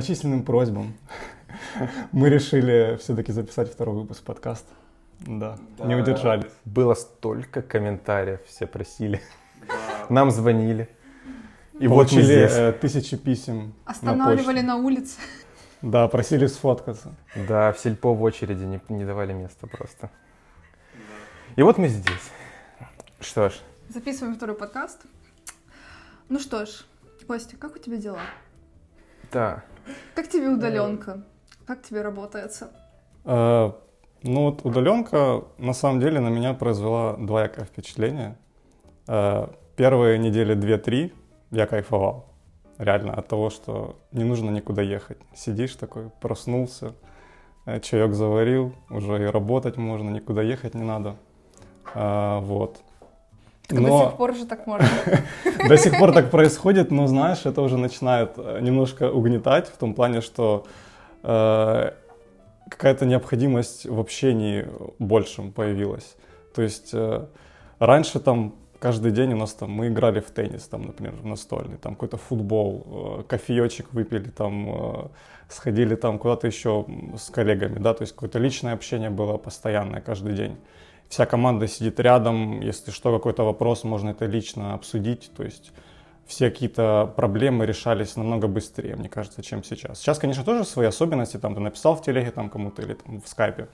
многочисленным 0.00 0.44
просьбам 0.44 0.94
мы 2.12 2.30
решили 2.30 2.98
все-таки 3.00 3.32
записать 3.32 3.70
второй 3.70 3.96
выпуск 3.96 4.22
подкаста. 4.22 4.72
Да, 5.20 5.58
да, 5.76 5.84
не 5.84 5.94
удержались. 5.94 6.50
Было 6.64 6.94
столько 6.94 7.60
комментариев, 7.60 8.40
все 8.46 8.66
просили. 8.66 9.20
Да. 9.68 9.74
Нам 10.08 10.30
звонили. 10.30 10.88
И 11.78 11.86
вот 11.86 12.12
мы 12.12 12.22
здесь. 12.22 12.52
Э, 12.52 12.72
тысячи 12.72 13.18
писем 13.18 13.74
Останавливали 13.84 14.62
на, 14.62 14.76
на 14.76 14.76
улице. 14.76 15.18
Да, 15.82 16.08
просили 16.08 16.46
сфоткаться. 16.46 17.14
Да, 17.46 17.72
в 17.72 17.78
сельпо 17.78 18.14
в 18.14 18.22
очереди 18.22 18.64
не, 18.64 18.80
не 18.88 19.04
давали 19.04 19.34
места 19.34 19.66
просто. 19.66 20.10
И 21.56 21.62
вот 21.62 21.76
мы 21.76 21.88
здесь. 21.88 22.30
Что 23.20 23.50
ж. 23.50 23.60
Записываем 23.90 24.34
второй 24.34 24.56
подкаст. 24.56 25.02
Ну 26.30 26.38
что 26.38 26.64
ж, 26.64 26.86
Костя, 27.26 27.56
как 27.58 27.76
у 27.76 27.78
тебя 27.78 27.98
дела? 27.98 28.20
Да. 29.30 29.62
Как 30.14 30.28
тебе 30.28 30.48
удаленка? 30.48 31.22
Как 31.66 31.82
тебе 31.82 32.02
работается? 32.02 32.70
А, 33.24 33.76
ну 34.22 34.50
вот 34.50 34.64
удаленка 34.64 35.44
на 35.58 35.72
самом 35.72 36.00
деле 36.00 36.20
на 36.20 36.28
меня 36.28 36.54
произвела 36.54 37.16
двоякое 37.16 37.64
впечатление. 37.64 38.36
А, 39.06 39.54
первые 39.76 40.18
недели 40.18 40.54
две-три 40.54 41.12
я 41.50 41.66
кайфовал. 41.66 42.26
Реально 42.78 43.14
от 43.14 43.28
того, 43.28 43.50
что 43.50 44.00
не 44.12 44.24
нужно 44.24 44.50
никуда 44.50 44.82
ехать. 44.82 45.18
Сидишь 45.34 45.74
такой, 45.76 46.10
проснулся, 46.20 46.94
э, 47.66 47.78
чаек 47.80 48.14
заварил, 48.14 48.74
уже 48.88 49.22
и 49.22 49.26
работать 49.26 49.76
можно, 49.76 50.08
никуда 50.08 50.40
ехать 50.42 50.74
не 50.74 50.82
надо. 50.82 51.16
А, 51.94 52.40
Но... 53.72 53.88
До 53.88 54.04
сих 54.04 54.16
пор 54.16 54.34
же 54.34 54.46
так 54.46 54.66
можно. 54.66 54.88
До 55.68 55.76
сих 55.76 55.98
пор 55.98 56.12
так 56.12 56.30
происходит, 56.30 56.90
но 56.90 57.06
знаешь, 57.06 57.46
это 57.46 57.62
уже 57.62 57.76
начинает 57.76 58.32
э, 58.36 58.60
немножко 58.60 59.10
угнетать 59.10 59.68
в 59.68 59.76
том 59.76 59.94
плане, 59.94 60.20
что 60.20 60.66
э, 61.22 61.90
какая-то 62.68 63.06
необходимость 63.06 63.86
в 63.86 63.98
общении 64.00 64.66
большем 64.98 65.52
появилась. 65.52 66.16
То 66.54 66.62
есть 66.62 66.90
э, 66.92 67.26
раньше 67.78 68.20
там 68.20 68.54
каждый 68.78 69.12
день 69.12 69.32
у 69.34 69.36
нас 69.36 69.54
там 69.54 69.70
мы 69.70 69.88
играли 69.88 70.20
в 70.20 70.30
теннис, 70.30 70.62
там, 70.62 70.82
например, 70.82 71.14
в 71.14 71.26
настольный, 71.26 71.76
там 71.76 71.94
какой-то 71.94 72.16
футбол, 72.16 73.24
кофеечек 73.28 73.92
выпили, 73.92 74.30
там 74.30 75.10
сходили 75.48 75.96
там 75.96 76.18
куда-то 76.18 76.46
еще 76.46 76.86
с 77.18 77.28
коллегами, 77.28 77.78
да, 77.78 77.92
то 77.92 78.02
есть 78.02 78.14
какое-то 78.14 78.38
личное 78.38 78.72
общение 78.72 79.10
было 79.10 79.36
постоянное 79.36 80.00
каждый 80.00 80.34
день 80.34 80.56
вся 81.10 81.26
команда 81.26 81.66
сидит 81.66 82.00
рядом, 82.00 82.60
если 82.60 82.92
что, 82.92 83.12
какой-то 83.12 83.42
вопрос, 83.42 83.84
можно 83.84 84.10
это 84.10 84.26
лично 84.26 84.74
обсудить, 84.74 85.30
то 85.36 85.42
есть 85.42 85.72
все 86.24 86.50
какие-то 86.50 87.12
проблемы 87.16 87.66
решались 87.66 88.14
намного 88.14 88.46
быстрее, 88.46 88.94
мне 88.94 89.08
кажется, 89.08 89.42
чем 89.42 89.64
сейчас. 89.64 89.98
Сейчас, 89.98 90.20
конечно, 90.20 90.44
тоже 90.44 90.64
свои 90.64 90.86
особенности, 90.86 91.36
там 91.36 91.56
ты 91.56 91.60
написал 91.60 91.96
в 91.96 92.02
телеге 92.02 92.30
там 92.30 92.48
кому-то 92.48 92.82
или 92.82 92.94
там 92.94 93.20
в 93.20 93.28
скайпе, 93.28 93.66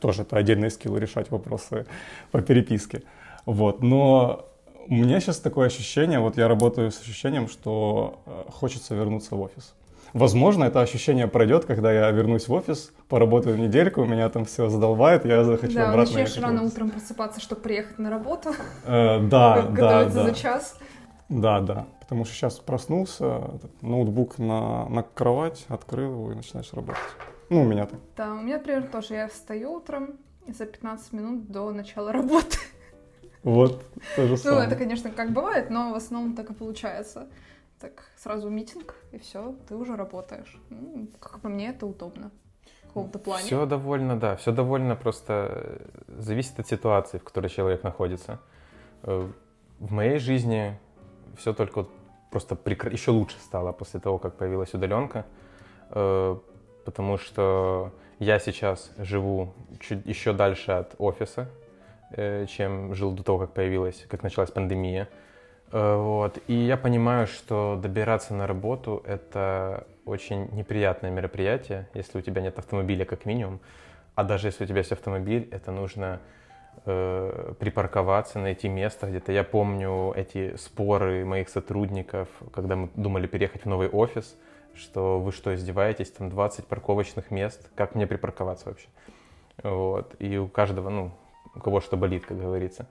тоже 0.00 0.22
это 0.22 0.36
отдельный 0.36 0.72
скилл 0.72 0.96
решать 0.98 1.30
вопросы 1.30 1.86
по 2.32 2.42
переписке, 2.42 3.04
вот, 3.46 3.80
но 3.80 4.48
у 4.88 4.94
меня 4.94 5.20
сейчас 5.20 5.38
такое 5.38 5.68
ощущение, 5.68 6.18
вот 6.18 6.36
я 6.36 6.48
работаю 6.48 6.90
с 6.90 7.00
ощущением, 7.00 7.48
что 7.48 8.20
э, 8.26 8.50
хочется 8.50 8.96
вернуться 8.96 9.36
в 9.36 9.40
офис. 9.40 9.74
Возможно, 10.12 10.64
это 10.64 10.80
ощущение 10.80 11.26
пройдет, 11.26 11.64
когда 11.64 11.90
я 11.90 12.10
вернусь 12.10 12.46
в 12.46 12.52
офис, 12.52 12.92
поработаю 13.08 13.58
недельку, 13.58 14.04
меня 14.04 14.28
там 14.28 14.44
все 14.44 14.68
задолбает, 14.68 15.24
я 15.24 15.42
захочу 15.44 15.74
да, 15.74 15.90
обратно. 15.90 16.14
Да, 16.14 16.20
начнешь 16.20 16.42
рано 16.42 16.62
утром 16.64 16.90
просыпаться, 16.90 17.40
чтобы 17.40 17.62
приехать 17.62 17.98
на 17.98 18.10
работу. 18.10 18.50
Э, 18.84 19.20
да, 19.20 19.62
да, 19.70 20.04
да. 20.04 20.08
за 20.08 20.34
час. 20.34 20.78
Да, 21.28 21.60
да. 21.60 21.86
Потому 22.00 22.26
что 22.26 22.34
сейчас 22.34 22.58
проснулся, 22.58 23.58
ноутбук 23.80 24.38
на, 24.38 24.86
на 24.90 25.02
кровать, 25.02 25.64
открыл 25.68 26.12
его 26.12 26.32
и 26.32 26.34
начинаешь 26.34 26.72
работать. 26.74 27.00
Ну, 27.48 27.62
у 27.62 27.64
меня 27.64 27.86
так. 27.86 27.98
Да, 28.16 28.34
у 28.34 28.42
меня, 28.42 28.58
например, 28.58 28.82
тоже. 28.84 29.14
Я 29.14 29.28
встаю 29.28 29.72
утром 29.72 30.18
за 30.46 30.66
15 30.66 31.12
минут 31.14 31.50
до 31.50 31.70
начала 31.70 32.12
работы. 32.12 32.58
Вот, 33.42 33.82
то 34.14 34.26
же 34.26 34.36
самое. 34.36 34.62
Ну, 34.62 34.66
это, 34.68 34.76
конечно, 34.76 35.10
как 35.10 35.32
бывает, 35.32 35.68
но 35.70 35.90
в 35.92 35.96
основном 35.96 36.34
так 36.34 36.50
и 36.50 36.54
получается 36.54 37.26
так 37.82 38.04
сразу 38.16 38.48
митинг, 38.48 38.94
и 39.10 39.18
все, 39.18 39.56
ты 39.68 39.74
уже 39.74 39.96
работаешь. 39.96 40.56
Ну, 40.70 41.08
как 41.18 41.40
по 41.40 41.48
мне, 41.48 41.70
это 41.70 41.84
удобно 41.84 42.30
в 42.84 42.86
каком-то 42.86 43.18
плане. 43.18 43.44
Все 43.44 43.66
довольно, 43.66 44.16
да, 44.16 44.36
все 44.36 44.52
довольно 44.52 44.94
просто 44.94 45.32
э, 45.50 46.20
зависит 46.20 46.60
от 46.60 46.68
ситуации, 46.68 47.18
в 47.18 47.24
которой 47.24 47.48
человек 47.48 47.82
находится. 47.82 48.38
Э, 49.02 49.28
в 49.80 49.92
моей 49.92 50.18
жизни 50.18 50.78
все 51.36 51.52
только 51.52 51.86
просто 52.30 52.54
прекр... 52.54 52.88
еще 52.88 53.10
лучше 53.10 53.38
стало 53.38 53.72
после 53.72 53.98
того, 53.98 54.18
как 54.18 54.36
появилась 54.36 54.74
удаленка, 54.74 55.26
э, 55.90 56.36
потому 56.84 57.18
что 57.18 57.90
я 58.20 58.38
сейчас 58.38 58.92
живу 58.98 59.52
чуть 59.80 60.06
еще 60.06 60.32
дальше 60.32 60.70
от 60.72 60.94
офиса, 60.98 61.48
чем 62.46 62.94
жил 62.94 63.10
до 63.12 63.22
того, 63.22 63.38
как 63.38 63.52
появилась, 63.54 64.06
как 64.08 64.22
началась 64.22 64.50
пандемия. 64.50 65.08
Э, 65.72 65.96
вот. 65.96 66.38
И 66.46 66.54
я 66.54 66.76
понимаю, 66.76 67.26
что 67.26 67.78
добираться 67.82 68.34
на 68.34 68.46
работу— 68.46 69.02
это 69.06 69.86
очень 70.04 70.48
неприятное 70.52 71.10
мероприятие, 71.10 71.88
если 71.94 72.18
у 72.18 72.20
тебя 72.20 72.42
нет 72.42 72.58
автомобиля 72.58 73.04
как 73.04 73.24
минимум. 73.24 73.60
А 74.14 74.24
даже 74.24 74.48
если 74.48 74.64
у 74.64 74.66
тебя 74.66 74.78
есть 74.78 74.92
автомобиль, 74.92 75.48
это 75.50 75.72
нужно 75.72 76.20
э, 76.84 77.54
припарковаться, 77.58 78.38
найти 78.38 78.68
место 78.68 79.06
где-то. 79.06 79.32
Я 79.32 79.44
помню 79.44 80.12
эти 80.14 80.56
споры 80.56 81.24
моих 81.24 81.48
сотрудников, 81.48 82.28
когда 82.52 82.76
мы 82.76 82.90
думали 82.94 83.26
переехать 83.26 83.62
в 83.62 83.66
новый 83.66 83.88
офис, 83.88 84.36
что 84.74 85.20
вы 85.20 85.32
что, 85.32 85.54
издеваетесь, 85.54 86.10
там 86.10 86.28
20 86.28 86.66
парковочных 86.66 87.30
мест, 87.30 87.70
как 87.74 87.94
мне 87.94 88.06
припарковаться 88.06 88.68
вообще? 88.68 88.88
Вот. 89.62 90.14
И 90.18 90.36
у 90.36 90.48
каждого, 90.48 90.90
ну, 90.90 91.12
у 91.54 91.60
кого 91.60 91.80
что 91.80 91.96
болит, 91.96 92.26
как 92.26 92.38
говорится. 92.38 92.86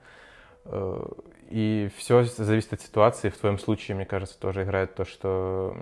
И 1.52 1.90
все 1.98 2.24
зависит 2.24 2.72
от 2.72 2.80
ситуации. 2.80 3.28
В 3.28 3.36
твоем 3.36 3.58
случае, 3.58 3.94
мне 3.94 4.06
кажется, 4.06 4.38
тоже 4.38 4.62
играет 4.62 4.94
то, 4.94 5.04
что 5.04 5.76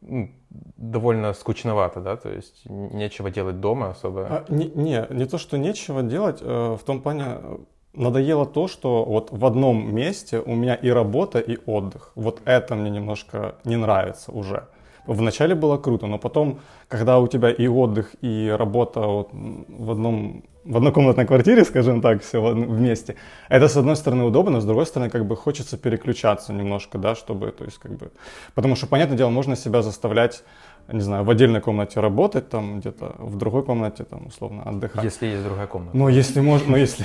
ну, 0.00 0.30
довольно 0.76 1.32
скучновато, 1.32 2.00
да, 2.00 2.16
то 2.16 2.28
есть 2.28 2.62
нечего 2.66 3.28
делать 3.30 3.58
дома 3.58 3.90
особо. 3.90 4.26
А, 4.28 4.44
не, 4.48 4.66
не, 4.66 5.04
не 5.10 5.26
то, 5.26 5.38
что 5.38 5.58
нечего 5.58 6.02
делать, 6.02 6.38
э, 6.40 6.76
в 6.80 6.84
том 6.84 7.02
плане 7.02 7.24
э, 7.26 7.58
надоело 7.94 8.46
то, 8.46 8.68
что 8.68 9.04
вот 9.04 9.32
в 9.32 9.44
одном 9.44 9.92
месте 9.92 10.38
у 10.38 10.54
меня 10.54 10.76
и 10.76 10.88
работа, 10.88 11.40
и 11.40 11.58
отдых. 11.66 12.12
Вот 12.14 12.40
это 12.44 12.76
мне 12.76 12.90
немножко 12.90 13.56
не 13.64 13.76
нравится 13.76 14.30
уже. 14.30 14.68
Вначале 15.06 15.54
было 15.54 15.78
круто, 15.78 16.06
но 16.06 16.18
потом, 16.18 16.60
когда 16.88 17.18
у 17.18 17.26
тебя 17.26 17.50
и 17.50 17.66
отдых, 17.66 18.14
и 18.20 18.54
работа 18.56 19.00
вот 19.00 19.30
в 19.32 19.90
одном 19.90 20.44
в 20.64 20.76
однокомнатной 20.76 21.26
квартире, 21.26 21.64
скажем 21.64 22.00
так, 22.00 22.22
все 22.22 22.40
вместе. 22.40 23.16
Это, 23.48 23.68
с 23.68 23.76
одной 23.76 23.96
стороны, 23.96 24.24
удобно, 24.24 24.60
с 24.60 24.64
другой 24.64 24.86
стороны, 24.86 25.10
как 25.10 25.26
бы 25.26 25.36
хочется 25.36 25.76
переключаться 25.76 26.52
немножко, 26.52 26.98
да, 26.98 27.14
чтобы, 27.14 27.50
то 27.50 27.64
есть, 27.64 27.78
как 27.78 27.96
бы... 27.96 28.12
Потому 28.54 28.76
что, 28.76 28.86
понятное 28.86 29.16
дело, 29.16 29.30
можно 29.30 29.56
себя 29.56 29.82
заставлять, 29.82 30.44
не 30.88 31.00
знаю, 31.00 31.24
в 31.24 31.30
отдельной 31.30 31.60
комнате 31.60 32.00
работать, 32.00 32.48
там, 32.48 32.78
где-то 32.78 33.16
в 33.18 33.36
другой 33.36 33.64
комнате, 33.64 34.04
там, 34.04 34.26
условно, 34.26 34.62
отдыхать. 34.62 35.04
Если 35.04 35.26
есть 35.26 35.42
другая 35.42 35.66
комната. 35.66 35.96
Ну, 35.96 36.08
если 36.08 36.40
можно, 36.40 36.70
ну, 36.70 36.76
если... 36.76 37.04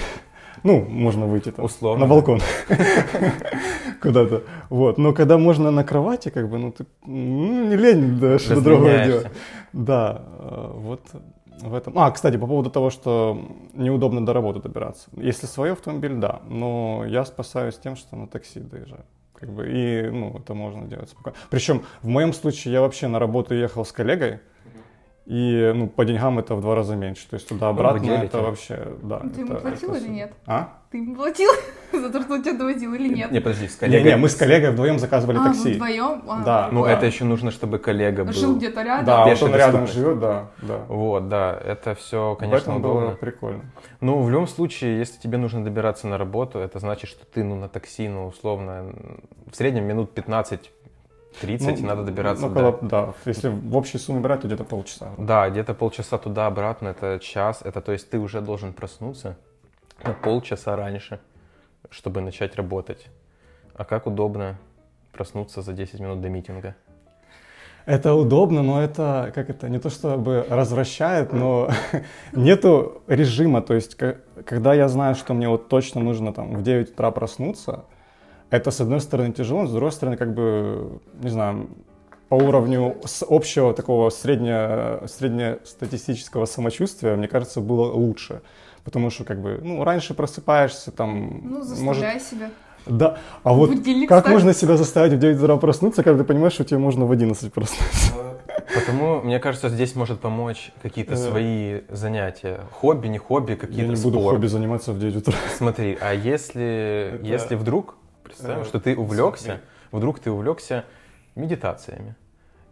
Ну, 0.63 0.81
можно 0.81 1.25
выйти 1.25 1.51
там, 1.51 1.65
Условно. 1.65 2.05
на 2.05 2.09
балкон 2.09 2.39
куда-то. 4.01 4.43
Вот. 4.69 4.97
Но 4.97 5.13
когда 5.13 5.37
можно 5.37 5.71
на 5.71 5.83
кровати, 5.83 6.29
как 6.29 6.49
бы, 6.49 6.57
ну, 6.57 6.71
ты, 6.71 6.85
ну, 7.05 7.69
не 7.69 7.75
лень, 7.75 8.19
да, 8.19 8.39
что-то 8.39 8.61
другое 8.61 9.05
делать. 9.05 9.27
Да, 9.73 10.23
э, 10.39 10.71
вот 10.75 11.01
в 11.61 11.73
этом. 11.73 11.97
А, 11.97 12.11
кстати, 12.11 12.37
по 12.37 12.47
поводу 12.47 12.69
того, 12.69 12.89
что 12.89 13.39
неудобно 13.73 14.25
до 14.25 14.33
работы 14.33 14.61
добираться. 14.61 15.09
Если 15.15 15.47
свой 15.47 15.71
автомобиль, 15.71 16.15
да, 16.15 16.41
но 16.47 17.03
я 17.07 17.25
спасаюсь 17.25 17.77
тем, 17.77 17.95
что 17.95 18.15
на 18.15 18.27
такси 18.27 18.59
доезжаю. 18.59 19.05
Как 19.33 19.51
бы, 19.51 19.69
и, 19.69 20.09
ну, 20.09 20.35
это 20.37 20.53
можно 20.55 20.87
делать 20.87 21.09
спокойно. 21.09 21.37
Причем 21.49 21.83
в 22.01 22.07
моем 22.07 22.33
случае 22.33 22.73
я 22.73 22.81
вообще 22.81 23.07
на 23.07 23.19
работу 23.19 23.53
ехал 23.53 23.85
с 23.85 23.91
коллегой, 23.91 24.39
и 25.27 25.73
ну, 25.75 25.87
по 25.87 26.05
деньгам 26.05 26.39
это 26.39 26.55
в 26.55 26.61
два 26.61 26.73
раза 26.73 26.95
меньше. 26.95 27.27
То 27.29 27.33
есть 27.33 27.49
туда-обратно 27.49 28.07
ну, 28.07 28.13
это 28.13 28.37
вообще, 28.39 28.93
да. 29.03 29.19
Ты 29.19 29.27
это, 29.27 29.39
ему 29.41 29.55
платил 29.55 29.93
это... 29.93 30.05
или 30.05 30.07
нет? 30.07 30.33
А? 30.45 30.79
Ты 30.89 30.99
ему 30.99 31.15
платил 31.15 31.49
за 31.91 32.09
то, 32.09 32.21
что 32.21 32.35
он 32.35 32.43
тебя 32.43 32.57
довозил 32.57 32.93
или 32.93 33.13
нет? 33.13 33.29
Не, 33.29 33.41
подожди, 33.41 33.67
с 33.67 33.75
коллегой. 33.75 34.03
Не, 34.05 34.09
не, 34.11 34.15
мы 34.15 34.29
с 34.29 34.35
коллегой 34.35 34.71
вдвоем 34.71 34.99
заказывали 34.99 35.37
а, 35.37 35.43
такси. 35.43 35.73
вдвоем? 35.73 36.23
А, 36.29 36.43
да. 36.45 36.69
Ну, 36.71 36.85
это 36.85 37.05
еще 37.05 37.25
нужно, 37.25 37.51
чтобы 37.51 37.77
коллега 37.77 38.23
был. 38.23 38.31
Жил 38.31 38.55
где-то 38.55 38.81
рядом. 38.83 39.05
Да, 39.05 39.25
вот 39.25 39.43
он 39.43 39.53
рядом 39.53 39.87
живет, 39.87 40.19
да, 40.21 40.47
да. 40.61 40.85
Вот, 40.87 41.27
да, 41.27 41.59
это 41.61 41.93
все, 41.95 42.35
конечно, 42.39 42.77
удобно. 42.77 43.07
было 43.07 43.15
прикольно. 43.15 43.65
Ну, 43.99 44.21
в 44.21 44.29
любом 44.29 44.47
случае, 44.47 44.97
если 44.97 45.19
тебе 45.19 45.37
нужно 45.37 45.61
добираться 45.61 46.07
на 46.07 46.17
работу, 46.17 46.59
это 46.59 46.79
значит, 46.79 47.09
что 47.09 47.25
ты, 47.25 47.43
ну, 47.43 47.57
на 47.57 47.67
такси, 47.67 48.07
ну, 48.07 48.27
условно, 48.27 48.93
в 49.51 49.55
среднем 49.57 49.83
минут 49.83 50.13
15 50.13 50.71
30 51.41 51.81
ну, 51.81 51.87
надо 51.87 52.03
добираться. 52.03 52.47
Ну, 52.47 52.51
около, 52.51 52.79
да. 52.81 53.05
да. 53.05 53.13
Если 53.25 53.49
в 53.49 53.75
общей 53.75 53.97
сумме 53.97 54.19
брать, 54.19 54.41
то 54.41 54.47
где-то 54.47 54.63
полчаса. 54.63 55.11
Да, 55.17 55.49
где-то 55.49 55.73
полчаса 55.73 56.17
туда-обратно, 56.17 56.89
это 56.89 57.19
час. 57.19 57.61
Это 57.63 57.81
то 57.81 57.91
есть 57.91 58.09
ты 58.09 58.19
уже 58.19 58.41
должен 58.41 58.73
проснуться 58.73 59.37
на 60.03 60.13
полчаса 60.13 60.75
раньше, 60.75 61.19
чтобы 61.89 62.21
начать 62.21 62.55
работать. 62.55 63.07
А 63.75 63.85
как 63.85 64.07
удобно 64.07 64.57
проснуться 65.11 65.61
за 65.61 65.73
10 65.73 65.99
минут 65.99 66.21
до 66.21 66.29
митинга. 66.29 66.75
Это 67.85 68.13
удобно, 68.15 68.63
но 68.63 68.83
это, 68.83 69.31
как 69.33 69.49
это, 69.49 69.69
не 69.69 69.79
то 69.79 69.89
чтобы 69.89 70.45
развращает, 70.49 71.31
но 71.31 71.69
нету 72.33 73.01
режима. 73.07 73.61
То 73.61 73.75
есть, 73.75 73.95
когда 74.45 74.73
я 74.73 74.89
знаю, 74.89 75.15
что 75.15 75.33
мне 75.33 75.47
вот 75.47 75.69
точно 75.69 76.01
нужно 76.01 76.33
там 76.33 76.53
в 76.57 76.63
9 76.63 76.91
утра 76.91 77.11
проснуться, 77.11 77.85
это, 78.49 78.71
с 78.71 78.81
одной 78.81 79.01
стороны, 79.01 79.33
тяжело, 79.33 79.65
с 79.65 79.71
другой 79.71 79.91
стороны, 79.91 80.17
как 80.17 80.33
бы, 80.33 80.99
не 81.21 81.29
знаю, 81.29 81.69
по 82.29 82.35
уровню 82.35 82.97
с 83.05 83.25
общего 83.27 83.73
такого 83.73 84.09
средне, 84.09 85.07
среднестатистического 85.07 86.45
самочувствия, 86.45 87.15
мне 87.15 87.27
кажется, 87.27 87.61
было 87.61 87.91
лучше. 87.91 88.41
Потому 88.83 89.09
что, 89.09 89.23
как 89.25 89.41
бы, 89.41 89.59
ну, 89.61 89.83
раньше 89.83 90.13
просыпаешься, 90.13 90.91
там... 90.91 91.41
Ну, 91.43 91.61
заставляй 91.61 92.13
может... 92.13 92.23
себя. 92.23 92.49
Да, 92.85 93.17
а 93.43 93.53
вот 93.53 93.69
Будильник 93.69 94.07
как 94.07 94.21
ставить? 94.21 94.35
можно 94.35 94.53
себя 94.53 94.77
заставить 94.77 95.13
в 95.13 95.19
9 95.19 95.41
утра 95.41 95.57
проснуться, 95.57 96.03
когда 96.03 96.19
ты 96.19 96.23
понимаешь, 96.23 96.53
что 96.53 96.63
тебе 96.63 96.77
можно 96.77 97.05
в 97.05 97.11
11 97.11 97.51
проснуться? 97.51 98.13
Потому, 98.73 99.21
мне 99.21 99.39
кажется, 99.39 99.67
здесь 99.69 99.95
может 99.95 100.19
помочь 100.19 100.71
какие-то 100.81 101.13
э. 101.13 101.17
свои 101.17 101.81
занятия. 101.89 102.61
Хобби, 102.71 103.07
не 103.07 103.17
хобби, 103.17 103.55
какие-то 103.55 103.81
Я 103.81 103.87
не 103.87 104.01
буду 104.01 104.19
спорт. 104.19 104.35
хобби 104.35 104.47
заниматься 104.47 104.93
в 104.93 104.99
9 104.99 105.17
утра. 105.17 105.33
Смотри, 105.57 105.97
а 105.99 106.13
если, 106.13 107.15
Это... 107.15 107.25
если 107.25 107.55
вдруг, 107.55 107.95
представим, 108.27 108.65
что 108.65 108.79
ты 108.79 108.95
увлекся, 108.95 109.61
вдруг 109.91 110.19
ты 110.19 110.31
увлекся 110.31 110.85
медитациями 111.35 112.15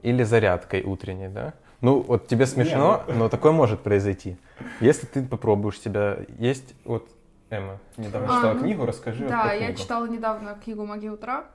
или 0.01 0.23
зарядкой 0.23 0.83
утренней, 0.83 1.29
да? 1.29 1.53
Ну, 1.81 2.01
вот 2.01 2.27
тебе 2.27 2.45
смешно, 2.45 3.03
ну 3.07 3.13
но 3.15 3.29
такое 3.29 3.51
может 3.51 3.81
произойти. 3.81 4.37
Если 4.79 5.05
ты 5.05 5.23
попробуешь 5.23 5.79
себя... 5.79 6.17
Есть 6.39 6.73
вот 6.85 7.09
Эмма 7.49 7.79
недавно 7.97 8.27
а, 8.27 8.37
читала 8.37 8.53
ну, 8.53 8.59
книгу, 8.61 8.85
расскажи. 8.85 9.27
Да, 9.27 9.53
я 9.53 9.67
книгу. 9.67 9.79
читала 9.79 10.05
недавно 10.07 10.55
книгу 10.63 10.85
«Магия 10.85 11.11
утра». 11.11 11.45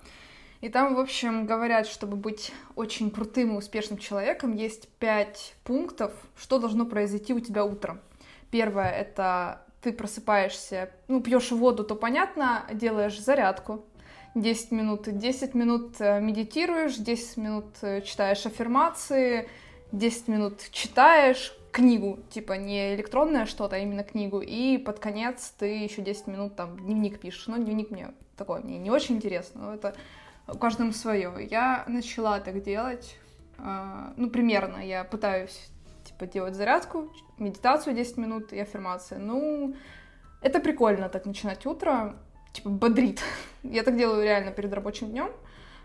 И 0.61 0.69
там, 0.69 0.95
в 0.95 1.01
общем, 1.01 1.47
говорят, 1.47 1.87
чтобы 1.87 2.17
быть 2.17 2.53
очень 2.77 3.11
крутым 3.11 3.55
и 3.55 3.57
успешным 3.57 3.99
человеком, 3.99 4.53
есть 4.53 4.89
пять 4.99 5.55
пунктов, 5.65 6.13
что 6.37 6.59
должно 6.59 6.85
произойти 6.85 7.33
у 7.33 7.41
тебя 7.41 7.65
утром. 7.65 8.01
Первое— 8.51 8.91
это 8.91 9.63
ты 9.81 9.93
просыпаешься, 9.93 10.91
ну, 11.09 11.23
пьешь 11.23 11.51
воду, 11.51 11.83
то 11.85 11.95
понятно, 11.95 12.65
делаешь 12.73 13.19
зарядку, 13.19 13.87
10 14.35 14.71
минут, 14.71 15.03
10 15.07 15.55
минут 15.55 16.01
э, 16.01 16.21
медитируешь, 16.21 16.97
10 16.97 17.37
минут 17.37 17.67
э, 17.83 18.01
читаешь 18.03 18.47
аффирмации, 18.47 19.49
10 19.93 20.29
минут 20.29 20.61
читаешь, 20.71 21.53
книгу, 21.73 22.19
типа 22.31 22.55
не 22.55 22.95
электронное 22.95 23.47
что-то, 23.47 23.77
а 23.77 23.79
именно 23.79 24.05
книгу, 24.05 24.41
и 24.41 24.79
под 24.79 24.99
конец 24.99 25.53
ты 25.59 25.67
еще 25.67 26.03
10 26.03 26.27
минут 26.29 26.57
там 26.57 26.79
дневник 26.79 27.21
пишешь. 27.21 27.47
Но 27.49 27.57
дневник 27.57 27.91
мне 27.91 28.13
такой, 28.37 28.63
мне 28.63 28.79
не 28.79 28.91
очень 28.91 29.17
интересно, 29.17 29.63
но 29.63 29.75
это 29.75 29.95
каждому 30.61 30.93
свое. 30.93 31.33
Я 31.51 31.85
начала 31.89 32.39
так 32.41 32.63
делать, 32.63 33.17
э, 33.59 34.13
ну, 34.17 34.31
примерно, 34.31 34.79
я 34.79 35.03
пытаюсь, 35.05 35.71
типа, 36.05 36.27
делать 36.27 36.55
зарядку, 36.55 37.13
медитацию 37.39 37.95
10 37.95 38.17
минут 38.17 38.53
и 38.53 38.61
аффирмации. 38.61 39.17
Ну, 39.17 39.75
это 40.41 40.61
прикольно 40.61 41.09
так 41.09 41.27
начинать 41.27 41.67
утро, 41.67 42.17
типа, 42.53 42.71
бодрит. 42.71 43.23
я 43.63 43.83
так 43.83 43.97
делаю 43.97 44.23
реально 44.23 44.51
перед 44.51 44.73
рабочим 44.73 45.11
днем, 45.11 45.31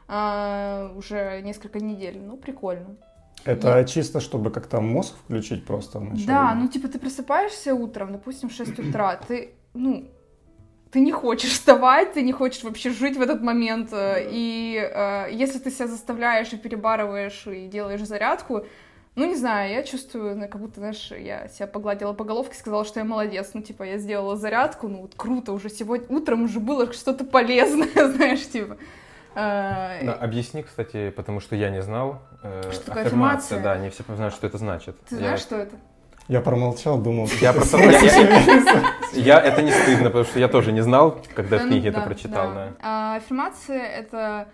э, 0.08 0.92
уже 0.96 1.42
несколько 1.42 1.80
недель, 1.80 2.20
ну, 2.20 2.38
прикольно. 2.38 2.96
Это 3.44 3.78
Нет. 3.78 3.90
чисто, 3.90 4.20
чтобы 4.20 4.50
как-то 4.50 4.82
мозг 4.82 5.16
включить 5.24 5.66
просто 5.66 6.00
вначале? 6.00 6.26
Да, 6.26 6.56
ну 6.56 6.68
типа 6.68 6.88
ты 6.88 6.98
просыпаешься 6.98 7.76
утром, 7.76 8.12
допустим, 8.12 8.50
в 8.50 8.54
6 8.54 8.80
утра, 8.80 9.18
ты, 9.28 9.52
ну, 9.74 10.10
ты 10.92 11.00
не 11.00 11.12
хочешь 11.12 11.52
вставать, 11.52 12.14
ты 12.14 12.24
не 12.24 12.32
хочешь 12.32 12.64
вообще 12.64 12.90
жить 12.90 13.18
в 13.18 13.22
этот 13.22 13.42
момент, 13.42 13.94
э, 13.94 14.28
и 14.32 14.78
э, 14.78 15.28
если 15.32 15.60
ты 15.60 15.70
себя 15.70 15.88
заставляешь 15.88 16.54
и 16.54 16.58
перебарываешь 16.58 17.46
и 17.48 17.68
делаешь 17.68 18.02
зарядку, 18.02 18.66
ну, 19.16 19.26
не 19.26 19.36
знаю, 19.36 19.72
я 19.72 19.84
чувствую, 19.84 20.36
ну, 20.36 20.48
как 20.50 20.60
будто, 20.60 20.82
знаешь, 20.82 21.12
я 21.12 21.48
себя 21.48 21.68
погладила 21.68 22.12
по 22.12 22.26
головке, 22.26 22.56
сказала, 22.56 22.84
что 22.84 23.00
я 23.00 23.06
молодец. 23.06 23.52
Ну, 23.54 23.62
типа, 23.62 23.84
я 23.84 23.98
сделала 23.98 24.36
зарядку, 24.36 24.90
ну, 24.90 25.02
вот 25.04 25.14
круто, 25.16 25.54
уже 25.54 25.70
сегодня 25.70 26.08
утром 26.10 26.44
уже 26.44 26.60
было 26.60 26.92
что-то 26.92 27.24
полезное, 27.24 27.88
знаешь, 28.14 28.46
типа. 28.48 28.78
Э, 29.36 30.06
да, 30.06 30.14
объясни, 30.14 30.64
кстати, 30.64 31.12
потому 31.12 31.40
что 31.40 31.56
я 31.56 31.70
не 31.70 31.82
знал. 31.82 32.22
Э, 32.44 32.70
что 32.72 32.88
такое 32.88 33.04
аффирмация? 33.04 33.62
Да, 33.62 33.78
не 33.78 33.90
все 33.90 34.04
знают, 34.16 34.34
что 34.34 34.48
это 34.48 34.58
значит. 34.58 34.98
Ты 35.08 35.16
знаешь, 35.16 35.40
что 35.40 35.56
это? 35.56 35.76
Я 36.28 36.42
промолчал, 36.42 36.98
думал. 36.98 37.30
Я 37.40 37.54
просто... 37.54 37.78
Я, 39.14 39.40
это 39.40 39.62
не 39.62 39.72
стыдно, 39.72 40.06
потому 40.06 40.26
что 40.26 40.40
я 40.40 40.48
тоже 40.48 40.72
не 40.72 40.82
знал, 40.82 41.22
когда 41.36 41.60
в 41.60 41.64
ну 41.64 41.68
книге 41.70 41.90
это 41.90 42.02
прочитал. 42.02 42.52
А, 42.82 43.18
аффирмация— 43.18 43.82
это 44.00 44.48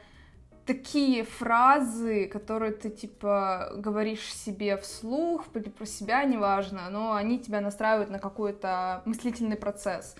такие 0.73 1.23
фразы, 1.23 2.27
которые 2.27 2.71
ты, 2.71 2.89
типа, 2.89 3.73
говоришь 3.75 4.33
себе 4.33 4.77
вслух 4.77 5.45
или 5.53 5.69
про 5.69 5.85
себя, 5.85 6.23
неважно, 6.23 6.89
но 6.89 7.13
они 7.13 7.39
тебя 7.39 7.59
настраивают 7.59 8.09
на 8.09 8.19
какой-то 8.19 9.01
мыслительный 9.05 9.57
процесс. 9.57 10.15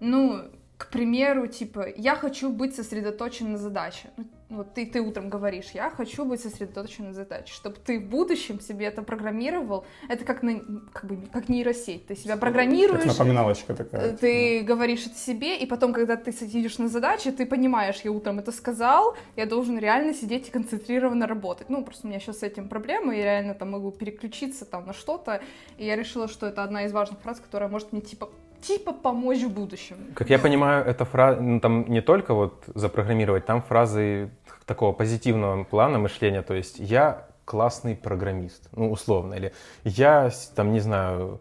Ну, 0.00 0.42
к 0.76 0.88
примеру, 0.88 1.46
типа, 1.46 1.86
я 1.96 2.16
хочу 2.16 2.50
быть 2.50 2.74
сосредоточен 2.74 3.52
на 3.52 3.58
задаче. 3.58 4.10
Ну, 4.16 4.24
вот 4.58 4.74
ты, 4.74 4.86
ты 4.86 5.00
утром 5.00 5.30
говоришь, 5.30 5.70
я 5.72 5.88
хочу 5.88 6.24
быть 6.24 6.40
сосредоточен 6.40 7.06
на 7.06 7.12
задаче. 7.12 7.54
Чтобы 7.54 7.76
ты 7.76 8.00
в 8.00 8.08
будущем 8.08 8.60
себе 8.60 8.86
это 8.86 9.02
программировал, 9.02 9.84
это 10.08 10.24
как, 10.24 10.42
на, 10.42 10.60
как, 10.92 11.04
бы, 11.04 11.26
как 11.32 11.48
нейросеть. 11.48 12.06
Ты 12.06 12.16
себя 12.16 12.36
программируешь. 12.36 13.02
Как 13.02 13.12
напоминалочка 13.12 13.74
такая. 13.74 14.12
Э, 14.12 14.16
ты 14.16 14.60
да. 14.60 14.66
говоришь 14.66 15.06
это 15.06 15.16
себе, 15.16 15.56
и 15.58 15.66
потом, 15.66 15.92
когда 15.92 16.16
ты 16.16 16.32
сидишь 16.32 16.78
на 16.78 16.88
задаче, 16.88 17.30
ты 17.30 17.46
понимаешь, 17.46 18.00
я 18.02 18.10
утром 18.10 18.40
это 18.40 18.50
сказал, 18.50 19.16
я 19.36 19.46
должен 19.46 19.78
реально 19.78 20.12
сидеть 20.12 20.48
и 20.48 20.50
концентрированно 20.50 21.28
работать. 21.28 21.70
Ну, 21.70 21.84
просто 21.84 22.06
у 22.06 22.10
меня 22.10 22.18
сейчас 22.18 22.40
с 22.40 22.42
этим 22.42 22.68
проблемы, 22.68 23.14
я 23.14 23.22
реально 23.22 23.54
там 23.54 23.70
могу 23.70 23.92
переключиться 23.92 24.64
там 24.64 24.86
на 24.86 24.92
что-то, 24.92 25.40
и 25.78 25.86
я 25.86 25.94
решила, 25.94 26.26
что 26.26 26.46
это 26.46 26.64
одна 26.64 26.84
из 26.84 26.92
важных 26.92 27.20
фраз, 27.20 27.38
которая 27.38 27.68
может 27.68 27.92
мне, 27.92 28.02
типа, 28.02 28.28
типа 28.66 28.92
помочь 28.92 29.42
в 29.42 29.50
будущем. 29.50 29.96
Как 30.14 30.30
я 30.30 30.38
понимаю, 30.38 30.84
эта 30.84 31.04
фраза, 31.04 31.40
ну, 31.40 31.60
там 31.60 31.84
не 31.88 32.00
только 32.00 32.34
вот 32.34 32.64
запрограммировать, 32.74 33.46
там 33.46 33.62
фразы 33.62 34.30
такого 34.66 34.92
позитивного 34.92 35.64
плана 35.64 35.98
мышления, 35.98 36.42
то 36.42 36.54
есть 36.54 36.78
я 36.78 37.26
классный 37.44 37.94
программист, 37.94 38.68
ну, 38.72 38.90
условно, 38.90 39.34
или 39.34 39.52
я, 39.84 40.30
там, 40.54 40.72
не 40.72 40.80
знаю, 40.80 41.40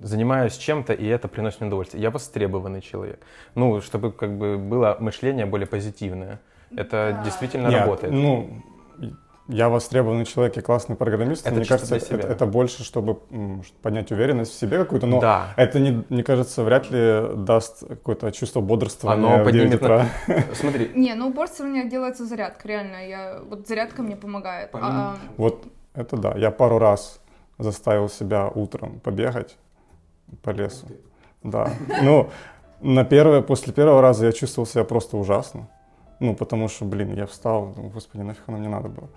занимаюсь 0.00 0.56
чем-то, 0.56 0.92
и 0.92 1.06
это 1.06 1.28
приносит 1.28 1.60
мне 1.60 1.68
удовольствие. 1.68 2.02
Я 2.02 2.10
востребованный 2.10 2.80
человек. 2.80 3.20
Ну, 3.54 3.80
чтобы 3.80 4.12
как 4.12 4.36
бы 4.36 4.58
было 4.58 4.96
мышление 5.00 5.46
более 5.46 5.66
позитивное. 5.66 6.40
Это 6.76 7.14
да. 7.16 7.24
действительно 7.24 7.68
Нет, 7.68 7.80
работает. 7.80 8.12
Ну, 8.12 8.62
я 9.48 9.70
востребованный 9.70 10.26
человек 10.26 10.56
и 10.58 10.60
классный 10.60 10.94
программист. 10.94 11.46
Это 11.46 11.56
мне 11.56 11.64
кажется, 11.64 11.96
это, 11.96 12.14
это 12.14 12.46
больше, 12.46 12.84
чтобы 12.84 13.18
поднять 13.82 14.12
уверенность 14.12 14.52
в 14.52 14.58
себе 14.58 14.78
какую-то. 14.78 15.06
Но 15.06 15.20
да. 15.20 15.54
это, 15.56 15.80
не, 15.80 16.04
мне 16.10 16.22
кажется, 16.22 16.62
вряд 16.62 16.90
ли 16.90 17.34
даст 17.34 17.86
какое-то 17.88 18.30
чувство 18.30 18.60
бодрствования 18.60 19.40
Оно 19.40 19.50
9 19.50 19.74
утра. 19.74 20.06
На... 20.26 20.44
Смотри. 20.54 20.90
Не, 20.94 21.14
ну 21.14 21.32
бодрствование 21.32 21.88
делается 21.88 22.26
зарядка, 22.26 22.68
реально. 22.68 23.08
Я... 23.08 23.40
Вот 23.48 23.66
зарядка 23.66 24.02
мне 24.02 24.16
помогает. 24.16 24.70
А... 24.74 25.16
Вот 25.38 25.64
это 25.94 26.16
да. 26.16 26.34
Я 26.36 26.50
пару 26.50 26.78
раз 26.78 27.20
заставил 27.58 28.08
себя 28.10 28.48
утром 28.54 29.00
побегать 29.00 29.56
по 30.42 30.50
лесу. 30.50 30.86
Да. 31.42 31.70
Ну, 32.02 32.28
на 32.80 33.04
первое, 33.04 33.40
после 33.40 33.72
первого 33.72 34.02
раза 34.02 34.26
я 34.26 34.32
чувствовал 34.32 34.66
себя 34.66 34.84
просто 34.84 35.16
ужасно. 35.16 35.68
Ну, 36.20 36.34
потому 36.34 36.68
что, 36.68 36.84
блин, 36.84 37.14
я 37.14 37.26
встал, 37.26 37.72
господи, 37.76 38.22
нафиг 38.22 38.42
оно 38.46 38.58
мне 38.58 38.68
надо 38.68 38.88
было. 38.88 39.08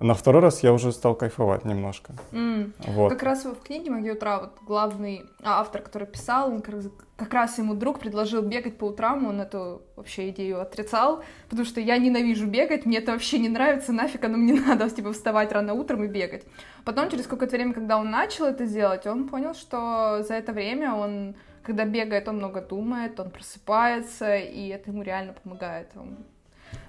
На 0.00 0.14
второй 0.14 0.40
раз 0.40 0.62
я 0.62 0.72
уже 0.72 0.92
стал 0.92 1.14
кайфовать 1.14 1.66
немножко. 1.66 2.14
Mm. 2.32 2.72
Вот. 2.86 3.10
Как 3.10 3.22
раз 3.22 3.44
в 3.44 3.56
книге 3.56 3.90
«Магия 3.90 4.12
утра» 4.12 4.40
вот 4.40 4.52
главный 4.66 5.26
а, 5.42 5.60
автор, 5.60 5.82
который 5.82 6.06
писал, 6.06 6.50
он 6.50 6.62
как, 6.62 6.74
как 7.16 7.34
раз 7.34 7.58
ему 7.58 7.74
друг 7.74 7.98
предложил 7.98 8.40
бегать 8.40 8.78
по 8.78 8.86
утрам, 8.86 9.26
он 9.26 9.42
эту 9.42 9.82
вообще 9.96 10.30
идею 10.30 10.62
отрицал, 10.62 11.22
потому 11.50 11.66
что 11.66 11.82
я 11.82 11.98
ненавижу 11.98 12.46
бегать, 12.46 12.86
мне 12.86 12.96
это 12.96 13.12
вообще 13.12 13.38
не 13.38 13.50
нравится, 13.50 13.92
нафиг 13.92 14.24
оно 14.24 14.38
мне 14.38 14.54
надо, 14.66 14.88
типа, 14.88 15.12
вставать 15.12 15.52
рано 15.52 15.74
утром 15.74 16.02
и 16.04 16.08
бегать. 16.08 16.44
Потом, 16.86 17.10
через 17.10 17.26
какое-то 17.26 17.56
время, 17.56 17.74
когда 17.74 17.98
он 17.98 18.10
начал 18.10 18.46
это 18.46 18.66
делать, 18.66 19.06
он 19.06 19.28
понял, 19.28 19.52
что 19.52 20.24
за 20.26 20.32
это 20.32 20.54
время 20.54 20.94
он, 20.94 21.34
когда 21.62 21.84
бегает, 21.84 22.26
он 22.26 22.38
много 22.38 22.62
думает, 22.62 23.20
он 23.20 23.30
просыпается, 23.30 24.34
и 24.34 24.68
это 24.68 24.92
ему 24.92 25.02
реально 25.02 25.34
помогает. 25.34 25.88
Он... 25.94 26.16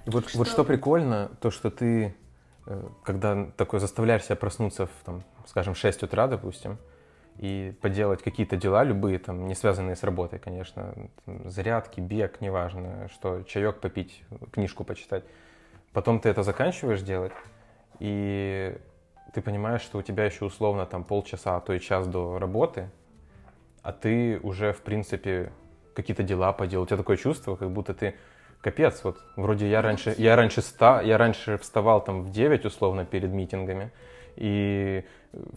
Вот, 0.06 0.30
что... 0.30 0.38
вот 0.38 0.48
что 0.48 0.64
прикольно, 0.64 1.30
то, 1.42 1.50
что 1.50 1.70
ты 1.70 2.14
когда 3.04 3.46
такой 3.56 3.80
заставляешь 3.80 4.24
себя 4.24 4.36
проснуться 4.36 4.86
в, 4.86 4.90
там, 5.04 5.24
скажем, 5.46 5.74
6 5.74 6.02
утра, 6.04 6.26
допустим, 6.26 6.78
и 7.38 7.74
поделать 7.80 8.22
какие-то 8.22 8.56
дела, 8.56 8.84
любые, 8.84 9.18
там, 9.18 9.46
не 9.46 9.54
связанные 9.54 9.96
с 9.96 10.02
работой, 10.02 10.38
конечно, 10.38 10.94
там, 11.24 11.48
зарядки, 11.50 12.00
бег, 12.00 12.40
неважно, 12.40 13.08
что, 13.12 13.42
чаек 13.42 13.80
попить, 13.80 14.22
книжку 14.52 14.84
почитать. 14.84 15.24
Потом 15.92 16.20
ты 16.20 16.28
это 16.28 16.42
заканчиваешь 16.42 17.02
делать, 17.02 17.32
и 17.98 18.76
ты 19.32 19.40
понимаешь, 19.40 19.80
что 19.80 19.98
у 19.98 20.02
тебя 20.02 20.24
еще 20.24 20.44
условно 20.44 20.86
там 20.86 21.04
полчаса, 21.04 21.56
а 21.56 21.60
то 21.60 21.72
и 21.72 21.80
час 21.80 22.06
до 22.06 22.38
работы, 22.38 22.90
а 23.82 23.92
ты 23.92 24.38
уже, 24.42 24.72
в 24.72 24.82
принципе, 24.82 25.52
какие-то 25.94 26.22
дела 26.22 26.52
поделал. 26.52 26.84
У 26.84 26.86
тебя 26.86 26.96
такое 26.96 27.16
чувство, 27.16 27.56
как 27.56 27.70
будто 27.70 27.94
ты 27.94 28.14
капец, 28.62 29.00
вот 29.04 29.18
вроде 29.36 29.68
я 29.68 29.82
раньше, 29.82 30.14
я 30.16 30.36
раньше, 30.36 30.62
ста, 30.62 31.02
я 31.02 31.18
раньше 31.18 31.58
вставал 31.58 32.02
там 32.02 32.22
в 32.22 32.30
9 32.30 32.64
условно 32.64 33.04
перед 33.04 33.30
митингами, 33.30 33.90
и 34.36 35.04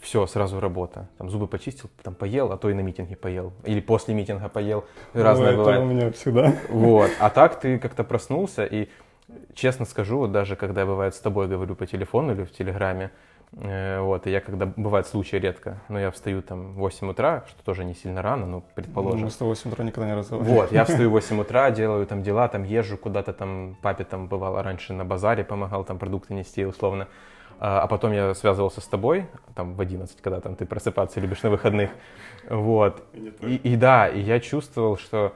все, 0.02 0.26
сразу 0.26 0.60
работа. 0.60 1.08
Там 1.18 1.30
зубы 1.30 1.48
почистил, 1.48 1.90
там 2.04 2.16
поел, 2.16 2.52
а 2.52 2.58
то 2.58 2.70
и 2.70 2.74
на 2.74 2.82
митинге 2.82 3.16
поел. 3.16 3.54
Или 3.64 3.80
после 3.80 4.14
митинга 4.14 4.50
поел. 4.50 4.86
Разное 5.14 5.52
Ой, 5.52 5.58
бывает. 5.58 5.78
Это 5.78 5.86
у 5.86 5.90
меня 5.90 6.12
всегда. 6.12 6.54
Вот. 6.70 7.12
А 7.20 7.30
так 7.30 7.60
ты 7.60 7.78
как-то 7.80 8.04
проснулся, 8.04 8.66
и 8.66 8.90
честно 9.54 9.86
скажу, 9.86 10.18
вот 10.18 10.32
даже 10.32 10.56
когда 10.56 10.82
я 10.82 10.88
бывает 10.88 11.16
с 11.16 11.20
тобой 11.20 11.48
говорю 11.48 11.76
по 11.76 11.86
телефону 11.86 12.34
или 12.34 12.44
в 12.44 12.52
Телеграме, 12.52 13.12
вот, 13.56 14.28
и 14.28 14.32
я 14.32 14.42
когда, 14.42 14.66
бывает 14.66 15.08
случай 15.08 15.40
редко, 15.40 15.82
но 15.88 15.98
я 15.98 16.12
встаю 16.12 16.42
там 16.42 16.74
в 16.74 16.76
8 16.76 17.10
утра, 17.10 17.46
что 17.48 17.64
тоже 17.64 17.86
не 17.86 17.94
сильно 17.94 18.22
рано, 18.22 18.46
ну, 18.46 18.64
предположим. 18.76 19.30
С 19.30 19.38
тобой 19.38 19.56
8 19.56 19.72
утра 19.72 19.86
никогда 19.86 20.10
не 20.10 20.16
разговаривали. 20.16 20.54
Вот, 20.54 20.72
я 20.74 20.84
встаю 20.84 21.10
в 21.10 21.12
8 21.14 21.40
утра, 21.40 21.72
делаю 21.72 22.06
там 22.06 22.22
дела, 22.22 22.50
там 22.50 22.64
езжу 22.64 22.98
куда-то 22.98 23.32
там, 23.32 23.78
папе 23.82 24.04
там 24.04 24.28
бывало 24.28 24.62
раньше 24.62 24.92
на 24.92 25.06
базаре 25.06 25.46
помогал 25.46 25.86
там 25.86 25.98
продукты 26.00 26.34
нести 26.34 26.66
условно. 26.66 27.08
А, 27.58 27.82
а 27.82 27.88
потом 27.88 28.12
я 28.12 28.34
связывался 28.34 28.82
с 28.82 28.88
тобой, 28.88 29.28
там 29.56 29.76
в 29.76 29.82
11, 29.82 30.20
когда 30.22 30.42
там 30.42 30.56
ты 30.56 30.66
просыпаться 30.66 31.22
любишь 31.22 31.42
на 31.44 31.50
выходных. 31.50 31.92
Вот. 32.48 33.04
И, 33.42 33.56
и 33.56 33.76
да, 33.76 34.08
и 34.08 34.20
я 34.20 34.40
чувствовал, 34.40 34.98
что 34.98 35.34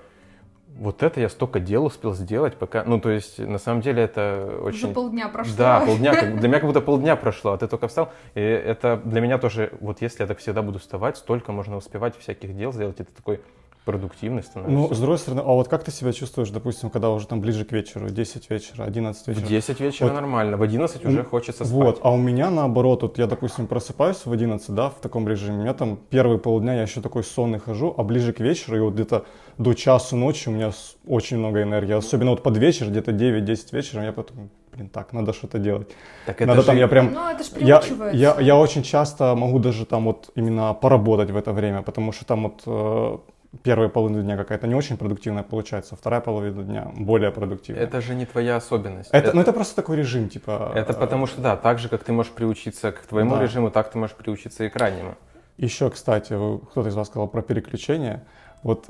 вот 0.77 1.03
это 1.03 1.19
я 1.19 1.29
столько 1.29 1.59
дел 1.59 1.85
успел 1.85 2.13
сделать, 2.13 2.55
пока... 2.55 2.83
Ну, 2.83 2.99
то 2.99 3.09
есть, 3.09 3.39
на 3.39 3.57
самом 3.57 3.81
деле, 3.81 4.03
это 4.03 4.59
очень... 4.61 4.85
Уже 4.85 4.93
полдня 4.93 5.27
прошло. 5.27 5.55
Да, 5.57 5.79
полдня. 5.81 6.15
Как, 6.15 6.39
для 6.39 6.47
меня 6.47 6.59
как 6.59 6.67
будто 6.67 6.81
полдня 6.81 7.15
прошло, 7.15 7.51
а 7.51 7.57
ты 7.57 7.67
только 7.67 7.87
встал. 7.87 8.11
И 8.35 8.39
это 8.41 9.01
для 9.03 9.21
меня 9.21 9.37
тоже, 9.37 9.73
вот 9.81 10.01
если 10.01 10.23
я 10.23 10.27
так 10.27 10.37
всегда 10.37 10.61
буду 10.61 10.79
вставать, 10.79 11.17
столько 11.17 11.51
можно 11.51 11.75
успевать 11.77 12.17
всяких 12.17 12.55
дел 12.55 12.71
сделать. 12.71 12.99
Это 12.99 13.11
такой 13.13 13.41
продуктивный 13.85 14.43
становится. 14.43 14.79
Ну, 14.79 14.93
с 14.93 14.99
другой 14.99 15.17
стороны, 15.17 15.41
а 15.41 15.51
вот 15.51 15.67
как 15.67 15.83
ты 15.83 15.91
себя 15.91 16.13
чувствуешь, 16.13 16.49
допустим, 16.49 16.89
когда 16.89 17.09
уже 17.09 17.27
там 17.27 17.41
ближе 17.41 17.65
к 17.65 17.71
вечеру, 17.71 18.09
10 18.09 18.49
вечера, 18.49 18.83
11 18.83 19.27
вечера? 19.27 19.45
В 19.45 19.47
10 19.47 19.79
вечера 19.79 20.07
вот. 20.07 20.13
нормально, 20.13 20.57
в 20.57 20.61
11 20.61 21.05
уже 21.05 21.23
хочется 21.23 21.65
спать. 21.65 21.73
Вот, 21.73 21.99
а 22.03 22.11
у 22.11 22.17
меня 22.17 22.51
наоборот, 22.51 23.01
вот 23.01 23.17
я, 23.17 23.25
допустим, 23.25 23.67
просыпаюсь 23.67 24.25
в 24.25 24.31
11, 24.31 24.75
да, 24.75 24.89
в 24.89 25.01
таком 25.01 25.27
режиме, 25.27 25.57
у 25.57 25.61
меня 25.61 25.73
там 25.73 25.97
первые 26.09 26.37
полдня 26.39 26.75
я 26.75 26.81
еще 26.83 27.01
такой 27.01 27.23
сонный 27.23 27.59
хожу, 27.59 27.93
а 27.97 28.03
ближе 28.03 28.33
к 28.33 28.39
вечеру, 28.39 28.77
и 28.77 28.79
вот 28.79 28.93
где-то 28.93 29.25
до 29.57 29.73
часу 29.73 30.15
ночи 30.15 30.49
у 30.49 30.51
меня 30.51 30.71
очень 31.07 31.37
много 31.37 31.63
энергии, 31.63 31.93
особенно 31.93 32.31
вот 32.31 32.43
под 32.43 32.57
вечер, 32.57 32.89
где-то 32.89 33.11
9-10 33.11 33.57
вечера, 33.71 34.03
я 34.03 34.11
потом, 34.11 34.49
блин, 34.71 34.89
так, 34.89 35.13
надо 35.13 35.33
что-то 35.33 35.57
делать. 35.57 35.89
Так 36.25 36.41
это 36.41 36.45
надо 36.45 36.61
же... 36.61 36.67
там, 36.67 36.77
я 36.77 36.87
прям... 36.87 37.13
Ну, 37.13 37.29
это 37.29 37.43
ж 37.43 37.47
я, 37.59 37.81
я, 38.13 38.39
я 38.39 38.55
очень 38.55 38.83
часто 38.83 39.35
могу 39.35 39.59
даже 39.59 39.85
там 39.85 40.05
вот 40.05 40.29
именно 40.35 40.73
поработать 40.73 41.31
в 41.31 41.37
это 41.37 41.53
время, 41.53 41.81
потому 41.81 42.11
что 42.11 42.25
там 42.25 42.43
вот 42.43 42.61
э, 42.65 43.17
первая 43.63 43.89
половина 43.89 44.21
дня 44.21 44.37
какая-то 44.37 44.67
не 44.67 44.75
очень 44.75 44.97
продуктивная 44.97 45.43
получается, 45.43 45.95
вторая 45.95 46.21
половина 46.21 46.63
дня 46.63 46.91
более 46.95 47.31
продуктивная. 47.31 47.83
Это 47.83 48.01
же 48.01 48.15
не 48.15 48.25
твоя 48.25 48.57
особенность. 48.57 49.09
Это, 49.11 49.35
ну 49.35 49.41
это 49.41 49.53
просто 49.53 49.75
такой 49.75 49.97
режим, 49.97 50.29
типа. 50.29 50.71
Это 50.75 50.93
потому 50.93 51.25
что, 51.25 51.41
да, 51.41 51.57
так 51.57 51.79
же, 51.79 51.89
как 51.89 52.03
ты 52.03 52.11
можешь 52.11 52.31
приучиться 52.31 52.91
к 52.91 52.99
твоему 53.05 53.35
Да. 53.35 53.43
режиму, 53.43 53.71
так 53.71 53.91
ты 53.91 53.97
можешь 53.97 54.15
приучиться 54.15 54.63
и 54.65 54.69
к 54.69 54.75
раннему. 54.75 55.15
Еще, 55.57 55.89
кстати, 55.89 56.33
кто-то 56.71 56.89
из 56.89 56.95
вас 56.95 57.07
сказал 57.07 57.27
про 57.27 57.41
переключение. 57.41 58.23
Вот 58.63 58.89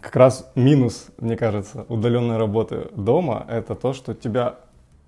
как 0.00 0.16
раз 0.16 0.50
минус, 0.54 1.08
мне 1.18 1.36
кажется, 1.36 1.84
удаленной 1.88 2.36
работы 2.36 2.88
дома 2.94 3.44
это 3.48 3.74
то, 3.74 3.92
что 3.92 4.14
тебя 4.14 4.56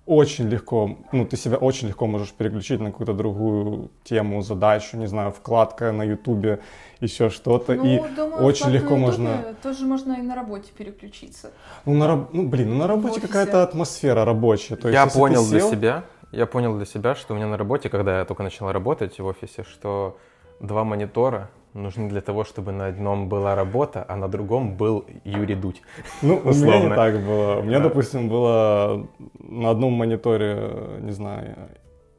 очень 0.09 0.49
легко, 0.49 0.97
ну, 1.11 1.23
ты 1.23 1.37
себя 1.37 1.57
очень 1.57 1.87
легко 1.87 2.07
можешь 2.07 2.31
переключить 2.31 2.79
на 2.79 2.91
какую-то 2.91 3.13
другую 3.13 3.91
тему, 4.03 4.41
задачу, 4.41 4.97
не 4.97 5.07
знаю, 5.07 5.31
вкладка 5.31 5.91
на 5.91 6.01
Ютубе, 6.03 6.61
еще 6.99 7.29
что-то. 7.29 7.75
Ну, 7.75 7.85
и 7.85 8.15
думаю, 8.15 8.43
очень 8.43 8.69
легко 8.71 8.95
на 8.95 8.97
можно... 8.97 9.29
Ютубе 9.29 9.55
Тоже 9.61 9.85
можно 9.85 10.13
и 10.13 10.21
на 10.23 10.33
работе 10.33 10.71
переключиться. 10.75 11.51
Ну, 11.85 11.93
на, 11.93 12.07
раб- 12.07 12.33
ну, 12.33 12.47
блин, 12.47 12.69
ну, 12.69 12.77
на 12.79 12.87
работе 12.87 13.21
какая-то 13.21 13.61
атмосфера 13.61 14.25
рабочая. 14.25 14.77
То 14.77 14.87
есть, 14.87 14.95
я 14.95 15.05
понял 15.05 15.45
для 15.45 15.59
сел- 15.59 15.71
себя, 15.71 16.03
я 16.31 16.47
понял 16.47 16.75
для 16.75 16.85
себя, 16.87 17.13
что 17.13 17.35
у 17.35 17.37
меня 17.37 17.45
на 17.45 17.57
работе, 17.57 17.89
когда 17.89 18.17
я 18.17 18.25
только 18.25 18.41
начал 18.41 18.71
работать 18.71 19.19
в 19.19 19.25
офисе, 19.27 19.63
что 19.63 20.17
два 20.59 20.83
монитора 20.83 21.51
нужны 21.73 22.09
для 22.09 22.21
того, 22.21 22.43
чтобы 22.43 22.71
на 22.71 22.87
одном 22.87 23.29
была 23.29 23.55
работа, 23.55 24.05
а 24.07 24.15
на 24.15 24.27
другом 24.27 24.75
был 24.75 25.05
Юрий 25.23 25.55
Дудь. 25.55 25.81
Ну, 26.21 26.35
у 26.37 26.39
меня 26.39 26.49
условно. 26.49 26.89
не 26.89 26.95
так 26.95 27.19
было. 27.25 27.59
У 27.59 27.63
меня, 27.63 27.79
Да. 27.79 27.89
допустим, 27.89 28.29
было 28.29 29.07
на 29.39 29.69
одном 29.69 29.93
мониторе, 29.93 30.99
не 31.01 31.11
знаю, 31.11 31.55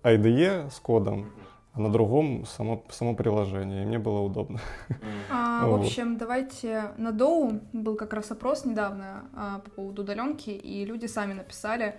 IDE 0.03 0.71
с 0.71 0.79
кодом, 0.81 1.27
а 1.73 1.81
на 1.81 1.89
другом 1.91 2.45
само, 2.47 2.83
само 2.91 3.15
приложение. 3.15 3.83
И 3.83 3.87
мне 3.87 3.99
было 3.99 4.21
удобно. 4.21 4.59
А, 5.31 5.67
в 5.67 5.71
Вот. 5.71 5.81
общем, 5.81 6.17
давайте 6.17 6.93
на 6.97 7.13
Доу 7.13 7.61
был 7.73 7.97
как 7.97 8.13
раз 8.15 8.31
опрос 8.31 8.65
недавно 8.65 9.25
а, 9.37 9.59
по 9.59 9.71
поводу 9.71 10.03
удаленки, 10.03 10.51
и 10.51 10.85
люди 10.85 11.07
сами 11.07 11.35
написали, 11.35 11.95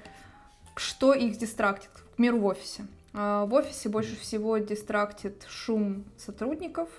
что 0.76 1.14
их 1.14 1.38
дистрактит, 1.38 1.90
к 1.92 2.16
примеру, 2.16 2.40
в 2.40 2.46
офисе. 2.46 2.84
А, 3.14 3.46
в 3.46 3.54
офисе 3.54 3.90
больше 3.90 4.16
всего 4.20 4.58
дистрактит 4.58 5.46
шум 5.48 6.06
сотрудников 6.18 6.90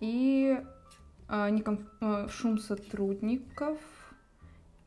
и 0.00 0.58
а, 1.28 1.50
некомф- 1.50 1.86
а, 2.00 2.28
шум 2.28 2.58
сотрудников 2.58 3.78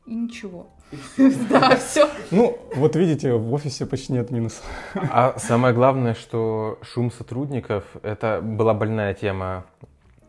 и 0.06 0.14
ничего. 0.14 0.70
Да, 1.48 1.76
все. 1.76 2.08
Ну, 2.30 2.58
вот 2.74 2.96
видите, 2.96 3.32
в 3.32 3.52
офисе 3.54 3.86
почти 3.86 4.12
нет 4.12 4.30
минусов. 4.30 4.64
А 4.94 5.38
самое 5.38 5.74
главное, 5.74 6.14
что 6.14 6.78
шум 6.82 7.10
сотрудников, 7.10 7.84
это 8.02 8.40
была 8.42 8.74
больная 8.74 9.14
тема, 9.14 9.64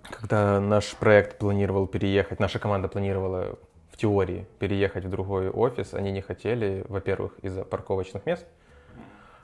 когда 0.03 0.59
наш 0.59 0.95
проект 0.95 1.37
планировал 1.37 1.87
переехать, 1.87 2.39
наша 2.39 2.59
команда 2.59 2.87
планировала 2.87 3.57
в 3.91 3.97
теории 3.97 4.47
переехать 4.59 5.05
в 5.05 5.09
другой 5.09 5.49
офис, 5.49 5.93
они 5.93 6.11
не 6.11 6.21
хотели, 6.21 6.83
во-первых, 6.89 7.33
из-за 7.41 7.63
парковочных 7.63 8.25
мест, 8.25 8.45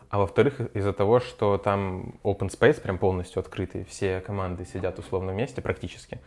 а 0.09 0.17
во-вторых, 0.17 0.59
из-за 0.73 0.91
того, 0.91 1.19
что 1.19 1.57
там 1.57 2.15
open 2.23 2.49
space 2.49 2.81
прям 2.81 2.97
полностью 2.97 3.39
открытый, 3.39 3.83
все 3.85 4.21
команды 4.21 4.65
сидят 4.65 4.97
условно 4.97 5.33
вместе 5.33 5.61
практически, 5.61 6.19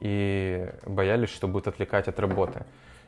и 0.00 0.68
боялись, 0.86 1.30
что 1.30 1.48
будет 1.48 1.68
отвлекать 1.68 2.08
от 2.08 2.18
работы. 2.20 2.64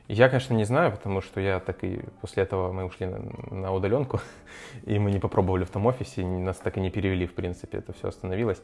Я, 0.09 0.29
конечно, 0.29 0.55
не 0.55 0.65
знаю, 0.65 0.91
потому 0.91 1.21
что 1.21 1.41
я 1.41 1.61
так 1.61 1.85
и 1.85 2.01
после 2.21 2.43
этого 2.43 2.73
мы 2.73 2.85
ушли 2.85 3.07
на, 3.07 3.73
удаленку, 3.73 4.21
и 4.85 4.99
мы 4.99 5.11
не 5.11 5.21
попробовали 5.21 5.65
в 5.65 5.71
том 5.71 5.87
офисе, 5.87 6.25
нас 6.25 6.57
так 6.57 6.77
и 6.77 6.81
не 6.81 6.91
перевели, 6.91 7.27
в 7.27 7.35
принципе, 7.35 7.79
это 7.79 7.93
все 7.93 8.09
остановилось. 8.09 8.63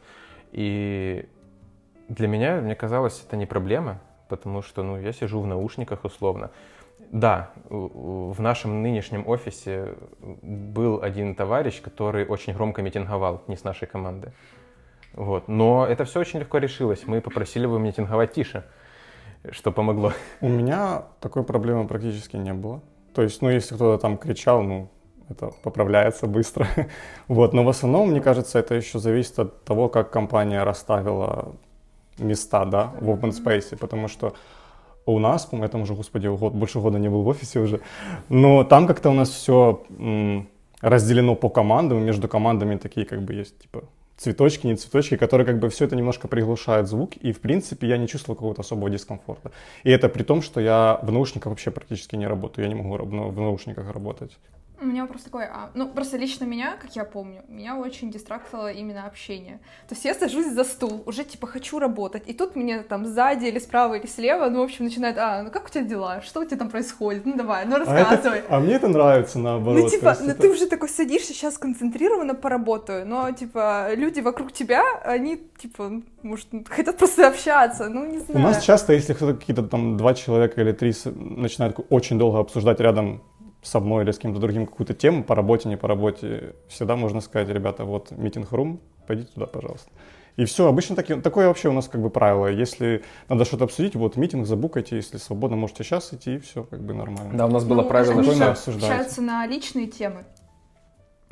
И 0.51 1.27
для 2.07 2.27
меня, 2.27 2.61
мне 2.61 2.75
казалось, 2.75 3.23
это 3.25 3.37
не 3.37 3.45
проблема, 3.45 4.01
потому 4.27 4.61
что, 4.63 4.83
ну, 4.83 4.99
я 4.99 5.13
сижу 5.13 5.39
в 5.39 5.47
наушниках 5.47 6.03
условно. 6.03 6.51
Да, 7.11 7.51
в 7.69 8.39
нашем 8.39 8.81
нынешнем 8.83 9.27
офисе 9.27 9.95
был 10.21 11.01
один 11.01 11.33
товарищ, 11.33 11.81
который 11.81 12.25
очень 12.25 12.53
громко 12.53 12.81
митинговал, 12.81 13.41
не 13.47 13.55
с 13.55 13.63
нашей 13.63 13.87
команды. 13.87 14.31
Вот. 15.13 15.47
Но 15.47 15.87
это 15.87 16.05
все 16.05 16.19
очень 16.19 16.39
легко 16.39 16.57
решилось. 16.59 17.07
Мы 17.07 17.21
попросили 17.21 17.63
его 17.63 17.77
митинговать 17.77 18.33
тише, 18.33 18.63
что 19.51 19.71
помогло. 19.71 20.13
У 20.41 20.49
меня 20.49 21.05
такой 21.19 21.43
проблемы 21.43 21.87
практически 21.87 22.35
не 22.35 22.53
было. 22.53 22.81
То 23.13 23.23
есть, 23.23 23.41
ну, 23.41 23.49
если 23.49 23.75
кто-то 23.75 23.99
там 23.99 24.17
кричал, 24.17 24.61
ну, 24.61 24.89
это 25.29 25.51
поправляется 25.63 26.27
быстро. 26.27 26.67
Вот, 27.27 27.53
но 27.53 27.63
в 27.63 27.69
основном, 27.69 28.09
мне 28.09 28.21
кажется, 28.21 28.59
это 28.59 28.75
еще 28.75 28.99
зависит 28.99 29.37
от 29.39 29.63
того, 29.63 29.89
как 29.89 30.11
компания 30.11 30.63
расставила 30.63 31.55
места, 32.17 32.65
да, 32.65 32.93
в 32.99 33.09
open 33.09 33.31
space, 33.31 33.77
потому 33.77 34.07
что 34.07 34.33
у 35.13 35.19
нас, 35.19 35.45
по-моему, 35.45 35.65
я 35.65 35.69
там 35.69 35.81
уже, 35.81 35.93
господи, 35.93 36.27
год, 36.27 36.53
больше 36.53 36.79
года 36.79 36.99
не 36.99 37.09
был 37.09 37.21
в 37.23 37.27
офисе 37.27 37.59
уже, 37.59 37.81
но 38.29 38.63
там 38.63 38.87
как-то 38.87 39.09
у 39.09 39.13
нас 39.13 39.29
все 39.29 39.83
разделено 40.81 41.35
по 41.35 41.49
командам, 41.49 41.99
и 41.99 42.01
между 42.01 42.27
командами 42.27 42.77
такие 42.77 43.05
как 43.05 43.21
бы 43.21 43.33
есть, 43.33 43.57
типа, 43.59 43.83
цветочки, 44.19 44.67
не 44.67 44.75
цветочки, 44.75 45.17
которые 45.17 45.45
как 45.45 45.59
бы 45.59 45.69
все 45.69 45.85
это 45.85 45.95
немножко 45.95 46.27
приглушают 46.27 46.87
звук, 46.87 47.15
и 47.17 47.31
в 47.31 47.39
принципе 47.39 47.87
я 47.87 47.97
не 47.97 48.07
чувствовал 48.07 48.35
какого-то 48.35 48.61
особого 48.61 48.89
дискомфорта. 48.89 49.51
И 49.83 49.89
это 49.89 50.09
при 50.09 50.23
том, 50.23 50.41
что 50.41 50.59
я 50.59 50.99
в 51.01 51.11
наушниках 51.11 51.51
вообще 51.51 51.71
практически 51.71 52.17
не 52.17 52.27
работаю, 52.27 52.67
я 52.67 52.73
не 52.73 52.81
могу 52.81 52.97
ну, 53.05 53.29
в 53.29 53.39
наушниках 53.39 53.91
работать. 53.91 54.37
У 54.81 54.85
меня 54.85 55.01
вопрос 55.01 55.23
такой, 55.23 55.43
а, 55.43 55.71
ну 55.73 55.89
просто 55.89 56.15
лично 56.17 56.45
меня, 56.45 56.77
как 56.81 56.95
я 56.95 57.03
помню, 57.03 57.41
меня 57.49 57.75
очень 57.77 58.09
дистрактовало 58.11 58.71
именно 58.71 59.05
общение. 59.05 59.59
То 59.89 59.95
есть 59.95 60.05
я 60.05 60.13
сажусь 60.13 60.47
за 60.53 60.63
стул, 60.63 61.03
уже 61.05 61.25
типа 61.25 61.47
хочу 61.47 61.79
работать, 61.79 62.23
и 62.27 62.33
тут 62.33 62.55
мне 62.55 62.79
там 62.83 63.05
сзади 63.05 63.45
или 63.47 63.59
справа 63.59 63.95
или 63.95 64.07
слева, 64.07 64.49
ну 64.49 64.59
в 64.61 64.63
общем 64.63 64.85
начинает, 64.85 65.17
а, 65.17 65.43
ну 65.43 65.51
как 65.51 65.65
у 65.65 65.69
тебя 65.69 65.83
дела, 65.83 66.21
что 66.21 66.39
у 66.39 66.45
тебя 66.45 66.57
там 66.57 66.69
происходит, 66.69 67.25
ну 67.25 67.35
давай, 67.35 67.65
ну 67.65 67.75
А, 67.75 67.79
рассказывай. 67.79 68.39
это- 68.39 68.55
а 68.55 68.59
мне 68.61 68.75
это 68.75 68.87
нравится 68.87 69.37
наоборот. 69.39 69.83
Ну, 69.83 69.89
типа, 69.89 70.15
ну 70.21 70.29
это- 70.29 70.41
ты 70.41 70.49
уже 70.49 70.65
такой 70.65 70.87
садишься, 70.87 71.33
сейчас 71.33 71.57
концентрированно 71.57 72.33
поработаю, 72.33 73.05
но, 73.05 73.29
типа, 73.31 73.89
люди 73.95 74.21
вокруг 74.21 74.53
тебя, 74.53 74.83
они, 75.03 75.41
типа, 75.57 76.01
может, 76.23 76.47
хотят 76.69 76.97
просто 76.97 77.27
общаться, 77.27 77.89
ну, 77.89 78.05
не 78.05 78.17
У 78.19 78.21
знаю. 78.21 78.39
нас 78.39 78.63
часто, 78.63 78.93
если 78.93 79.13
кто-то 79.13 79.33
какие-то 79.37 79.63
там 79.63 79.97
два 79.97 80.13
человека 80.13 80.61
или 80.61 80.71
три 80.71 80.93
начинают 81.15 81.77
очень 81.89 82.17
долго 82.17 82.39
обсуждать 82.39 82.79
рядом 82.79 83.21
со 83.61 83.79
мной 83.79 84.03
или 84.03 84.11
с 84.11 84.17
кем-то 84.19 84.39
другим 84.39 84.65
какую-то 84.65 84.93
тему 84.93 85.23
по 85.23 85.35
работе, 85.35 85.67
не 85.69 85.77
по 85.77 85.87
работе, 85.87 86.55
всегда 86.67 86.95
можно 86.95 87.21
сказать, 87.21 87.49
ребята, 87.49 87.83
вот 87.85 88.11
митинг-рум, 88.11 88.79
пойдите 89.07 89.31
туда, 89.33 89.45
пожалуйста. 89.47 89.89
И 90.37 90.45
все, 90.45 90.67
обычно 90.67 90.95
таки, 90.95 91.15
такое 91.15 91.47
вообще 91.47 91.67
у 91.67 91.73
нас 91.73 91.89
как 91.89 92.01
бы 92.01 92.09
правило. 92.09 92.47
Если 92.47 93.03
надо 93.27 93.43
что-то 93.43 93.65
обсудить, 93.65 93.95
вот 93.95 94.15
митинг 94.15 94.45
забукайте, 94.47 94.95
если 94.95 95.17
свободно 95.17 95.57
можете 95.57 95.83
сейчас 95.83 96.13
идти, 96.13 96.35
и 96.35 96.39
все 96.39 96.63
как 96.63 96.79
бы 96.81 96.93
нормально. 96.93 97.33
Да, 97.37 97.45
у 97.45 97.49
нас 97.49 97.65
было 97.65 97.81
Ну, 97.81 97.89
правило, 97.89 98.23
что- 98.23 98.33
же 98.71 98.77
общаются 98.77 99.21
на 99.21 99.45
личные 99.45 99.87
темы. 99.87 100.23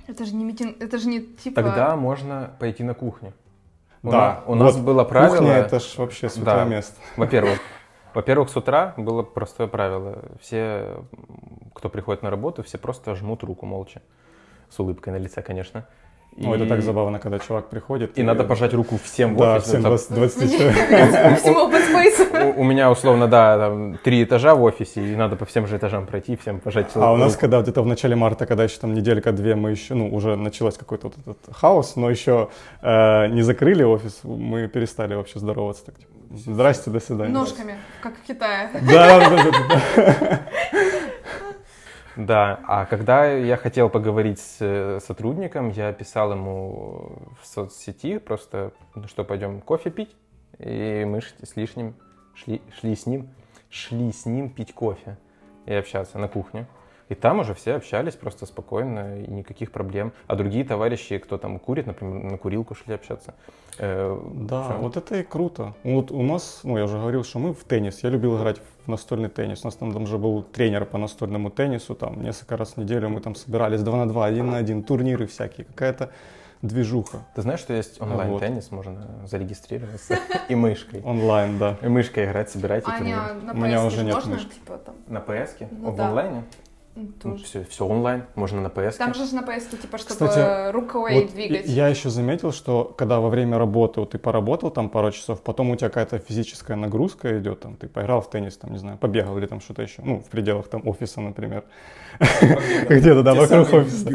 Это 0.08 0.26
же 0.26 0.36
не 0.36 0.44
митинг, 0.44 0.82
это 0.82 0.98
же 0.98 1.08
не 1.08 1.22
типа... 1.22 1.62
Тогда 1.64 1.96
можно 1.96 2.52
пойти 2.60 2.84
на 2.84 2.94
кухню. 2.94 3.34
У 4.04 4.10
Да, 4.10 4.44
на- 4.46 4.52
у 4.52 4.56
нас 4.56 4.76
вот 4.76 4.84
было 4.84 5.04
правило. 5.06 5.36
Кухня 5.38 5.54
это 5.54 5.80
ж 5.80 5.98
вообще 5.98 6.30
святое 6.30 6.56
Да. 6.56 6.66
место. 6.66 6.94
Во-первых, 7.16 7.60
во-первых, 8.18 8.50
с 8.50 8.58
утра 8.58 8.96
было 8.98 9.22
простое 9.22 9.68
правило. 9.68 10.24
Все, 10.42 10.98
кто 11.76 11.88
приходит 11.88 12.24
на 12.24 12.32
работу, 12.32 12.64
все 12.64 12.80
просто 12.80 13.14
жмут 13.14 13.44
руку 13.44 13.68
молча. 13.68 14.02
С 14.70 14.80
улыбкой 14.80 15.14
на 15.14 15.18
лице, 15.18 15.44
конечно. 15.44 15.86
Ну, 16.36 16.54
это 16.56 16.66
так 16.66 16.82
забавно, 16.82 17.20
когда 17.20 17.38
чувак 17.38 17.70
приходит. 17.70 18.18
И 18.18 18.24
надо 18.24 18.44
пожать 18.44 18.74
руку 18.74 18.98
всем 19.04 19.36
в 19.36 19.38
Да, 19.38 19.56
офисе. 19.56 19.70
всем 19.70 19.84
Там 19.84 19.92
20, 19.92 20.14
20 20.16 20.52
человек. 20.58 21.40
Всему 21.40 21.60
open 21.70 21.84
space. 21.94 22.54
у, 22.58 22.64
меня, 22.64 22.90
условно, 22.92 23.28
да, 23.28 23.58
там 23.58 23.98
три 24.04 24.24
этажа 24.24 24.56
в 24.56 24.64
офисе, 24.64 25.02
и 25.02 25.16
надо 25.16 25.36
по 25.36 25.46
всем 25.46 25.68
же 25.68 25.78
этажам 25.78 26.06
пройти, 26.08 26.36
всем 26.36 26.60
пожать 26.60 26.88
А 26.96 27.14
у 27.14 27.18
нас, 27.18 27.34
руку. 27.34 27.42
когда 27.42 27.62
где-то 27.62 27.82
в 27.84 27.88
начале 27.88 28.16
марта, 28.16 28.46
когда 28.48 28.64
еще 28.64 28.80
там 28.80 28.94
неделька-две, 28.96 29.56
мы 29.56 29.70
еще, 29.72 29.94
ну, 29.94 30.14
уже 30.14 30.36
началось 30.36 30.76
какой-то 30.78 31.08
вот 31.08 31.16
этот 31.20 31.56
хаос, 31.56 31.96
но 31.96 32.10
еще 32.10 32.50
э, 32.82 33.28
не 33.28 33.44
закрыли 33.44 33.84
офис, 33.84 34.20
мы 34.24 34.68
перестали 34.68 35.14
вообще 35.16 35.40
здороваться. 35.40 35.86
Так, 35.86 35.96
типа, 35.98 36.12
Здрасте, 36.32 36.90
до 36.90 37.00
свидания. 37.00 37.34
Ножками, 37.34 37.78
как 38.02 38.16
в 38.18 38.22
Китае. 38.24 38.70
Да, 38.74 39.30
да, 39.30 39.52
да, 39.52 40.50
да, 42.16 42.60
а 42.68 42.86
когда 42.86 43.26
я 43.26 43.56
хотел 43.58 43.90
поговорить 43.90 44.40
с 44.40 44.58
э, 44.60 45.00
сотрудником, 45.06 45.70
я 45.70 45.94
писал 45.94 46.32
ему 46.34 47.30
в 47.42 47.48
соцсети 47.48 48.18
просто, 48.18 48.74
ну 48.96 49.08
что, 49.08 49.24
пойдем 49.24 49.62
кофе 49.62 49.90
пить? 49.90 50.16
И 50.60 51.06
мы 51.06 51.22
с 51.22 51.56
лишним 51.56 51.96
шли, 52.34 52.62
шли 52.78 52.96
с 52.96 53.06
ним, 53.06 53.30
шли 53.70 54.12
с 54.12 54.26
ним 54.26 54.50
пить 54.50 54.74
кофе 54.74 55.18
и 55.66 55.74
общаться 55.74 56.18
на 56.18 56.28
кухню. 56.28 56.68
И 57.10 57.16
там 57.16 57.40
уже 57.40 57.54
все 57.54 57.76
общались 57.76 58.16
просто 58.16 58.46
спокойно 58.46 59.22
и 59.22 59.32
никаких 59.32 59.72
проблем. 59.72 60.12
А 60.28 60.36
другие 60.36 60.66
товарищи, 60.66 61.18
кто 61.20 61.38
там 61.38 61.58
курит, 61.60 61.88
например, 61.88 62.32
на 62.32 62.38
курилку 62.38 62.76
шли 62.76 62.94
общаться. 62.96 63.34
Э, 63.80 64.20
Да, 64.34 64.64
всё. 64.64 64.78
вот 64.80 64.98
это 64.98 65.16
и 65.16 65.24
круто. 65.24 65.74
Вот 65.84 66.12
у 66.12 66.22
нас, 66.22 66.62
ну, 66.64 66.78
я 66.78 66.84
уже 66.84 66.98
говорил, 66.98 67.24
что 67.24 67.40
мы 67.40 67.54
в 67.54 67.64
теннис. 67.64 68.04
Я 68.04 68.10
любил 68.10 68.38
играть 68.38 68.60
в 68.86 68.90
настольный 68.90 69.30
теннис. 69.30 69.64
У 69.64 69.68
нас 69.68 69.76
там, 69.76 69.94
там 69.94 70.06
же 70.06 70.18
был 70.18 70.44
тренер 70.44 70.86
по 70.86 70.98
настольному 70.98 71.50
теннису. 71.50 71.96
Там 71.96 72.22
несколько 72.22 72.58
раз 72.58 72.74
в 72.74 72.78
неделю 72.78 73.08
мы 73.10 73.22
там 73.22 73.36
собирались 73.36 73.82
2 73.84 73.98
на 73.98 74.08
2, 74.10 74.26
1 74.26 74.50
на 74.52 74.58
1, 74.58 74.84
турниры 74.84 75.28
всякие. 75.28 75.66
Какая-то 75.66 76.10
движуха 76.64 77.20
Ты 77.36 77.44
знаешь, 77.44 77.60
что 77.60 77.74
есть 77.74 78.02
онлайн-теннис, 78.02 78.72
можно 78.72 79.08
зарегистрироваться 79.28 80.18
и 80.50 80.56
мышкой. 80.56 81.02
онлайн, 81.04 81.58
да. 81.60 81.78
И 81.84 81.88
мышкой 81.88 82.26
играть, 82.26 82.50
собирать 82.50 82.84
А 82.88 82.98
турниры. 82.98 83.20
на 83.44 83.54
У 83.54 83.56
меня 83.56 83.86
уже 83.86 83.98
же 83.98 84.04
нет 84.04 84.16
можно, 84.16 84.34
мышки. 84.34 84.54
типа 84.56 84.80
На 85.08 85.20
PS? 85.20 85.68
Ну 85.72 85.92
в 85.92 85.96
да. 85.96 86.08
онлайне? 86.10 86.44
Ну, 86.98 87.32
тоже. 87.32 87.44
все, 87.44 87.64
все 87.64 87.86
онлайн, 87.86 88.24
можно 88.36 88.62
на 88.62 88.68
PS. 88.68 88.98
Там 88.98 89.14
же 89.14 89.24
на 89.36 89.42
PS, 89.42 89.80
типа, 89.80 89.98
чтобы 89.98 90.14
Кстати, 90.14 90.72
рукой 90.72 91.14
Вот 91.14 91.34
двигать. 91.34 91.68
я 91.68 91.88
еще 91.88 92.10
заметил, 92.10 92.52
что 92.52 92.94
когда 92.98 93.20
во 93.20 93.30
время 93.30 93.58
работы 93.58 94.00
вот 94.00 94.12
ты 94.12 94.18
поработал 94.18 94.72
там 94.72 94.90
пару 94.90 95.12
часов, 95.12 95.42
потом 95.42 95.70
у 95.70 95.76
тебя 95.76 95.90
какая-то 95.90 96.20
физическая 96.20 96.76
нагрузка 96.76 97.40
идет, 97.40 97.60
там 97.60 97.76
ты 97.76 97.88
поиграл 97.88 98.22
в 98.22 98.30
теннис, 98.30 98.58
там, 98.58 98.72
не 98.72 98.80
знаю, 98.80 98.98
побегал 98.98 99.38
или 99.38 99.46
там 99.46 99.62
что-то 99.62 99.84
еще, 99.84 100.02
ну, 100.04 100.20
в 100.20 100.26
пределах 100.30 100.68
там 100.68 100.88
офиса, 100.88 101.22
например. 101.22 101.64
Где-то, 102.90 103.22
да, 103.24 103.34
вокруг 103.36 103.74
офиса. 103.74 104.10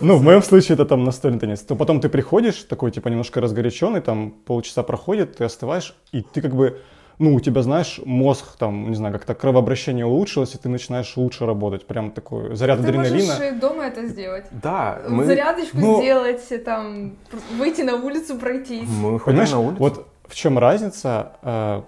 Ну, 0.00 0.16
в 0.16 0.22
моем 0.22 0.42
случае 0.42 0.74
это 0.74 0.84
там 0.86 1.04
настольный 1.04 1.40
теннис. 1.40 1.60
То 1.60 1.74
потом 1.74 2.00
ты 2.00 2.08
приходишь, 2.08 2.62
такой, 2.62 2.90
типа, 2.90 3.08
немножко 3.08 3.40
разгоряченный, 3.40 4.00
там 4.00 4.30
полчаса 4.30 4.82
проходит, 4.82 5.36
ты 5.36 5.44
остываешь, 5.44 5.94
и 6.12 6.22
ты 6.22 6.40
как 6.40 6.54
бы, 6.54 6.80
ну, 7.20 7.34
у 7.34 7.40
тебя, 7.40 7.62
знаешь, 7.62 8.00
мозг, 8.04 8.56
там, 8.58 8.88
не 8.88 8.96
знаю, 8.96 9.12
как-то 9.12 9.34
кровообращение 9.34 10.06
улучшилось, 10.06 10.54
и 10.54 10.58
ты 10.58 10.70
начинаешь 10.70 11.16
лучше 11.16 11.44
работать. 11.44 11.86
Прям 11.86 12.10
такой 12.12 12.56
заряд 12.56 12.80
Ты 12.80 12.84
адреналина. 12.88 13.34
можешь 13.34 13.52
и 13.52 13.60
дома 13.60 13.84
это 13.84 14.06
сделать. 14.06 14.46
Да, 14.50 15.02
мы, 15.06 15.26
Зарядочку 15.26 15.76
ну- 15.76 16.00
сделать, 16.00 16.64
там, 16.64 17.12
выйти 17.58 17.82
на 17.82 17.96
улицу, 17.96 18.38
пройтись. 18.38 18.88
мы 18.88 19.18
ходим 19.18 19.24
Понимаешь, 19.24 19.50
на 19.52 19.60
улицу. 19.60 19.76
вот 19.78 20.06
в 20.26 20.34
чем 20.34 20.58
разница? 20.58 21.32
Э, 21.42 21.82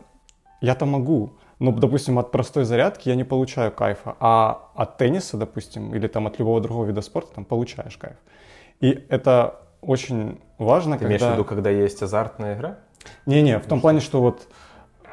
Я-то 0.60 0.84
могу, 0.86 1.30
но, 1.58 1.72
допустим, 1.72 2.18
от 2.18 2.30
простой 2.30 2.64
зарядки 2.64 3.08
я 3.08 3.14
не 3.16 3.24
получаю 3.24 3.72
кайфа, 3.72 4.14
а 4.20 4.68
от 4.74 4.98
тенниса, 4.98 5.36
допустим, 5.38 5.94
или 5.94 6.08
там 6.08 6.26
от 6.26 6.38
любого 6.38 6.60
другого 6.60 6.84
вида 6.84 7.00
спорта, 7.00 7.34
там 7.34 7.44
получаешь 7.46 7.96
кайф. 7.96 8.16
И 8.80 9.06
это 9.08 9.60
очень 9.80 10.38
важно, 10.58 10.98
Ты 10.98 11.06
имеешь 11.06 11.20
в 11.20 11.24
когда... 11.24 11.34
виду, 11.34 11.44
когда 11.44 11.70
есть 11.70 12.02
азартная 12.02 12.54
игра? 12.54 12.76
Не-не, 13.26 13.58
в 13.58 13.66
том 13.66 13.80
плане, 13.80 14.00
что 14.00 14.20
вот 14.20 14.46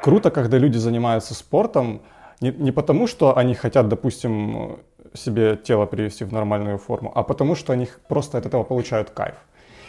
круто, 0.02 0.30
когда 0.30 0.58
люди 0.58 0.78
занимаются 0.78 1.34
спортом, 1.34 2.02
не, 2.40 2.50
не 2.52 2.72
потому, 2.72 3.06
что 3.06 3.36
они 3.36 3.54
хотят, 3.54 3.88
допустим, 3.88 4.78
себе 5.14 5.56
тело 5.56 5.86
привести 5.86 6.24
в 6.24 6.32
нормальную 6.32 6.78
форму, 6.78 7.12
а 7.14 7.22
потому, 7.22 7.54
что 7.54 7.72
они 7.72 7.88
просто 8.08 8.38
от 8.38 8.46
этого 8.46 8.62
получают 8.62 9.10
кайф. 9.10 9.34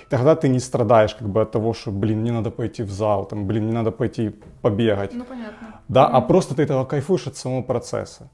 Тогда 0.09 0.35
ты 0.35 0.49
не 0.49 0.59
страдаешь 0.59 1.15
как 1.15 1.29
бы 1.29 1.41
от 1.41 1.51
того, 1.51 1.73
что, 1.73 1.91
блин, 1.91 2.19
мне 2.19 2.33
надо 2.33 2.51
пойти 2.51 2.83
в 2.83 2.91
зал, 2.91 3.25
там, 3.25 3.47
блин, 3.47 3.63
мне 3.65 3.73
надо 3.73 3.91
пойти 3.91 4.35
побегать. 4.61 5.13
Ну, 5.13 5.23
понятно. 5.23 5.79
Да, 5.87 6.05
а 6.07 6.21
просто 6.21 6.53
ты 6.53 6.63
этого 6.63 6.83
кайфуешь 6.83 7.27
от 7.27 7.37
самого 7.37 7.61
процесса. 7.61 8.29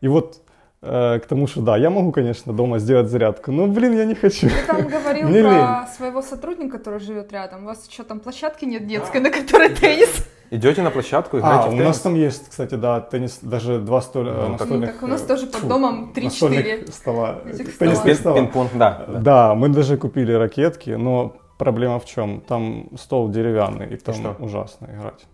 И 0.00 0.08
вот 0.08 0.42
э, 0.80 1.20
к 1.20 1.26
тому, 1.26 1.46
что 1.46 1.60
да, 1.60 1.76
я 1.76 1.90
могу, 1.90 2.10
конечно, 2.10 2.52
дома 2.52 2.80
сделать 2.80 3.08
зарядку, 3.08 3.52
но, 3.52 3.68
блин, 3.68 3.96
я 3.96 4.04
не 4.04 4.16
хочу. 4.16 4.48
Ты 4.48 4.66
там 4.66 4.88
говорил 4.88 5.28
Мне 5.28 5.42
про 5.42 5.50
лень. 5.50 5.94
своего 5.96 6.22
сотрудника, 6.22 6.78
который 6.78 6.98
живет 6.98 7.32
рядом. 7.32 7.62
У 7.62 7.66
вас 7.66 7.86
что, 7.88 8.02
там 8.02 8.18
площадки 8.18 8.64
нет 8.64 8.88
детской, 8.88 9.20
на 9.20 9.30
которой 9.30 9.68
теннис? 9.68 10.26
Идете 10.54 10.82
на 10.82 10.90
площадку, 10.90 11.38
играете 11.38 11.64
А, 11.64 11.66
в 11.66 11.68
у 11.68 11.70
теннис? 11.76 11.86
нас 11.86 12.00
там 12.00 12.14
есть, 12.14 12.50
кстати, 12.50 12.74
да, 12.74 13.00
теннис, 13.00 13.38
даже 13.40 13.78
два 13.78 14.02
столя, 14.02 14.32
Ну, 14.32 14.42
Ну, 14.42 14.48
настольных... 14.50 14.92
так 14.92 15.02
у 15.02 15.06
нас 15.06 15.22
э, 15.22 15.26
тоже 15.26 15.46
под 15.46 15.66
домом 15.66 16.12
3-4. 16.16 16.24
настольных 16.24 16.88
стола, 16.94 17.40
теннисных 17.78 18.16
стола. 18.16 18.36
Пинг-понг, 18.36 18.70
да. 18.74 19.04
да. 19.08 19.18
Да, 19.20 19.54
мы 19.54 19.70
даже 19.70 19.96
купили 19.96 20.32
ракетки, 20.32 20.90
но 20.90 21.34
проблема 21.56 21.98
в 21.98 22.04
чем? 22.04 22.42
Там 22.42 22.88
стол 22.98 23.30
деревянный, 23.30 23.94
и 23.94 23.96
там 23.96 24.14
что? 24.14 24.36
ужасно 24.40 24.86
играть. 24.94 25.24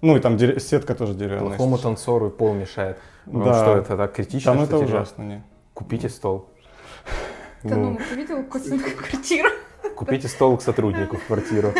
Ну 0.00 0.16
и 0.16 0.20
там 0.20 0.36
дере- 0.36 0.58
сетка 0.58 0.94
тоже 0.94 1.12
деревянная. 1.14 1.48
Плохому 1.56 1.76
танцору 1.76 2.28
и 2.28 2.30
пол 2.30 2.54
мешает. 2.54 2.96
Вам 3.26 3.44
Да. 3.44 3.54
что, 3.62 3.76
это 3.76 3.96
так 3.98 4.12
критично? 4.14 4.52
Там 4.54 4.62
это 4.62 4.78
ужасно, 4.78 5.22
не. 5.22 5.42
Купите 5.74 6.08
стол. 6.08 6.46
Да 7.62 7.76
Ну, 7.76 7.90
ну, 7.90 7.98
ты 8.08 8.14
видел 8.16 8.42
Костину 8.44 8.78
квартиру? 8.96 9.48
Купите 9.96 10.28
стол 10.28 10.56
к 10.56 10.62
сотруднику 10.62 11.16
в 11.16 11.26
квартиру. 11.26 11.72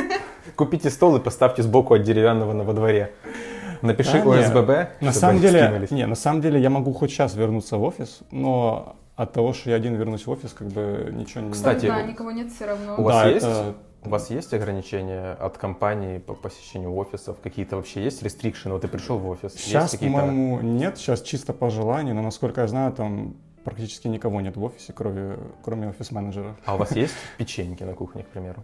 Купите 0.57 0.91
стол 0.91 1.17
и 1.17 1.21
поставьте 1.21 1.63
сбоку 1.63 1.95
от 1.95 2.03
деревянного 2.03 2.53
на 2.53 2.65
во 2.65 2.73
дворе. 2.73 3.13
Напиши 3.81 4.23
Да. 4.23 4.39
ОСББ, 4.39 4.69
На 4.69 5.11
чтобы 5.11 5.13
самом 5.13 5.31
они 5.37 5.41
деле, 5.41 5.65
скинулись. 5.65 5.91
не, 5.91 6.07
на 6.07 6.15
самом 6.15 6.41
деле 6.41 6.61
я 6.61 6.71
могу 6.71 6.93
хоть 6.93 7.11
сейчас 7.11 7.35
вернуться 7.35 7.77
в 7.79 7.83
офис, 7.83 8.21
но 8.31 8.97
от 9.17 9.33
того, 9.33 9.53
что 9.53 9.71
я 9.71 9.77
один 9.77 9.95
вернусь 9.97 10.27
в 10.27 10.31
офис, 10.31 10.53
как 10.53 10.69
бы 10.69 11.11
ничего 11.13 11.41
не... 11.45 11.51
Кстати, 11.53 11.87
Да, 11.87 12.03
никого 12.03 12.31
нет 12.31 12.53
все 12.53 12.67
равно. 12.67 12.95
У 12.99 13.03
вас 13.03 13.15
Да, 13.25 13.29
есть? 13.29 13.47
это- 13.47 13.75
У 14.05 14.09
вас 14.09 14.31
есть 14.31 14.53
ограничения 14.53 15.33
от 15.35 15.59
компании 15.59 16.19
по 16.19 16.35
посещению 16.35 16.93
офисов? 16.97 17.37
Какие-то 17.41 17.77
вообще 17.77 18.03
есть 18.03 18.21
рестрикшены? 18.23 18.73
Вот 18.75 18.83
ты 18.83 18.89
пришел 18.89 19.17
в 19.19 19.29
офис. 19.29 19.53
есть 19.53 19.65
Сейчас, 19.65 19.93
какие-то- 19.93 20.19
по-моему, 20.19 20.61
нет, 20.61 20.99
сейчас 20.99 21.23
чисто 21.23 21.53
по 21.53 21.71
желанию, 21.71 22.15
но, 22.17 22.23
насколько 22.23 22.63
я 22.63 22.67
знаю, 22.67 22.93
там 22.93 23.35
практически 23.65 24.09
никого 24.09 24.41
нет 24.41 24.57
в 24.57 24.63
офисе, 24.65 24.93
кроме, 24.93 25.37
кроме 25.65 25.89
офис-менеджера. 25.89 26.57
А 26.65 26.75
у 26.75 26.79
вас 26.79 26.95
есть 26.97 27.15
печеньки 27.39 27.83
на 27.85 27.95
кухне, 27.95 28.23
к 28.23 28.27
примеру? 28.29 28.63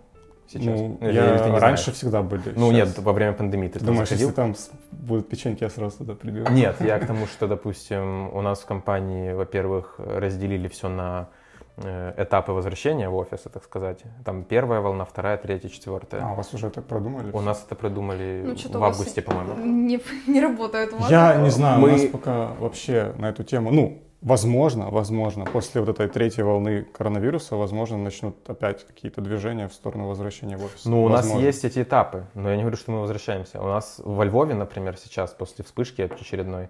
Сейчас? 0.51 0.65
Ну, 0.81 0.99
Или- 1.03 1.13
я 1.13 1.31
или 1.35 1.39
ты 1.39 1.51
не 1.51 1.59
раньше 1.59 1.85
знаешь? 1.85 1.97
всегда 1.99 2.23
были. 2.23 2.43
Ну 2.57 2.73
Щас- 2.73 2.97
нет, 2.97 2.99
во 3.05 3.13
время 3.13 3.35
пандемии 3.35 3.69
ты, 3.69 3.81
думаешь, 3.81 4.09
заходил? 4.09 4.29
если 4.29 4.37
там 4.37 4.55
будут 4.93 5.29
печеньки, 5.29 5.63
я 5.63 5.69
сразу 5.71 5.99
туда 5.99 6.15
приду? 6.15 6.51
Нет, 6.51 6.77
я 6.81 6.99
к 6.99 7.07
тому, 7.07 7.27
что, 7.27 7.47
допустим, 7.47 8.35
у 8.35 8.41
нас 8.41 8.61
в 8.61 8.67
компании, 8.67 9.33
во-первых, 9.35 9.97
разделили 9.99 10.69
все 10.69 10.89
на 10.89 11.29
э, 11.77 12.15
этапы 12.17 12.53
возвращения 12.53 13.09
в 13.11 13.15
офис, 13.15 13.41
так 13.53 13.63
сказать. 13.63 14.03
Там 14.25 14.43
первая 14.43 14.81
волна, 14.81 15.05
вторая, 15.05 15.37
третья, 15.37 15.69
четвертая. 15.69 16.23
А, 16.25 16.33
у 16.33 16.35
вас 16.35 16.53
уже 16.55 16.71
так 16.71 16.85
продумали? 16.87 17.31
У 17.33 17.41
нас 17.41 17.63
это 17.65 17.75
придумали 17.77 18.43
Ну, 18.47 18.79
в 18.81 18.85
августе, 18.85 19.21
по-моему. 19.23 19.55
Не, 19.65 20.01
не 20.27 20.41
работает 20.41 20.93
у 20.95 20.97
вас. 20.97 21.11
Я 21.11 21.37
не 21.37 21.51
знаю, 21.51 21.79
Мы- 21.81 21.89
у 21.91 21.93
нас 21.93 22.05
пока 22.07 22.47
вообще 22.59 23.13
на 23.19 23.29
эту 23.29 23.45
тему, 23.45 23.71
ну, 23.71 24.03
возможно, 24.21 24.91
возможно, 24.91 25.45
после 25.45 25.81
вот 25.81 25.91
этой 25.91 26.09
третьей 26.09 26.43
волны 26.45 26.83
коронавируса, 26.83 27.57
возможно, 27.57 27.99
начнут 27.99 28.37
опять 28.49 28.87
какие-то 28.87 29.21
движения 29.21 29.69
в 29.69 29.73
сторону 29.73 30.09
возвращения 30.09 30.57
в 30.57 30.65
офис. 30.65 30.85
Ну, 30.85 31.05
у 31.05 31.09
нас 31.09 31.25
Возможно. 31.25 31.47
есть 31.47 31.65
эти 31.65 31.83
этапы, 31.83 32.27
но 32.35 32.51
я 32.51 32.57
не 32.57 32.63
говорю, 32.63 32.77
что 32.77 32.91
мы 32.91 33.01
возвращаемся. 33.01 33.61
У 33.61 33.67
нас 33.67 34.01
во 34.05 34.25
Львове, 34.25 34.55
например, 34.55 34.97
сейчас, 34.97 35.33
после 35.33 35.65
вспышки 35.65 36.03
очередной, 36.03 36.69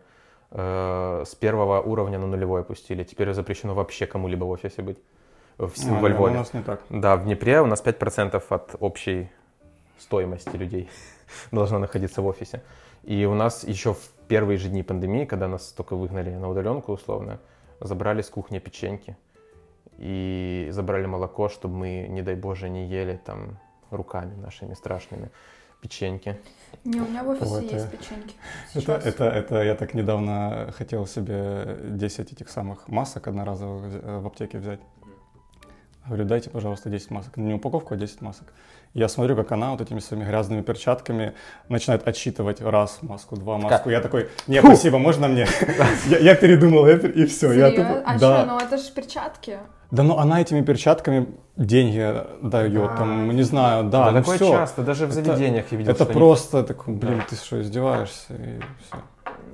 э, 0.51 1.25
с 1.27 1.35
первого 1.35 1.81
уровня 1.81 2.19
на 2.19 2.27
нулевой 2.27 2.61
опустили. 2.63 3.05
Теперь 3.05 3.33
запрещено 3.33 3.75
вообще 3.75 4.07
кому-либо 4.07 4.45
в 4.45 4.51
офисе 4.51 4.83
быть. 4.83 4.99
В, 5.57 5.73
А, 5.87 6.01
во 6.01 6.09
Львове. 6.09 6.35
У 6.35 6.39
нас 6.39 6.55
не 6.55 6.63
так. 6.63 6.81
Да, 6.91 7.17
в 7.17 7.25
Днепре 7.25 7.61
у 7.61 7.67
нас 7.67 7.83
5% 7.83 8.43
от 8.51 8.77
общей 8.79 9.31
стоимости 9.99 10.57
людей 10.57 10.89
должна 11.51 11.79
находиться 11.79 12.23
в 12.23 12.27
офисе. 12.27 12.63
И 13.05 13.25
у 13.25 13.35
нас 13.35 13.65
еще 13.65 13.95
в 13.95 14.11
первые 14.29 14.59
же 14.59 14.69
дни 14.69 14.83
пандемии, 14.83 15.25
когда 15.25 15.49
нас 15.49 15.73
только 15.73 15.97
выгнали 15.97 16.31
на 16.35 16.49
удаленку 16.49 16.93
условно, 16.93 17.41
забрали 17.81 18.23
с 18.23 18.29
кухни 18.31 18.59
печеньки 18.59 19.17
и 19.99 20.69
забрали 20.71 21.07
молоко, 21.07 21.49
чтобы 21.49 21.77
мы, 21.77 22.07
не 22.09 22.23
дай 22.23 22.35
боже, 22.37 22.69
не 22.69 22.87
ели 22.87 23.21
там 23.25 23.59
руками 23.91 24.35
нашими 24.37 24.75
страшными. 24.75 25.31
печеньки. 25.81 26.37
Не, 26.85 27.01
у 27.01 27.05
меня 27.05 27.23
в 27.23 27.29
офисе 27.29 27.67
это- 27.67 27.75
есть 27.77 27.91
печеньки. 27.93 28.35
Это, 28.75 28.81
Сейчас. 28.81 29.07
это, 29.07 29.25
это 29.27 29.63
я 29.63 29.77
так 29.77 29.95
недавно 29.95 30.73
хотел 30.77 31.07
себе 31.07 31.79
10 31.85 32.33
этих 32.33 32.49
самых 32.51 32.89
масок 32.89 33.29
одноразовых 33.29 33.85
э, 34.03 34.19
в 34.19 34.27
аптеке 34.27 34.59
взять. 34.59 34.81
Говорю, 36.05 36.25
дайте, 36.25 36.51
пожалуйста, 36.51 36.91
10 36.91 37.13
масок. 37.13 37.37
Не 37.37 37.55
упаковку, 37.55 37.95
а 37.95 37.97
10 37.97 38.23
масок. 38.23 38.53
Я 38.95 39.09
смотрю, 39.09 39.37
как 39.37 39.53
она 39.53 39.71
вот 39.73 39.81
этими 39.81 40.01
своими 40.01 40.25
грязными 40.25 40.63
перчатками 40.63 41.35
начинает 41.69 42.07
отсчитывать 42.09 42.61
раз 42.61 42.99
маску, 43.03 43.37
два 43.37 43.59
маску. 43.59 43.91
Я 43.91 44.01
такой, 44.01 44.29
не, 44.47 44.61
Фу. 44.61 44.67
спасибо, 44.69 44.99
можно 44.99 45.29
мне? 45.29 45.47
Я, 46.09 46.19
я 46.19 46.35
передумал, 46.35 46.87
я 46.87 46.95
и 46.97 47.27
все. 47.27 47.53
Я 47.53 47.71
Серьёзно? 47.71 47.83
тупо- 47.85 48.03
А 48.07 48.19
да. 48.19 48.39
что, 48.43 48.47
ну 48.47 48.59
это 48.59 48.77
же 48.79 48.91
перчатки. 48.93 49.59
да, 49.91 50.03
ну 50.03 50.17
она 50.19 50.41
этими 50.41 50.63
перчатками 50.63 51.27
деньги 51.57 52.25
дает, 52.43 52.97
там, 52.97 53.31
не 53.37 53.43
знаю, 53.43 53.85
да, 53.85 54.07
Да 54.07 54.11
ну 54.13 54.19
такое 54.23 54.39
часто, 54.39 54.83
даже 54.83 55.07
в 55.07 55.11
Это- 55.11 55.23
заведениях 55.25 55.67
я 55.71 55.79
видел. 55.79 55.93
Это 55.93 56.05
просто 56.07 56.63
такой, 56.65 56.95
блин, 56.95 57.19
Да. 57.19 57.25
ты 57.29 57.37
что, 57.37 57.61
издеваешься? 57.61 58.35
И 58.35 58.61
всё. 58.83 58.99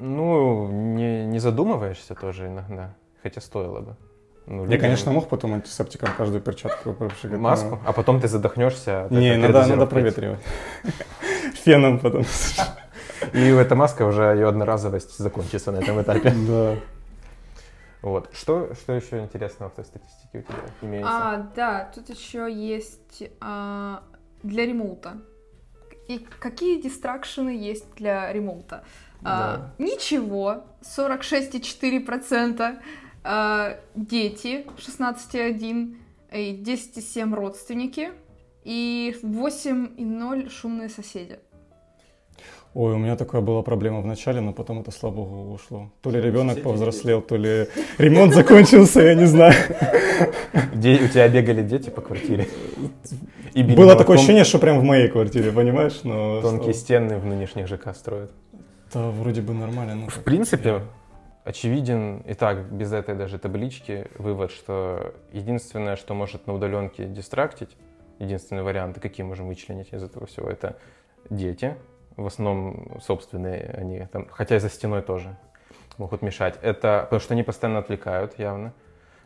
Ну, 0.00 0.68
не, 0.70 1.26
не 1.26 1.38
задумываешься 1.38 2.14
тоже 2.14 2.46
иногда, 2.46 2.94
хотя 3.22 3.40
стоило 3.40 3.80
бы. 3.80 3.96
Ну, 4.46 4.66
Я, 4.66 4.78
конечно, 4.78 5.10
мог 5.10 5.28
потом 5.28 5.54
антисептиком 5.54 6.10
каждую 6.16 6.42
перчатку 6.42 6.92
пропшикать. 6.92 7.32
но- 7.32 7.38
маску, 7.38 7.78
а 7.86 7.92
потом 7.92 8.20
ты 8.20 8.28
задохнешься. 8.28 9.06
Не, 9.10 9.30
этой 9.30 9.38
надо, 9.52 9.66
надо 9.68 9.86
проветривать. 9.86 10.40
Феном 11.64 11.98
потом. 11.98 12.24
И 13.32 13.40
эта 13.40 13.74
маска 13.74 14.04
уже, 14.04 14.22
ее 14.22 14.48
одноразовость 14.48 15.16
закончится 15.18 15.72
на 15.72 15.78
этом 15.78 16.00
этапе. 16.02 16.30
Да. 16.48 16.76
Вот. 18.02 18.28
Что, 18.34 18.74
что 18.74 18.92
еще 18.92 19.20
интересного 19.20 19.70
в 19.70 19.74
той 19.76 19.84
статистике 19.86 20.40
у 20.40 20.42
тебя 20.42 20.58
имеется? 20.82 21.10
А, 21.10 21.50
да, 21.56 21.90
тут 21.94 22.10
еще 22.10 22.52
есть 22.52 23.22
а, 23.40 24.02
для 24.42 24.66
ремоута. 24.66 25.22
И 26.06 26.18
какие 26.38 26.82
дистракшены 26.82 27.48
есть 27.48 27.94
для 27.94 28.30
ремоута? 28.30 28.84
А, 29.22 29.70
ничего, 29.78 30.64
46,4%. 30.82 32.76
А, 33.24 33.76
дети, 33.94 34.64
16,1%. 34.76 35.96
И 36.32 36.52
10,7% 36.62 37.34
родственники. 37.34 38.10
И 38.64 39.14
8,0% 39.22 40.50
шумные 40.50 40.88
соседи. 40.88 41.38
Ой, 42.74 42.94
у 42.94 42.98
меня 42.98 43.14
такая 43.14 43.40
была 43.40 43.62
проблема 43.62 44.00
в 44.00 44.06
начале, 44.06 44.40
но 44.40 44.52
потом 44.52 44.80
это, 44.80 44.90
слава 44.90 45.14
богу, 45.14 45.52
ушло. 45.54 45.90
То 46.02 46.10
ли 46.10 46.20
ребенок 46.20 46.60
повзрослел, 46.60 47.22
то 47.22 47.36
ли 47.36 47.68
ремонт 47.98 48.34
закончился, 48.34 49.00
я 49.00 49.14
не 49.14 49.26
знаю. 49.26 49.54
Где 50.74 50.94
у 50.96 51.06
тебя 51.08 51.28
бегали 51.28 51.62
дети 51.62 51.90
по 51.90 52.00
квартире? 52.00 52.48
И 53.52 53.62
Было 53.62 53.76
молотком. 53.76 53.98
такое 53.98 54.16
ощущение, 54.16 54.42
что 54.42 54.58
прям 54.58 54.80
в 54.80 54.82
моей 54.82 55.08
квартире, 55.08 55.52
понимаешь? 55.52 56.00
Но 56.02 56.40
Тонкие 56.40 56.74
стены 56.74 57.18
в 57.18 57.26
нынешних 57.26 57.68
ЖК 57.68 57.94
строят. 57.94 58.32
Да, 58.92 59.10
вроде 59.10 59.40
бы 59.40 59.54
нормально. 59.54 59.94
ну 59.94 60.08
В 60.08 60.18
принципе, 60.24 60.82
очевиден 61.44 62.20
и 62.20 62.34
так, 62.34 62.72
без 62.72 62.92
этой 62.92 63.14
даже 63.14 63.38
таблички, 63.38 64.08
вывод, 64.18 64.50
что 64.50 65.14
единственное, 65.32 65.96
что 65.96 66.14
может 66.14 66.46
на 66.46 66.54
удаленке 66.54 67.04
дистрактить, 67.06 67.76
единственный 68.18 68.62
вариант, 68.62 68.98
какие 69.00 69.24
можем 69.24 69.48
вычленить 69.48 69.92
из 69.92 70.02
этого 70.02 70.26
всего, 70.26 70.48
это 70.48 70.78
дети, 71.28 71.76
в 72.16 72.26
основном 72.26 73.00
собственные 73.00 73.74
они, 73.76 74.06
там, 74.06 74.26
хотя 74.30 74.56
и 74.56 74.58
за 74.58 74.70
стеной 74.70 75.02
тоже 75.02 75.36
могут 75.98 76.22
мешать. 76.22 76.58
Это 76.62 77.00
потому 77.04 77.20
что 77.20 77.34
они 77.34 77.42
постоянно 77.42 77.80
отвлекают 77.80 78.38
явно. 78.38 78.72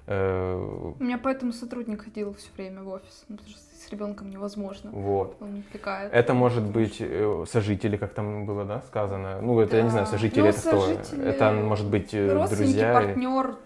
Э, 0.07 0.94
У 0.98 1.02
меня 1.02 1.18
поэтому 1.18 1.52
сотрудник 1.52 2.02
ходил 2.02 2.35
все 2.35 2.48
время 2.57 2.83
в 2.83 2.88
офис, 2.88 3.24
потому 3.28 3.48
что 3.48 3.61
с 3.88 3.92
ребенком 3.92 4.31
невозможно. 4.31 4.90
Вот. 4.92 5.37
Он 5.40 5.64
отвлекает. 5.66 6.12
Это 6.12 6.35
может 6.35 6.64
быть 6.64 6.96
э, 7.01 7.44
сожители, 7.48 7.96
как 7.96 8.12
там 8.12 8.46
было, 8.46 8.64
да, 8.64 8.83
сказано. 8.83 9.40
Ну, 9.40 9.59
это 9.61 9.77
я 9.77 9.83
не 9.83 9.90
знаю, 9.90 10.07
Да. 10.07 10.12
сожители 10.12 10.42
Ну, 10.42 10.46
это 10.48 10.61
кто? 10.61 10.81
сожители, 10.81 11.24
Это 11.24 11.53
может 11.53 11.88
быть 11.88 12.11
э, 12.12 12.46
друзья. 12.51 12.92
партнер. 12.92 13.57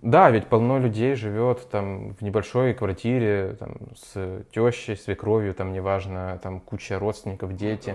Да, 0.00 0.30
ведь 0.30 0.46
полно 0.46 0.78
людей 0.78 1.14
живет 1.16 1.68
там 1.68 2.14
в 2.14 2.22
небольшой 2.22 2.72
квартире, 2.72 3.56
там, 3.58 3.76
с 3.94 4.42
тещей, 4.50 4.96
свекровью, 4.96 5.52
там, 5.52 5.72
неважно, 5.72 6.40
там 6.42 6.60
куча 6.60 6.98
родственников, 6.98 7.54
дети. 7.54 7.94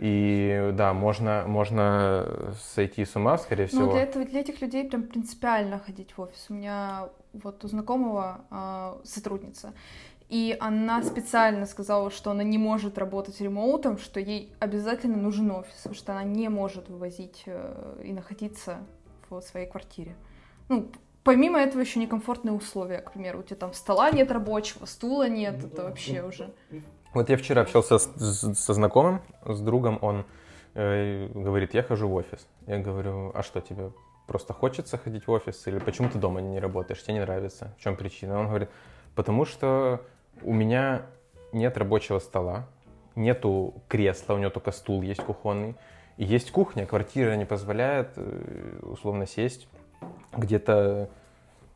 И 0.00 0.70
да, 0.72 0.92
можно, 0.92 1.44
можно 1.46 2.26
сойти 2.74 3.04
с 3.04 3.14
ума, 3.14 3.38
скорее 3.38 3.66
всего. 3.66 3.86
Ну, 3.86 3.92
для, 3.92 4.02
этого, 4.02 4.24
для 4.24 4.40
этих 4.40 4.60
людей 4.60 4.88
прям 4.88 5.04
принципиально 5.04 5.78
ходить 5.78 6.12
в 6.16 6.20
офис. 6.22 6.46
У 6.48 6.54
меня 6.54 7.08
вот 7.32 7.64
у 7.64 7.68
знакомого 7.68 8.40
а, 8.50 8.98
сотрудница, 9.04 9.72
и 10.32 10.56
она 10.60 11.02
специально 11.02 11.66
сказала, 11.66 12.10
что 12.10 12.30
она 12.30 12.42
не 12.42 12.56
может 12.56 12.96
работать 12.96 13.38
ремоутом, 13.42 13.98
что 13.98 14.18
ей 14.18 14.50
обязательно 14.60 15.18
нужен 15.18 15.50
офис, 15.50 15.74
потому 15.76 15.94
что 15.94 16.12
она 16.12 16.24
не 16.24 16.48
может 16.48 16.88
вывозить 16.88 17.42
э, 17.44 18.02
и 18.02 18.12
находиться 18.14 18.78
в 19.28 19.42
своей 19.42 19.66
квартире. 19.66 20.16
Ну, 20.70 20.90
помимо 21.22 21.58
этого 21.60 21.82
еще 21.82 22.00
некомфортные 22.00 22.54
условия, 22.54 22.98
к 23.02 23.12
примеру, 23.12 23.40
у 23.40 23.42
тебя 23.42 23.56
там 23.56 23.74
стола 23.74 24.10
нет 24.10 24.30
рабочего, 24.32 24.86
стула 24.86 25.28
нет, 25.28 25.56
Ну 25.60 25.66
это 25.66 25.76
да, 25.76 25.82
вообще 25.84 26.22
уже. 26.22 26.50
Вот 27.12 27.28
я 27.28 27.36
вчера 27.36 27.60
общался 27.60 27.98
с- 27.98 28.10
с- 28.16 28.54
со 28.54 28.72
знакомым, 28.72 29.20
с 29.44 29.60
другом, 29.60 29.98
он 30.00 30.24
э, 30.74 31.28
говорит, 31.34 31.74
я 31.74 31.82
хожу 31.82 32.08
в 32.08 32.14
офис. 32.14 32.46
Я 32.66 32.78
говорю, 32.78 33.32
а 33.34 33.42
что 33.42 33.60
тебе 33.60 33.90
просто 34.26 34.54
хочется 34.54 34.96
ходить 34.96 35.26
в 35.26 35.30
офис 35.30 35.66
или 35.66 35.78
почему 35.78 36.08
ты 36.08 36.18
дома 36.18 36.40
не 36.40 36.58
работаешь, 36.58 37.02
тебе 37.02 37.14
не 37.14 37.20
нравится? 37.20 37.74
В 37.78 37.82
чем 37.82 37.96
причина? 37.96 38.38
Он 38.40 38.48
говорит, 38.48 38.70
потому 39.14 39.44
что 39.44 40.00
у 40.42 40.52
меня 40.52 41.02
нет 41.52 41.76
рабочего 41.76 42.18
стола, 42.18 42.66
нету 43.14 43.74
кресла, 43.88 44.34
у 44.34 44.38
него 44.38 44.50
только 44.50 44.72
стул 44.72 45.02
есть 45.02 45.22
кухонный, 45.22 45.76
и 46.16 46.24
есть 46.24 46.50
кухня, 46.50 46.86
квартира 46.86 47.34
не 47.36 47.44
позволяет 47.44 48.12
э, 48.16 48.78
условно 48.82 49.26
сесть 49.26 49.68
где-то 50.36 51.08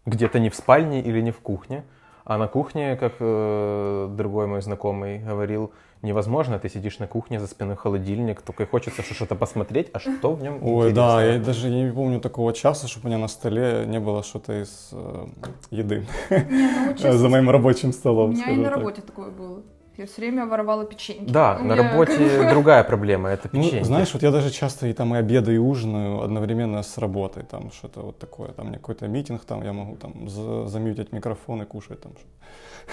где-то 0.05 0.39
не 0.39 0.51
в 0.51 0.55
спальне 0.55 1.01
или 1.01 1.21
не 1.21 1.33
в 1.33 1.41
кухне, 1.41 1.85
а 2.25 2.39
на 2.39 2.49
кухне, 2.49 2.97
как 2.97 3.15
э, 3.21 4.09
другой 4.11 4.47
мой 4.47 4.63
знакомый 4.63 5.19
говорил, 5.19 5.73
невозможно, 6.07 6.59
ты 6.59 6.69
сидишь 6.71 6.99
на 6.99 7.07
кухне 7.07 7.39
за 7.41 7.47
спиной 7.47 7.77
холодильник, 7.77 8.41
только 8.43 8.63
и 8.63 8.67
хочется 8.67 9.03
что- 9.03 9.15
что-то 9.15 9.35
посмотреть, 9.35 9.89
а 9.93 9.99
что 9.99 10.33
в 10.35 10.43
нем 10.43 10.59
Ой, 10.63 10.93
да, 10.93 11.03
интересного? 11.03 11.21
я 11.33 11.39
даже 11.39 11.69
не 11.71 11.93
помню 11.93 12.21
такого 12.21 12.53
часа, 12.53 12.89
чтобы 12.89 13.07
у 13.07 13.09
меня 13.11 13.19
на 13.19 13.29
столе 13.29 13.85
не 13.87 14.01
было 14.01 14.23
что-то 14.23 14.53
из 14.63 14.89
э, 14.93 15.27
еды 15.71 16.07
ну, 16.31 17.13
за 17.13 17.29
моим 17.29 17.51
рабочим 17.51 17.91
у 17.91 17.93
столом. 17.93 18.31
меня 18.31 18.51
и 18.51 18.57
на 18.57 18.71
работе 18.71 19.03
такое 19.03 19.31
было. 19.31 19.63
Я 19.99 20.05
все 20.05 20.21
время 20.21 20.45
воровала 20.47 20.85
печеньки. 20.85 21.33
Да, 21.33 21.57
У 21.59 21.65
на 21.65 21.73
меня- 21.73 21.91
работе 21.91 22.51
другая 22.51 22.85
проблема, 22.85 23.31
это 23.31 23.49
Ну, 23.53 23.63
печенье. 23.63 23.85
знаешь, 23.85 24.13
вот 24.13 24.23
я 24.23 24.31
даже 24.31 24.51
часто 24.51 24.87
и 24.89 24.93
там 24.93 25.15
и 25.15 25.19
обедаю, 25.19 25.57
и 25.57 25.59
ужинаю 25.59 26.21
одновременно 26.23 26.83
с 26.83 26.99
работой, 26.99 27.45
там 27.45 27.71
что-то 27.73 28.01
вот 28.03 28.19
такое, 28.19 28.49
там 28.49 28.67
мне 28.69 28.77
какой-то 28.77 29.09
митинг, 29.09 29.45
там 29.47 29.63
я 29.65 29.73
могу 29.73 29.97
там 29.97 30.29
за- 30.29 30.67
замьютить 30.67 31.13
микрофон 31.13 31.63
и 31.63 31.65
кушать 31.65 32.01
там. 32.03 32.13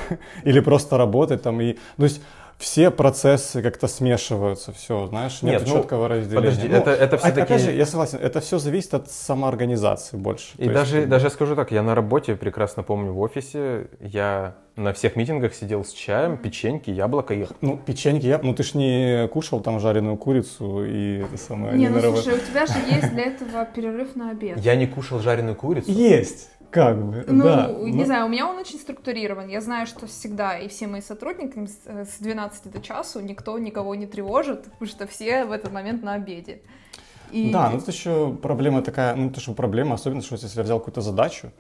Или 0.46 0.62
просто 0.62 0.98
работать 0.98 1.42
там 1.42 1.60
и, 1.62 1.74
то 1.98 2.04
есть 2.04 2.22
все 2.64 2.92
процессы 2.92 3.62
как-то 3.62 3.88
смешиваются, 3.88 4.72
все, 4.72 5.08
знаешь, 5.08 5.42
нет 5.42 5.60
Нет, 5.60 5.68
ну, 5.68 5.76
четкого 5.82 6.08
разделения. 6.08 6.36
подожди, 6.50 6.68
Ну, 6.70 6.78
это- 6.78 6.92
это 6.92 7.16
а- 7.18 7.20
всё-таки- 7.20 7.42
Опять 7.42 7.62
же, 7.62 7.72
я 7.74 7.86
согласен, 7.86 8.20
это 8.22 8.40
все 8.40 8.58
зависит 8.58 8.94
от 8.94 9.12
самоорганизации 9.12 10.16
больше. 10.18 10.54
И 10.58 10.64
То 10.66 10.72
есть, 10.72 10.74
даже, 10.74 11.06
даже 11.06 11.30
скажу 11.30 11.56
так, 11.56 11.72
я 11.72 11.84
на 11.84 11.94
работе 11.94 12.36
прекрасно 12.36 12.82
помню 12.84 13.12
в 13.12 13.20
офисе, 13.20 13.88
я 14.00 14.56
на 14.78 14.94
всех 14.94 15.16
митингах 15.18 15.54
сидел 15.54 15.84
с 15.84 15.92
чаем, 15.92 16.38
печеньки, 16.38 16.90
яблоко 16.90 17.34
ел. 17.34 17.48
Ну, 17.62 17.78
печеньки, 17.86 18.26
я, 18.26 18.40
ну 18.42 18.54
ты 18.56 18.64
ж 18.64 18.74
не 18.76 19.28
кушал 19.28 19.60
там 19.60 19.80
жареную 19.80 20.16
курицу 20.18 20.86
и 20.86 21.20
это 21.24 21.38
самое. 21.38 21.78
Не, 21.78 21.90
ну 21.90 22.00
слушай, 22.00 22.34
у 22.34 22.40
тебя 22.40 22.66
же 22.66 22.74
есть 22.90 23.10
для 23.14 23.24
этого 23.26 23.66
перерыв 23.66 24.16
на 24.16 24.32
обед. 24.32 24.58
Я 24.60 24.76
не 24.76 24.88
кушал 24.88 25.20
жареную 25.20 25.56
курицу. 25.56 25.92
Есть, 25.92 26.50
как 26.74 26.98
бы, 26.98 27.24
Ну, 27.28 27.44
да. 27.44 27.68
не 27.72 27.94
но- 28.00 28.06
знаю, 28.06 28.26
у 28.26 28.30
меня 28.30 28.48
он 28.48 28.58
очень 28.58 28.80
структурирован. 28.80 29.48
Я 29.48 29.62
знаю, 29.62 29.86
что 29.86 30.08
всегда 30.08 30.58
и 30.58 30.68
все 30.68 30.88
мои 30.88 31.02
сотрудники 31.02 31.68
с 31.68 31.78
э, 31.86 32.06
с 32.06 32.18
12 32.20 32.72
до 32.72 32.82
часу 32.82 33.20
никто 33.22 33.58
никого 33.60 33.94
не 33.96 34.08
тревожит, 34.08 34.64
потому 34.64 34.88
что 34.88 35.06
все 35.06 35.46
в 35.46 35.52
этот 35.52 35.72
момент 35.72 36.02
на 36.04 36.14
обеде. 36.16 36.62
И... 37.32 37.52
Да, 37.52 37.70
ну 37.70 37.78
это 37.78 37.92
еще 37.92 38.34
проблема 38.42 38.82
такая, 38.82 39.16
ну 39.16 39.30
это 39.30 39.40
же 39.40 39.52
проблема, 39.54 39.96
особенно, 39.96 40.22
что 40.22 40.36
если 40.36 40.58
я 40.58 40.64
взял 40.64 40.80
какую-то 40.80 41.02
задачу, 41.02 41.52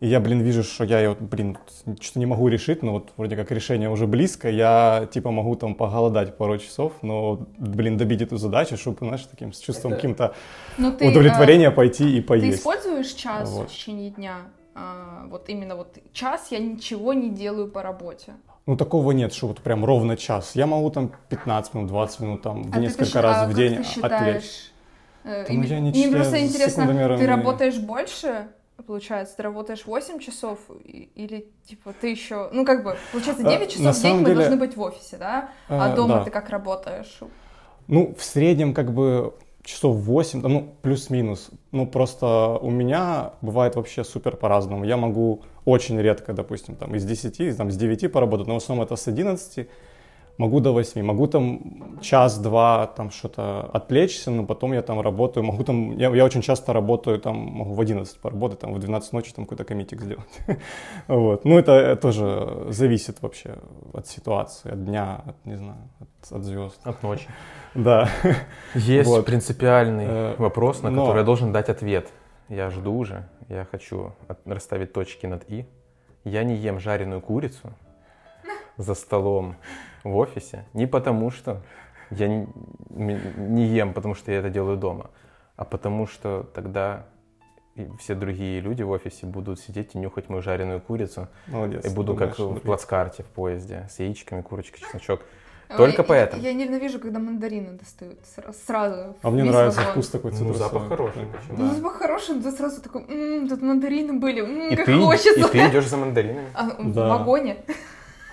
и 0.00 0.06
я, 0.08 0.20
блин, 0.20 0.40
вижу, 0.40 0.62
что 0.62 0.84
я 0.84 1.14
блин, 1.18 1.56
что-то 2.00 2.18
не 2.18 2.26
могу 2.26 2.48
решить, 2.48 2.82
но 2.82 2.92
вот 2.92 3.10
вроде 3.16 3.36
как 3.36 3.50
решение 3.50 3.88
уже 3.90 4.06
близко, 4.06 4.48
я 4.50 5.08
типа 5.12 5.30
могу 5.30 5.56
там 5.56 5.74
поголодать 5.74 6.36
пару 6.36 6.58
часов, 6.58 6.92
но, 7.02 7.46
блин, 7.58 7.96
добить 7.96 8.22
эту 8.22 8.36
задачу, 8.36 8.76
чтобы, 8.76 8.98
знаешь, 9.00 9.22
таким 9.30 9.52
с 9.52 9.58
чувством 9.60 9.92
каким-то 9.92 10.34
Ну, 10.78 10.92
ты, 10.92 11.08
удовлетворения 11.08 11.70
пойти 11.70 12.04
и 12.10 12.18
э, 12.18 12.22
Ты 12.22 12.26
поесть. 12.28 12.58
используешь 12.58 13.12
час 13.12 13.50
Вот. 13.50 13.68
в 13.70 13.72
течение 13.72 14.10
дня? 14.10 14.36
А, 14.74 15.26
вот 15.30 15.48
именно 15.48 15.76
вот 15.76 15.96
час 16.12 16.48
я 16.50 16.58
ничего 16.58 17.12
не 17.12 17.30
делаю 17.30 17.68
по 17.70 17.82
работе. 17.82 18.32
Ну 18.66 18.76
такого 18.76 19.12
нет, 19.12 19.32
что 19.32 19.46
вот 19.48 19.60
прям 19.60 19.84
ровно 19.84 20.16
час. 20.16 20.56
Я 20.56 20.66
могу 20.66 20.90
там 20.90 21.12
15 21.28 21.74
минут, 21.74 21.88
20 21.88 22.20
минут, 22.20 22.42
там, 22.42 22.62
в 22.64 22.68
А 22.70 22.72
ты 22.72 22.80
несколько 22.80 23.04
пиши- 23.04 23.20
раз 23.20 23.36
а 23.38 23.46
в 23.46 23.54
день 23.54 23.84
ты 23.84 24.00
отвлечь. 24.00 24.72
Э, 25.22 25.44
ну 25.48 25.62
име- 25.62 25.66
я 25.66 25.80
не 25.80 25.90
Мне 25.90 25.92
читаю 26.04 26.12
просто 26.14 26.40
интересно, 26.44 27.16
ты 27.18 27.26
работаешь 27.26 27.78
больше 27.78 28.48
получается, 28.82 29.36
ты 29.36 29.42
работаешь 29.42 29.86
8 29.86 30.18
часов 30.18 30.58
или, 30.84 31.46
типа, 31.66 31.94
ты 32.00 32.08
еще... 32.10 32.48
Ну, 32.52 32.64
как 32.64 32.82
бы, 32.84 32.96
получается, 33.12 33.46
А, 33.46 33.50
9 33.50 33.60
на 33.60 33.90
часов 33.92 33.96
в 33.96 34.02
день 34.02 34.16
мы 34.16 34.24
деле- 34.24 34.34
должны 34.36 34.56
быть 34.56 34.76
в 34.76 34.80
офисе, 34.80 35.16
да? 35.16 35.50
А 35.68 35.92
Э, 35.92 35.96
дома 35.96 36.16
да. 36.16 36.24
ты 36.24 36.30
как 36.30 36.48
работаешь? 36.50 37.20
Ну, 37.86 38.14
в 38.18 38.24
среднем 38.24 38.74
как 38.74 38.92
бы 38.92 39.34
часов 39.62 39.96
8, 39.96 40.42
да, 40.42 40.48
ну, 40.48 40.74
плюс-минус. 40.82 41.50
Ну, 41.72 41.86
просто 41.86 42.58
у 42.60 42.70
меня 42.70 43.32
бывает 43.40 43.76
вообще 43.76 44.04
супер 44.04 44.36
по-разному. 44.36 44.84
Я 44.84 44.96
могу 44.96 45.42
очень 45.64 45.98
редко, 46.00 46.32
допустим, 46.32 46.74
там 46.76 46.94
из 46.94 47.04
10, 47.04 47.56
там, 47.56 47.70
с 47.70 47.76
9 47.76 48.08
поработать, 48.12 48.46
но 48.46 48.54
в 48.54 48.56
основном 48.58 48.84
это 48.84 48.96
с 48.96 49.06
11, 49.08 49.68
могу 50.38 50.60
до 50.60 50.72
8. 50.72 51.02
Могу 51.04 51.26
там 51.26 51.60
час-два 52.00 52.86
там 52.86 53.10
что-то 53.10 53.70
отвлечься, 53.72 54.30
но 54.30 54.44
потом 54.46 54.72
я 54.72 54.82
там 54.82 55.00
работаю. 55.00 55.44
Могу 55.44 55.62
там, 55.64 55.96
я, 55.98 56.10
я 56.14 56.24
очень 56.24 56.42
часто 56.42 56.72
работаю, 56.72 57.18
там, 57.20 57.36
могу 57.36 57.74
в 57.74 57.80
11 57.80 58.18
поработать, 58.20 58.58
там, 58.58 58.74
в 58.74 58.78
12 58.78 59.12
ночи 59.12 59.32
там 59.32 59.44
какой-то 59.44 59.64
комитик 59.64 60.00
сделать. 60.02 60.40
Вот. 61.08 61.44
Ну, 61.44 61.58
это 61.58 61.96
тоже 61.96 62.66
зависит 62.68 63.22
вообще 63.22 63.56
от 63.92 64.06
ситуации, 64.06 64.72
от 64.72 64.84
дня, 64.84 65.22
от, 65.26 65.36
не 65.46 65.56
знаю, 65.56 65.78
от, 66.00 66.32
от 66.32 66.44
звезд. 66.44 66.80
От 66.84 67.02
ночи. 67.02 67.26
Да. 67.74 68.08
Есть 68.74 69.08
Вот. 69.10 69.26
принципиальный 69.26 70.06
Э, 70.08 70.34
вопрос, 70.38 70.82
на 70.82 70.90
но- 70.90 71.02
который 71.02 71.18
я 71.18 71.24
должен 71.24 71.52
дать 71.52 71.68
ответ. 71.68 72.08
Я 72.48 72.70
жду 72.70 72.96
уже, 72.96 73.28
я 73.48 73.64
хочу 73.70 74.12
от- 74.28 74.46
расставить 74.46 74.92
точки 74.92 75.26
над 75.26 75.42
«и». 75.50 75.64
Я 76.24 76.44
не 76.44 76.54
ем 76.56 76.78
жареную 76.78 77.20
курицу 77.20 77.72
за 78.78 78.94
столом 78.94 79.56
в 80.04 80.16
офисе 80.16 80.64
не 80.74 80.86
потому, 80.86 81.30
что 81.30 81.62
я 82.10 82.28
не, 82.28 83.66
ем, 83.66 83.92
потому 83.94 84.14
что 84.14 84.30
я 84.30 84.38
это 84.38 84.50
делаю 84.50 84.76
дома, 84.76 85.10
а 85.56 85.64
потому 85.64 86.06
что 86.06 86.44
тогда 86.54 87.06
все 87.98 88.14
другие 88.14 88.60
люди 88.60 88.82
в 88.82 88.90
офисе 88.90 89.26
будут 89.26 89.58
сидеть 89.58 89.94
и 89.94 89.98
нюхать 89.98 90.28
мою 90.28 90.42
жареную 90.42 90.80
курицу, 90.80 91.26
Молодец. 91.48 91.84
и 91.84 91.88
буду 91.88 92.12
думаешь, 92.14 92.36
как 92.36 92.46
в 92.46 92.60
плацкарте 92.60 93.22
в 93.24 93.26
поезде 93.26 93.88
с 93.90 93.98
яичками, 93.98 94.42
курочкой, 94.42 94.80
чесночок. 94.80 95.22
Только 95.76 96.02
Ой, 96.02 96.06
поэтому. 96.06 96.42
Я, 96.42 96.50
я 96.50 96.54
ненавижу, 96.54 97.00
когда 97.00 97.18
мандарины 97.18 97.72
достают 97.72 98.20
сра- 98.20 98.54
сразу. 98.66 99.16
А 99.22 99.30
мне 99.30 99.42
нравится 99.44 99.80
вагон. 99.80 99.92
вкус 99.94 100.08
такой 100.10 100.30
Ну, 100.32 100.36
цитрусовый. 100.36 100.58
запах 100.68 100.88
хороший, 100.88 101.22
почему? 101.26 101.56
Ну, 101.58 101.68
Да. 101.68 101.74
запах 101.74 101.92
хороший, 101.94 102.34
но 102.36 102.42
ты 102.42 102.50
сразу 102.52 102.82
такой, 102.82 103.02
«М, 103.08 103.48
тут 103.48 103.62
мандарины 103.62 104.12
были, 104.20 104.40
м, 104.42 104.68
И 104.72 104.76
как 104.76 104.84
ты, 104.86 105.00
хочется. 105.00 105.40
и 105.40 105.42
ты 105.50 105.58
идешь 105.66 105.88
за 105.88 105.96
мандаринами. 105.96 106.46
А, 106.54 106.64
в 106.78 106.92
Да. 106.92 107.08
вагоне? 107.08 107.56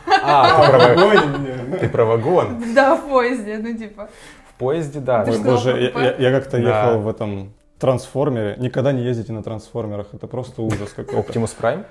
А, 0.07 0.65
ты 0.65 0.69
про 0.71 0.95
вагон. 0.95 1.79
Ты 1.79 1.89
про 1.89 2.05
вагон. 2.05 2.73
Да, 2.75 2.95
в 2.95 3.07
поезде, 3.09 3.57
ну 3.57 3.77
типа. 3.77 4.09
В 4.49 4.59
поезде, 4.59 4.99
да. 4.99 5.25
Боже, 5.43 5.93
я, 6.17 6.31
как-то 6.31 6.57
ехал 6.57 6.99
в 6.99 7.07
этом 7.07 7.53
трансформере. 7.79 8.55
Никогда 8.59 8.91
не 8.91 9.03
ездите 9.03 9.33
на 9.33 9.41
трансформерах, 9.43 10.07
это 10.13 10.27
просто 10.27 10.61
ужас 10.61 10.93
какой-то. 10.95 11.19
Optimus 11.19 11.51
Prime? 11.59 11.83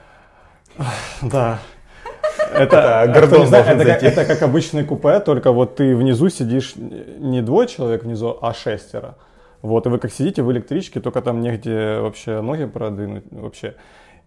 Да. 1.23 1.59
Это 2.53 2.77
Это, 2.77 3.13
Гордон 3.13 3.29
кто 3.29 3.39
не 3.39 3.47
знает, 3.47 3.67
должен 3.67 3.81
это, 3.81 3.91
как, 3.91 4.01
зайти. 4.01 4.21
это 4.21 4.35
как 4.35 4.43
обычный 4.43 4.85
купе, 4.85 5.21
только 5.21 5.53
вот 5.53 5.77
ты 5.77 5.95
внизу 5.95 6.29
сидишь 6.31 6.75
не 6.77 7.43
двое 7.43 7.69
человек 7.69 8.03
внизу, 8.05 8.39
а 8.41 8.53
шестеро. 8.55 9.17
Вот, 9.63 9.87
и 9.87 9.89
вы 9.89 9.99
как 9.99 10.13
сидите 10.13 10.43
в 10.43 10.51
электричке, 10.51 11.01
только 11.01 11.21
там 11.23 11.41
негде 11.43 11.99
вообще 12.01 12.41
ноги 12.41 12.65
продвинуть 12.65 13.25
вообще. 13.31 13.75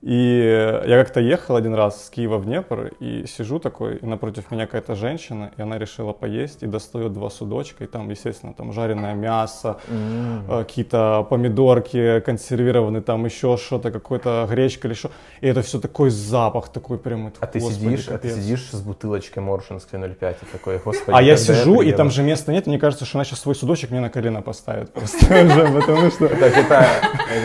И 0.04 0.82
я 0.86 0.98
как-то 1.02 1.22
ехал 1.22 1.56
один 1.56 1.74
раз 1.74 2.06
с 2.06 2.10
Киева 2.10 2.38
в 2.38 2.46
Днепр, 2.46 2.92
и 3.00 3.26
сижу 3.26 3.60
такой, 3.60 3.96
и 3.98 4.06
напротив 4.06 4.52
меня 4.52 4.66
какая-то 4.66 4.96
женщина, 4.96 5.52
и 5.56 5.62
она 5.62 5.78
решила 5.78 6.12
поесть, 6.12 6.62
и 6.62 6.68
достает 6.68 7.14
два 7.14 7.30
судочка, 7.30 7.86
и 7.86 7.88
там, 7.88 8.10
естественно, 8.10 8.54
там 8.54 8.74
жареное 8.74 9.14
мясо, 9.14 9.78
э, 9.90 10.66
какие-то 10.68 11.26
помидорки 11.30 12.20
консервированные, 12.20 13.02
там 13.02 13.24
еще 13.24 13.56
что-то, 13.56 13.92
какой-то 13.92 14.46
гречка 14.50 14.90
или 14.90 14.96
что. 14.96 15.10
И 15.40 15.48
это 15.48 15.62
все 15.62 15.80
такой 15.80 16.10
запах, 16.10 16.68
такой 16.68 16.98
прям... 16.98 17.32
А 17.40 17.48
ты 17.48 17.62
сидишь, 17.62 18.08
а 18.10 18.18
ты 18.18 18.28
капец. 18.28 18.36
сидишь 18.36 18.70
с 18.72 18.82
бутылочкой 18.82 19.42
Моршинской 19.42 20.00
0,5 20.00 20.36
и 20.42 20.46
такой, 20.52 20.80
господи, 20.84 21.16
А 21.16 21.22
я 21.22 21.38
сижу, 21.38 21.76
и 21.76 21.78
приеду?» 21.78 21.98
там 21.98 22.12
же 22.12 22.24
места 22.24 22.52
нет, 22.52 22.68
мне 22.68 22.78
кажется, 22.78 23.06
что 23.06 23.20
она 23.20 23.24
сейчас 23.26 23.40
свой 23.40 23.56
судочек 23.56 23.92
мне 23.92 24.02
на 24.02 24.10
колено 24.10 24.42
поставит 24.42 24.92
просто 24.92 25.46
уже, 25.46 25.72
потому 25.82 26.12
что... 26.12 26.28
Так 26.28 26.58
это, 26.58 26.88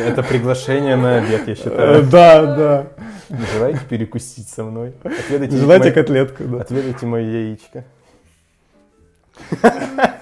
это 0.09 0.23
приглашение 0.25 0.97
на 0.97 1.19
обед, 1.19 1.47
я 1.47 1.53
Э, 1.53 1.57
считаю. 1.57 2.03
Да, 2.05 2.48
да. 2.57 2.87
Желаете 3.55 3.81
перекусить 3.89 4.49
со 4.49 4.65
мной? 4.65 4.95
Отведайте, 5.03 5.57
Желайте 5.57 5.89
мое- 5.89 5.95
котлетку, 5.95 6.45
да. 6.45 6.61
Отведайте 6.63 7.07
мое 7.07 7.23
яичко. 7.23 7.85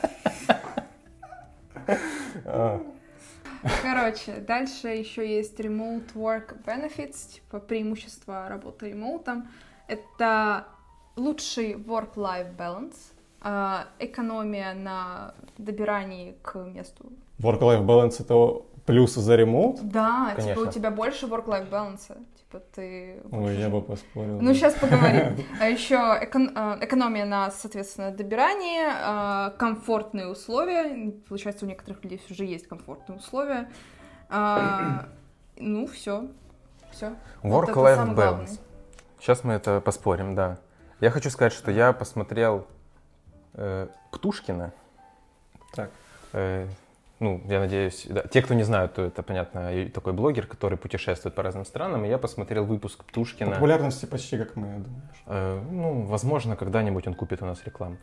Короче, 3.83 4.37
дальше 4.47 4.89
еще 4.89 5.29
есть 5.29 5.59
remote 5.59 6.13
work 6.15 6.63
benefits, 6.65 7.35
типа 7.35 7.59
преимущества 7.59 8.49
работы 8.49 8.91
ремоутом. 8.91 9.49
Это 9.89 10.67
лучший 11.17 11.73
work-life 11.75 12.55
balance, 12.57 12.95
а, 13.41 13.87
экономия 13.99 14.75
на 14.75 15.35
добирании 15.59 16.37
к 16.43 16.57
месту. 16.65 17.07
Work-life 17.41 17.85
balance 17.85 18.17
это 18.21 18.63
плюс 18.87 19.15
за 19.15 19.37
ремоут? 19.37 19.81
Да, 19.83 20.31
типа 20.31 20.43
Конечно. 20.43 20.63
у 20.63 20.73
тебя 20.73 20.91
больше 20.91 21.27
work-life 21.27 21.69
balance. 21.69 22.17
Типа 22.39 22.61
ты... 22.75 23.21
Ой, 23.25 23.41
больше 23.41 23.61
я 23.61 23.69
ж- 23.69 23.73
бы 23.73 23.83
поспорил. 23.83 24.41
Ну, 24.41 24.55
сейчас 24.55 24.75
поговорим. 24.75 25.37
А 25.61 25.69
еще 25.69 25.97
а, 25.97 26.79
экономия 26.81 27.25
на, 27.25 27.51
соответственно, 27.51 28.13
добирании, 28.13 28.83
а, 28.89 29.51
комфортные 29.59 30.29
условия. 30.29 31.13
Получается, 31.29 31.67
у 31.67 31.69
некоторых 31.69 32.03
людей 32.05 32.23
уже 32.31 32.45
есть 32.45 32.69
комфортные 32.69 33.19
условия. 33.19 33.69
А, 34.29 35.09
Ну, 35.59 35.87
все. 35.87 36.29
Все. 36.91 37.15
Work-life 37.43 38.15
balance. 38.15 38.61
Сейчас 39.19 39.43
мы 39.43 39.55
это 39.55 39.81
поспорим, 39.81 40.35
да. 40.35 40.59
Я 41.01 41.11
хочу 41.11 41.31
сказать, 41.31 41.53
что 41.53 41.71
я 41.71 41.93
посмотрел 41.93 42.67
э, 43.55 43.89
Птушкина. 44.13 44.73
Так. 45.75 45.91
Э, 46.33 46.67
ну, 47.19 47.41
я 47.49 47.61
надеюсь, 47.61 48.07
да. 48.09 48.23
те, 48.23 48.43
кто 48.43 48.55
не 48.55 48.63
знают, 48.63 48.95
то 48.95 49.03
это, 49.03 49.23
понятно, 49.23 49.73
такой 49.93 50.13
блогер, 50.13 50.47
который 50.47 50.77
путешествует 50.77 51.35
по 51.35 51.43
разным 51.43 51.65
странам, 51.65 52.05
и 52.05 52.09
я 52.09 52.19
посмотрел 52.19 52.65
выпуск 52.65 53.05
Птушкина. 53.05 53.53
Популярности 53.53 54.07
почти 54.07 54.37
как 54.37 54.55
мы, 54.57 54.67
я 54.67 54.79
думаю. 54.79 55.03
Э, 55.27 55.61
ну, 55.71 56.03
возможно, 56.03 56.57
когда-нибудь 56.57 57.07
он 57.07 57.15
купит 57.15 57.43
у 57.43 57.47
нас 57.47 57.65
рекламу. 57.65 57.97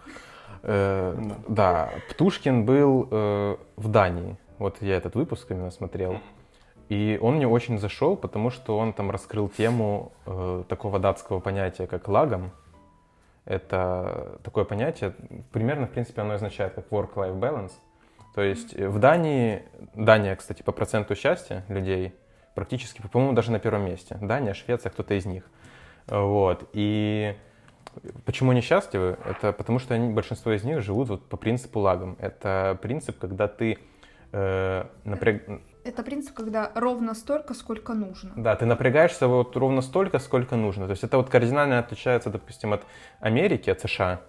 Э, 0.63 1.15
Да. 1.15 1.35
да, 1.47 1.89
Птушкин 2.09 2.65
был 2.65 3.07
э, 3.11 3.57
в 3.75 3.87
Дании. 3.87 4.37
Вот 4.57 4.81
я 4.81 4.95
этот 4.95 5.15
выпуск 5.15 5.51
именно 5.51 5.71
смотрел. 5.71 6.17
И 6.89 7.17
он 7.21 7.35
мне 7.35 7.47
очень 7.47 7.79
зашел, 7.79 8.15
потому 8.15 8.49
что 8.49 8.77
он 8.77 8.93
там 8.93 9.11
раскрыл 9.11 9.49
тему 9.49 10.11
э, 10.25 10.63
такого 10.67 10.99
датского 10.99 11.39
понятия, 11.39 11.87
как 11.87 12.07
лагом. 12.07 12.51
Это 13.45 14.39
такое 14.43 14.63
понятие, 14.63 15.13
примерно, 15.51 15.85
в 15.85 15.91
принципе, 15.91 16.21
оно 16.21 16.33
означает 16.33 16.73
как 16.73 16.89
work-life 16.89 17.37
balance. 17.39 17.73
То 18.33 18.41
есть 18.41 18.75
э, 18.75 18.87
в 18.87 18.99
Дании, 18.99 19.63
Дания, 19.93 20.35
кстати, 20.35 20.63
по 20.63 20.71
проценту 20.71 21.15
счастья 21.15 21.63
людей 21.69 22.13
практически, 22.55 23.01
по-моему, 23.01 23.33
даже 23.33 23.51
на 23.51 23.59
первом 23.59 23.85
месте. 23.85 24.17
Дания, 24.21 24.53
Швеция, 24.53 24.89
кто-то 24.89 25.13
из 25.13 25.25
них. 25.25 25.43
Вот. 26.07 26.69
И 26.73 27.35
почему 28.25 28.51
они 28.51 28.61
счастливы? 28.61 29.17
Это 29.25 29.53
потому 29.53 29.79
что 29.79 29.93
они, 29.93 30.11
большинство 30.11 30.51
из 30.51 30.63
них 30.63 30.81
живут 30.81 31.09
вот 31.09 31.29
по 31.29 31.37
принципу 31.37 31.79
лагом. 31.79 32.17
Это 32.19 32.77
принцип, 32.81 33.17
когда 33.19 33.47
ты 33.47 33.77
э, 34.31 34.85
напряг... 35.03 35.43
Это 35.83 36.01
принцип, 36.01 36.33
когда 36.33 36.71
ровно 36.75 37.13
столько, 37.13 37.53
сколько 37.53 37.93
нужно. 37.93 38.31
Да, 38.35 38.55
ты 38.55 38.65
напрягаешься 38.65 39.27
вот 39.27 39.55
ровно 39.57 39.81
столько, 39.81 40.19
сколько 40.19 40.55
нужно. 40.55 40.85
То 40.85 40.91
есть 40.91 41.03
это 41.03 41.17
вот 41.17 41.29
кардинально 41.29 41.79
отличается, 41.79 42.29
допустим, 42.29 42.73
от 42.73 42.83
Америки, 43.19 43.69
от 43.69 43.81
США, 43.81 44.21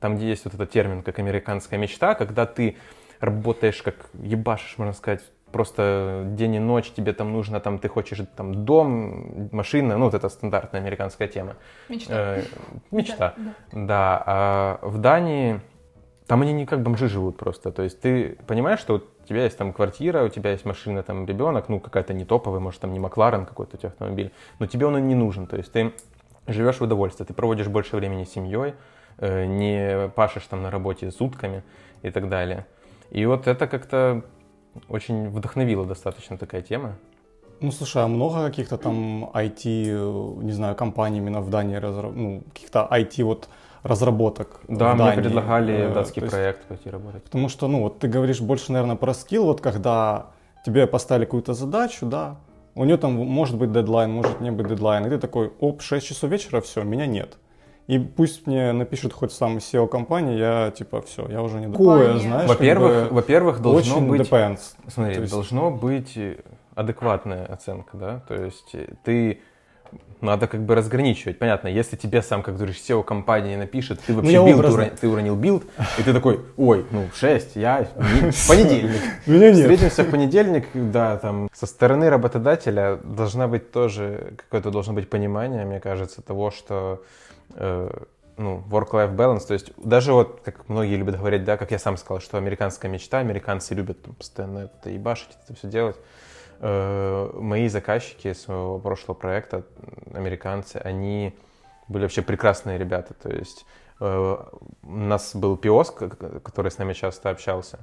там, 0.00 0.16
где 0.16 0.30
есть 0.30 0.44
вот 0.44 0.54
этот 0.54 0.70
термин, 0.70 1.02
как 1.02 1.18
американская 1.18 1.78
мечта, 1.78 2.14
когда 2.14 2.46
ты 2.46 2.76
работаешь 3.22 3.82
как 3.82 3.94
ебашишь, 4.22 4.78
можно 4.78 4.92
сказать, 4.92 5.22
просто 5.52 6.24
день 6.26 6.56
и 6.56 6.58
ночь, 6.58 6.90
тебе 6.90 7.12
там 7.12 7.32
нужно, 7.32 7.60
там, 7.60 7.78
ты 7.78 7.88
хочешь 7.88 8.20
там 8.36 8.64
дом, 8.64 9.48
машина, 9.52 9.96
ну, 9.96 10.06
вот 10.06 10.14
это 10.14 10.28
стандартная 10.28 10.80
американская 10.80 11.28
тема. 11.28 11.56
Мечта. 11.88 12.14
Э, 12.14 12.42
мечта. 12.90 13.34
Да, 13.36 13.54
да. 13.72 13.86
Да, 13.86 14.22
а 14.26 14.78
в 14.82 14.98
Дании 14.98 15.60
там 16.26 16.42
они 16.42 16.52
не 16.52 16.66
как 16.66 16.82
бомжи 16.82 17.08
живут 17.08 17.36
просто. 17.36 17.70
То 17.70 17.82
есть 17.82 18.00
ты 18.00 18.38
понимаешь, 18.46 18.80
что 18.80 18.94
у 18.94 19.26
тебя 19.26 19.44
есть 19.44 19.58
там 19.58 19.72
квартира, 19.72 20.24
у 20.24 20.28
тебя 20.28 20.50
есть 20.52 20.64
машина, 20.64 21.02
там 21.02 21.26
ребенок, 21.26 21.68
ну 21.68 21.78
какая-то 21.78 22.14
не 22.14 22.24
топовая, 22.24 22.60
может 22.60 22.80
там 22.80 22.92
не 22.92 22.98
Макларен 22.98 23.46
какой-то 23.46 23.76
у 23.76 23.78
тебя 23.78 23.90
автомобиль, 23.90 24.32
но 24.58 24.66
тебе 24.66 24.86
он 24.86 24.96
и 24.96 25.00
не 25.00 25.14
нужен. 25.14 25.46
То 25.46 25.56
есть 25.56 25.70
ты 25.72 25.92
живешь 26.46 26.78
в 26.78 26.82
удовольствие, 26.82 27.26
ты 27.26 27.34
проводишь 27.34 27.68
больше 27.68 27.96
времени 27.96 28.24
с 28.24 28.32
семьей, 28.32 28.74
э, 29.18 29.44
не 29.46 30.08
пашешь 30.08 30.46
там 30.46 30.62
на 30.62 30.70
работе 30.70 31.10
сутками 31.10 31.62
и 32.02 32.10
так 32.10 32.28
далее. 32.28 32.66
И 33.14 33.26
вот 33.26 33.46
это 33.46 33.66
как-то 33.66 34.22
очень 34.88 35.28
вдохновила 35.28 35.84
достаточно 35.84 36.38
такая 36.38 36.62
тема. 36.62 36.92
Ну, 37.60 37.70
слушай, 37.70 38.02
а 38.02 38.08
много 38.08 38.46
каких-то 38.46 38.76
там 38.76 39.30
IT, 39.34 39.62
э, 39.64 40.44
не 40.44 40.52
знаю, 40.52 40.74
компаний 40.74 41.18
именно 41.18 41.40
в 41.40 41.50
Дании, 41.50 41.78
ну, 42.14 42.42
каких-то 42.52 42.88
IT 42.90 43.22
вот 43.24 43.48
разработок 43.82 44.60
Да, 44.68 44.92
в 44.92 44.94
мне 44.94 45.04
Дании? 45.04 45.22
предлагали 45.22 45.72
Э, 45.74 45.88
в 45.88 45.94
датский 45.94 46.20
то 46.20 46.26
есть- 46.26 46.34
проект 46.36 46.64
пойти 46.64 46.90
работать. 46.90 47.22
Потому 47.24 47.48
что, 47.48 47.68
ну, 47.68 47.82
вот 47.82 47.98
ты 47.98 48.08
говоришь 48.08 48.40
больше, 48.40 48.72
наверное, 48.72 48.96
про 48.96 49.14
скилл, 49.14 49.44
вот 49.44 49.60
когда 49.60 50.26
тебе 50.64 50.86
поставили 50.86 51.24
какую-то 51.24 51.54
задачу, 51.54 52.06
да, 52.06 52.36
У 52.74 52.84
нее 52.84 52.96
там 52.96 53.12
может 53.12 53.58
быть 53.58 53.70
дедлайн, 53.70 54.10
может 54.10 54.40
не 54.40 54.50
быть 54.50 54.66
дедлайн. 54.66 55.04
И 55.06 55.10
ты 55.10 55.18
такой, 55.18 55.52
оп, 55.60 55.82
6 55.82 56.06
часов 56.06 56.30
вечера, 56.30 56.60
все, 56.62 56.82
меня 56.84 57.04
нет. 57.06 57.36
И 57.88 57.98
пусть 57.98 58.46
мне 58.46 58.72
напишет 58.72 59.12
хоть 59.12 59.32
сам 59.32 59.56
SEO 59.58 59.88
компании, 59.88 60.38
я 60.38 60.70
типа 60.70 61.02
все, 61.02 61.26
я 61.28 61.42
уже 61.42 61.58
не 61.60 61.70
Такое, 61.70 62.16
знаешь, 62.18 62.48
во-первых, 62.48 62.92
как 62.92 63.08
бы 63.08 63.14
во-первых, 63.16 63.60
должно 63.60 63.96
очень 63.96 64.08
быть, 64.08 64.20
depends. 64.22 64.60
смотри, 64.88 65.14
То 65.16 65.20
есть- 65.22 65.32
должно 65.32 65.70
быть 65.70 66.16
адекватная 66.74 67.44
оценка, 67.46 67.96
да, 67.96 68.22
то 68.28 68.34
есть 68.34 68.74
ты 69.04 69.40
надо 70.22 70.46
как 70.46 70.62
бы 70.64 70.74
разграничивать. 70.74 71.38
Понятно, 71.38 71.68
если 71.68 71.96
тебе 71.96 72.22
сам, 72.22 72.42
как 72.42 72.56
говоришь, 72.56 72.76
CEO 72.76 73.02
компании 73.02 73.58
напишет, 73.58 74.00
ты 74.06 74.14
вообще 74.14 74.32
я 74.32 74.44
build, 74.44 74.60
образно. 74.60 74.90
ты 74.98 75.08
уронил 75.08 75.34
build, 75.36 75.64
и 75.98 76.02
ты 76.02 76.14
такой, 76.14 76.40
ой, 76.56 76.86
ну 76.92 77.08
6, 77.14 77.56
я 77.56 77.88
в 77.96 78.48
понедельник. 78.48 79.00
Меня 79.26 79.50
нет. 79.50 79.58
Встретимся 79.58 80.04
в 80.04 80.10
понедельник, 80.10 80.66
да, 80.72 81.16
там 81.18 81.50
со 81.52 81.66
стороны 81.66 82.08
работодателя 82.08 82.96
должна 83.02 83.48
быть 83.48 83.70
тоже 83.72 84.34
какое-то 84.36 84.70
должно 84.70 84.94
быть 84.94 85.10
понимание, 85.10 85.64
мне 85.66 85.80
кажется, 85.80 86.22
того, 86.22 86.50
что 86.52 87.02
ну, 87.56 88.64
work-life 88.70 89.14
balance, 89.14 89.46
то 89.46 89.54
есть 89.54 89.72
даже 89.76 90.12
вот, 90.12 90.40
как 90.44 90.68
многие 90.68 90.96
любят 90.96 91.18
говорить, 91.18 91.44
да, 91.44 91.56
как 91.56 91.70
я 91.70 91.78
сам 91.78 91.96
сказал, 91.96 92.20
что 92.20 92.38
американская 92.38 92.90
мечта, 92.90 93.18
американцы 93.18 93.74
любят 93.74 94.02
там, 94.02 94.14
постоянно 94.14 94.58
это 94.60 94.90
ебашить, 94.90 95.36
это 95.44 95.54
все 95.54 95.68
делать. 95.68 95.96
Э, 96.60 97.30
мои 97.34 97.68
заказчики 97.68 98.32
с 98.32 98.48
моего 98.48 98.78
прошлого 98.78 99.14
проекта, 99.14 99.64
американцы, 100.14 100.76
они 100.76 101.36
были 101.88 102.04
вообще 102.04 102.22
прекрасные 102.22 102.78
ребята, 102.78 103.14
то 103.14 103.30
есть 103.30 103.66
э, 104.00 104.36
у 104.82 104.90
нас 104.90 105.34
был 105.34 105.56
пиос, 105.56 105.90
который 105.90 106.70
с 106.70 106.78
нами 106.78 106.94
часто 106.94 107.30
общался, 107.30 107.80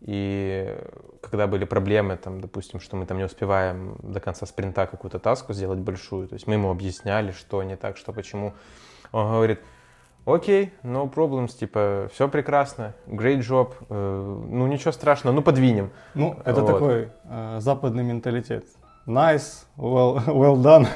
и 0.00 0.76
когда 1.22 1.46
были 1.46 1.64
проблемы, 1.64 2.16
там, 2.16 2.40
допустим, 2.40 2.80
что 2.80 2.96
мы 2.96 3.06
там 3.06 3.16
не 3.16 3.24
успеваем 3.24 3.96
до 4.02 4.20
конца 4.20 4.44
спринта 4.44 4.86
какую-то 4.86 5.18
таску 5.18 5.54
сделать 5.54 5.78
большую, 5.78 6.28
то 6.28 6.34
есть 6.34 6.46
мы 6.46 6.54
ему 6.54 6.70
объясняли, 6.70 7.30
что 7.30 7.62
не 7.62 7.76
так, 7.76 7.96
что 7.96 8.12
почему. 8.12 8.54
Он 9.16 9.32
говорит, 9.32 9.60
окей, 10.26 10.72
no 10.84 11.08
problems, 11.10 11.56
типа, 11.58 12.08
все 12.12 12.28
прекрасно, 12.28 12.92
great 13.06 13.38
job, 13.40 13.72
э, 13.88 14.44
ну 14.50 14.66
ничего 14.66 14.92
страшного, 14.92 15.34
ну 15.34 15.42
подвинем. 15.42 15.90
Ну, 16.14 16.36
это 16.44 16.60
Вот. 16.60 16.66
такой 16.72 17.08
э, 17.24 17.56
западный 17.60 18.04
менталитет. 18.04 18.64
Nice, 19.06 19.64
well, 19.78 20.22
well 20.26 20.56
done, 20.56 20.86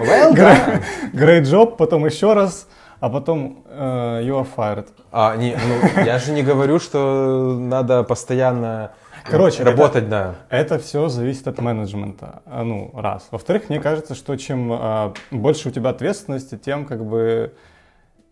Well 0.00 0.34
done. 0.34 0.82
great 1.12 1.42
job, 1.44 1.76
потом 1.76 2.04
еще 2.06 2.32
раз, 2.32 2.66
а 2.98 3.10
потом 3.10 3.62
э, 3.68 4.22
you 4.24 4.34
are 4.40 4.46
fired. 4.56 4.88
А, 5.12 5.36
не, 5.36 5.54
ну, 5.54 6.02
я 6.02 6.18
же 6.18 6.32
не 6.32 6.42
говорю, 6.42 6.80
что 6.80 7.56
надо 7.60 8.02
постоянно 8.02 8.90
Короче, 9.30 9.62
работать, 9.62 10.08
да. 10.08 10.36
Это 10.48 10.78
все 10.78 11.08
зависит 11.08 11.48
от 11.48 11.58
менеджмента, 11.58 12.42
а, 12.46 12.64
ну, 12.64 12.90
раз. 12.94 13.28
Во-вторых, 13.30 13.68
мне 13.68 13.80
кажется, 13.80 14.14
что 14.14 14.36
чем 14.36 14.72
а, 14.72 15.14
больше 15.30 15.68
у 15.68 15.72
тебя 15.72 15.90
ответственности, 15.90 16.56
тем 16.56 16.86
как 16.86 17.04
бы 17.04 17.52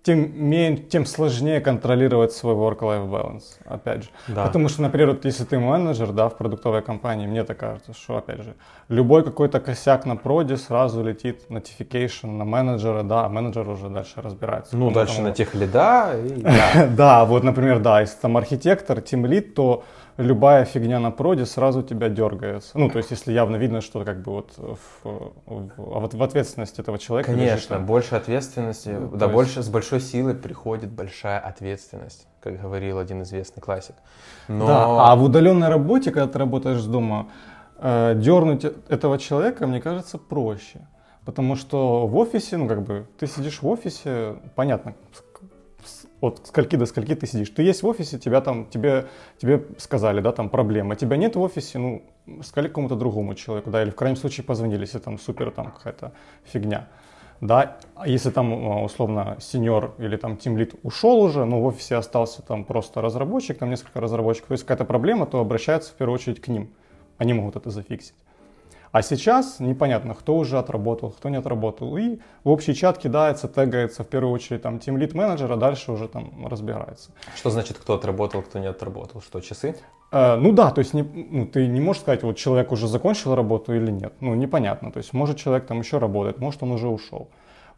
тем, 0.04 0.30
мен- 0.36 0.86
тем 0.88 1.06
сложнее 1.06 1.60
контролировать 1.60 2.32
свой 2.32 2.54
work-life 2.54 3.08
balance, 3.08 3.42
опять 3.64 4.04
же. 4.04 4.10
Да. 4.28 4.44
Потому 4.44 4.68
что, 4.68 4.82
например, 4.82 5.08
вот 5.10 5.24
если 5.24 5.44
ты 5.44 5.58
менеджер, 5.58 6.12
да, 6.12 6.28
в 6.28 6.36
продуктовой 6.36 6.82
компании, 6.82 7.26
мне 7.26 7.42
так 7.42 7.56
кажется, 7.56 7.94
что, 7.94 8.18
опять 8.18 8.42
же, 8.42 8.54
любой 8.88 9.24
какой-то 9.24 9.60
косяк 9.60 10.04
на 10.04 10.16
проде 10.16 10.58
сразу 10.58 11.02
летит 11.02 11.46
notification 11.48 12.26
на 12.36 12.44
менеджера, 12.44 13.02
да, 13.02 13.24
а 13.24 13.28
менеджер 13.30 13.66
уже 13.66 13.88
дальше 13.88 14.20
разбирается. 14.20 14.76
Ну, 14.76 14.90
дальше 14.90 15.22
на 15.22 15.32
тех 15.32 15.54
лида. 15.54 16.14
да. 16.90 17.24
вот, 17.24 17.42
например, 17.42 17.78
да, 17.78 18.02
если 18.02 18.20
там 18.20 18.36
архитектор, 18.36 19.00
тимлит, 19.00 19.54
то 19.54 19.84
любая 20.16 20.64
фигня 20.64 21.00
на 21.00 21.10
проде 21.10 21.44
сразу 21.46 21.82
тебя 21.82 22.08
дергается. 22.08 22.78
Ну, 22.78 22.88
то 22.90 22.98
есть, 22.98 23.10
если 23.10 23.32
явно 23.32 23.56
видно, 23.56 23.80
что 23.80 24.04
как 24.04 24.22
бы 24.22 24.32
вот 24.32 24.52
в, 24.56 24.78
в- 25.04 25.32
а 25.78 26.08
в 26.08 26.22
ответственности 26.22 26.80
этого 26.80 26.98
человека 26.98 27.32
лежит 27.32 27.48
Конечно, 27.48 27.76
там. 27.76 27.86
больше 27.86 28.14
ответственности, 28.14 28.88
Ну, 28.90 29.08
да, 29.16 29.26
есть- 29.26 29.34
больше 29.34 29.62
с 29.62 29.68
большой 29.68 30.00
силой 30.00 30.34
приходит 30.34 30.90
большая 30.90 31.38
ответственность, 31.40 32.26
как 32.40 32.60
говорил 32.60 32.98
один 32.98 33.22
известный 33.22 33.60
классик. 33.60 33.94
Но 34.48 34.66
Да, 34.66 34.84
а 35.12 35.16
в 35.16 35.22
удаленной 35.24 35.68
работе, 35.68 36.10
когда 36.10 36.28
ты 36.32 36.38
работаешь 36.38 36.80
с 36.80 36.86
дома, 36.86 37.28
э, 37.78 38.14
дернуть 38.16 38.64
этого 38.88 39.18
человека, 39.18 39.66
мне 39.66 39.80
кажется, 39.80 40.18
проще. 40.18 40.86
Потому 41.24 41.56
что 41.56 42.06
в 42.06 42.16
офисе, 42.18 42.58
ну, 42.58 42.68
как 42.68 42.82
бы, 42.82 43.06
ты 43.18 43.26
сидишь 43.26 43.62
в 43.62 43.66
офисе, 43.66 44.36
понятно, 44.54 44.94
от 46.20 46.46
скольки 46.46 46.76
до 46.76 46.86
скольки 46.86 47.14
ты 47.14 47.26
сидишь. 47.26 47.50
Ты 47.50 47.62
есть 47.62 47.82
в 47.82 47.86
офисе, 47.86 48.18
тебя 48.18 48.40
там, 48.40 48.66
тебе, 48.66 49.06
тебе 49.38 49.64
сказали, 49.78 50.20
да, 50.20 50.32
там 50.32 50.48
проблема. 50.48 50.96
Тебя 50.96 51.16
нет 51.16 51.36
в 51.36 51.40
офисе, 51.40 51.78
ну, 51.78 52.02
сказали 52.42 52.70
кому-то 52.70 52.96
другому 52.96 53.34
человеку, 53.34 53.70
да, 53.70 53.82
или 53.82 53.90
в 53.90 53.94
крайнем 53.94 54.16
случае 54.16 54.44
позвонили, 54.44 54.80
если 54.80 54.98
там 54.98 55.18
супер 55.18 55.50
там 55.50 55.72
какая-то 55.72 56.12
фигня. 56.44 56.88
Да, 57.40 57.76
а 57.94 58.08
если 58.08 58.30
там 58.30 58.52
э, 58.52 58.84
условно 58.84 59.36
сеньор 59.40 59.94
или 59.98 60.16
там 60.16 60.36
тимлит 60.36 60.74
ушел 60.82 61.20
уже, 61.20 61.44
но 61.44 61.60
в 61.60 61.66
офисе 61.66 61.96
остался 61.96 62.42
там 62.42 62.64
просто 62.64 63.02
разработчик, 63.02 63.58
там 63.58 63.70
несколько 63.70 64.00
разработчиков, 64.00 64.48
то 64.48 64.52
есть 64.52 64.64
какая-то 64.64 64.84
проблема, 64.84 65.26
то 65.26 65.40
обращаются 65.40 65.92
в 65.92 65.94
первую 65.96 66.14
очередь 66.14 66.40
к 66.40 66.48
ним. 66.48 66.70
Они 67.18 67.32
могут 67.32 67.56
это 67.56 67.70
зафиксить. 67.70 68.14
А 68.94 69.02
сейчас 69.02 69.58
непонятно, 69.58 70.14
кто 70.14 70.36
уже 70.36 70.56
отработал, 70.56 71.10
кто 71.10 71.28
не 71.28 71.36
отработал. 71.36 71.96
И 71.96 72.20
в 72.44 72.48
общий 72.48 72.76
чат 72.76 72.96
кидается, 72.98 73.48
тегается 73.48 74.04
в 74.04 74.06
первую 74.06 74.32
очередь 74.32 74.62
там 74.62 74.78
тимлит 74.78 75.14
менеджер, 75.14 75.50
а 75.50 75.56
дальше 75.56 75.90
уже 75.90 76.06
там 76.06 76.46
разбирается. 76.46 77.10
что 77.34 77.50
значит, 77.50 77.76
кто 77.76 77.94
отработал, 77.94 78.42
кто 78.42 78.60
не 78.60 78.68
отработал? 78.68 79.20
Что, 79.20 79.40
часы? 79.40 79.74
Э, 80.12 80.36
ну 80.36 80.52
да, 80.52 80.70
то 80.70 80.78
есть 80.78 80.94
не, 80.94 81.02
ну, 81.02 81.44
ты 81.44 81.66
не 81.66 81.80
можешь 81.80 82.02
сказать, 82.02 82.22
вот 82.22 82.36
человек 82.36 82.70
уже 82.70 82.86
закончил 82.86 83.34
работу 83.34 83.74
или 83.74 83.90
нет. 83.90 84.12
Ну, 84.20 84.36
непонятно. 84.36 84.92
То 84.92 84.98
есть 84.98 85.12
может 85.12 85.38
человек 85.38 85.66
там 85.66 85.80
еще 85.80 85.98
работает, 85.98 86.38
может 86.38 86.62
он 86.62 86.70
уже 86.70 86.86
ушел. 86.86 87.26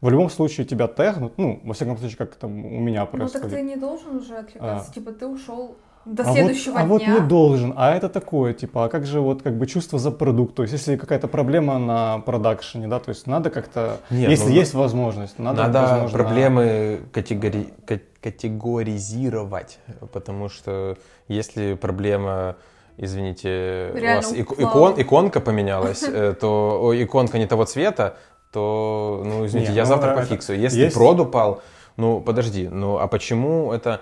В 0.03 0.11
любом 0.11 0.29
случае 0.29 0.67
тебя 0.67 0.87
тегнут, 0.87 1.39
ну, 1.39 1.61
во 1.65 1.73
всяком 1.73 1.97
случае, 1.97 2.19
как 2.19 2.37
это 2.37 2.47
у 2.47 2.51
меня 2.51 3.01
Ну 3.01 3.07
так 3.07 3.11
происходит. 3.13 3.51
ты 3.53 3.63
не 3.63 3.77
должен 3.77 4.17
уже 4.17 4.37
отвлекаться. 4.37 4.91
А. 4.91 4.95
Типа 4.95 5.13
ты 5.13 5.27
ушел 5.27 5.77
до 6.07 6.23
а 6.23 6.33
следующего 6.33 6.75
вот, 6.75 6.81
а 6.81 6.85
вот 6.87 7.03
дня. 7.03 7.15
не 7.15 7.21
должен, 7.21 7.75
а 7.77 7.95
это 7.95 8.09
такое, 8.09 8.53
типа, 8.53 8.85
а 8.85 8.89
как 8.89 9.07
же 9.07 9.21
вот 9.21 9.43
как 9.43 9.59
бы 9.59 9.67
чувство 9.67 9.99
за 9.99 10.13
продукт, 10.13 10.55
то 10.55 10.63
есть 10.63 10.73
если 10.73 10.97
какая-то 10.97 11.27
проблема 11.27 11.79
на 11.79 12.21
продакшене, 12.21 12.87
да, 12.87 13.01
то 13.01 13.09
есть 13.09 13.27
надо 13.27 13.51
как-то, 13.51 13.99
Нет, 14.11 14.31
если 14.31 14.49
ну, 14.49 14.55
есть 14.55 14.75
возможность, 14.75 15.39
надо, 15.39 15.65
Надо 15.65 15.81
возможно, 15.81 16.19
проблемы 16.19 17.01
категори- 17.13 17.73
ка- 17.85 18.01
категоризировать, 18.23 19.79
потому 20.13 20.49
что 20.49 20.97
если 21.27 21.75
проблема, 21.75 22.55
извините, 22.97 23.91
у 23.93 23.97
Реально 23.97 24.29
вас 24.29 24.33
ик- 24.33 24.61
икон, 24.61 24.95
иконка 24.97 25.41
поменялась, 25.41 26.03
э, 26.09 26.35
то 26.41 26.93
иконка 26.95 27.39
не 27.39 27.47
того 27.47 27.65
цвета, 27.65 28.17
то, 28.53 29.23
ну, 29.25 29.45
извините, 29.45 29.73
я 29.73 29.83
ну, 29.83 29.89
завтра 29.89 30.11
это 30.11 30.21
пофиксю. 30.21 30.55
Если 30.55 30.89
прод 30.89 31.19
упал, 31.19 31.63
ну, 31.97 32.21
подожди, 32.21 32.69
ну, 32.69 32.99
а 32.99 33.09
почему 33.09 33.73
это... 33.73 34.01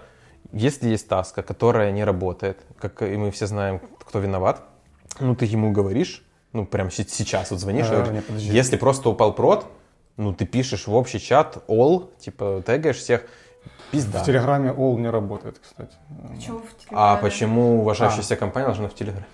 Если 0.52 0.88
есть 0.88 1.08
таска, 1.08 1.42
которая 1.42 1.90
не 1.92 2.04
работает, 2.04 2.58
как 2.78 3.02
и 3.02 3.16
мы 3.16 3.30
все 3.30 3.46
знаем, 3.46 3.80
кто 3.98 4.18
виноват, 4.20 4.62
ну, 5.20 5.34
ты 5.34 5.46
ему 5.46 5.72
говоришь, 5.72 6.24
ну, 6.52 6.64
прям 6.66 6.90
се- 6.90 7.04
сейчас 7.08 7.50
вот 7.50 7.60
звонишь, 7.60 7.86
и 7.86 7.90
А, 7.90 7.94
говоришь, 8.02 8.12
не, 8.12 8.20
подожди. 8.20 8.52
если 8.52 8.76
просто 8.76 9.08
упал 9.10 9.32
прод, 9.34 9.66
ну, 10.16 10.32
ты 10.32 10.46
пишешь 10.46 10.86
в 10.86 10.94
общий 10.94 11.18
чат 11.18 11.58
all, 11.68 12.08
типа, 12.18 12.62
тегаешь 12.64 12.96
всех, 12.98 13.26
пизда. 13.90 14.22
В 14.22 14.26
Телеграме 14.26 14.70
all 14.70 14.96
не 15.00 15.08
работает, 15.10 15.58
кстати. 15.62 15.96
Чего 16.44 16.58
в 16.58 16.62
А 16.62 16.84
Телеграме? 16.84 17.22
почему 17.22 17.80
уважающаяся 17.80 18.36
компания 18.36 18.66
должна 18.66 18.88
в 18.88 18.94
Телеграме? 18.94 19.26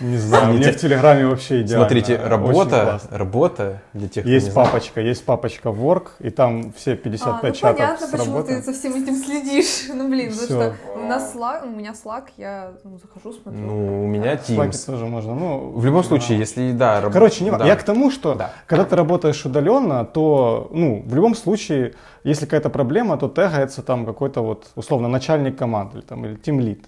Не 0.00 0.16
знаю, 0.16 0.54
мне 0.54 0.72
в 0.72 0.76
Телеграме 0.76 1.26
вообще 1.26 1.62
идеально. 1.62 1.86
Смотрите, 1.86 2.16
работа, 2.16 3.00
работа 3.10 3.82
для 3.92 4.08
тех, 4.08 4.24
Есть 4.26 4.54
папочка, 4.54 5.00
есть 5.00 5.24
папочка 5.24 5.68
Work, 5.68 6.08
и 6.20 6.30
там 6.30 6.72
все 6.72 6.92
А, 6.92 6.96
55 6.96 7.42
ну 7.42 7.52
чатов 7.52 7.76
понятно, 7.78 8.06
почему 8.18 8.42
ты 8.42 8.62
за 8.62 8.72
всем 8.72 8.92
этим 8.94 9.16
следишь. 9.16 9.88
Ну 9.94 10.08
блин, 10.08 10.30
потому 10.32 10.46
Всё. 10.46 10.74
что 10.74 10.74
у 10.96 11.06
нас 11.06 11.34
Slack, 11.34 11.64
у 11.66 11.76
меня 11.76 11.92
Slack, 11.92 12.24
я 12.36 12.72
ну, 12.84 12.98
захожу, 12.98 13.32
смотрю. 13.36 13.60
Ну, 13.60 14.04
у 14.04 14.06
меня 14.06 14.36
В 14.36 14.48
Slack 14.48 14.70
Teams. 14.70 14.86
тоже 14.86 15.06
можно. 15.06 15.34
Ну, 15.34 15.70
В 15.76 15.84
любом 15.84 16.02
случае, 16.04 16.38
если, 16.38 16.72
да, 16.72 17.00
раб- 17.00 17.12
Короче, 17.12 17.44
не 17.44 17.50
ва- 17.50 17.58
да. 17.58 17.66
я 17.66 17.76
к 17.76 17.82
тому, 17.82 18.10
что 18.10 18.34
Да. 18.34 18.52
когда 18.66 18.84
ты 18.84 18.96
работаешь 18.96 19.44
удаленно, 19.44 20.04
то, 20.04 20.68
ну, 20.72 21.02
в 21.04 21.14
любом 21.14 21.34
случае, 21.34 21.94
если 22.24 22.44
какая-то 22.46 22.70
проблема, 22.70 23.16
то 23.18 23.28
тегается 23.28 23.82
там 23.82 24.06
какой-то 24.06 24.42
вот, 24.42 24.66
условно, 24.76 25.08
начальник 25.08 25.56
команды 25.58 25.98
или, 25.98 26.04
там, 26.04 26.24
или 26.24 26.36
тимлит. 26.36 26.84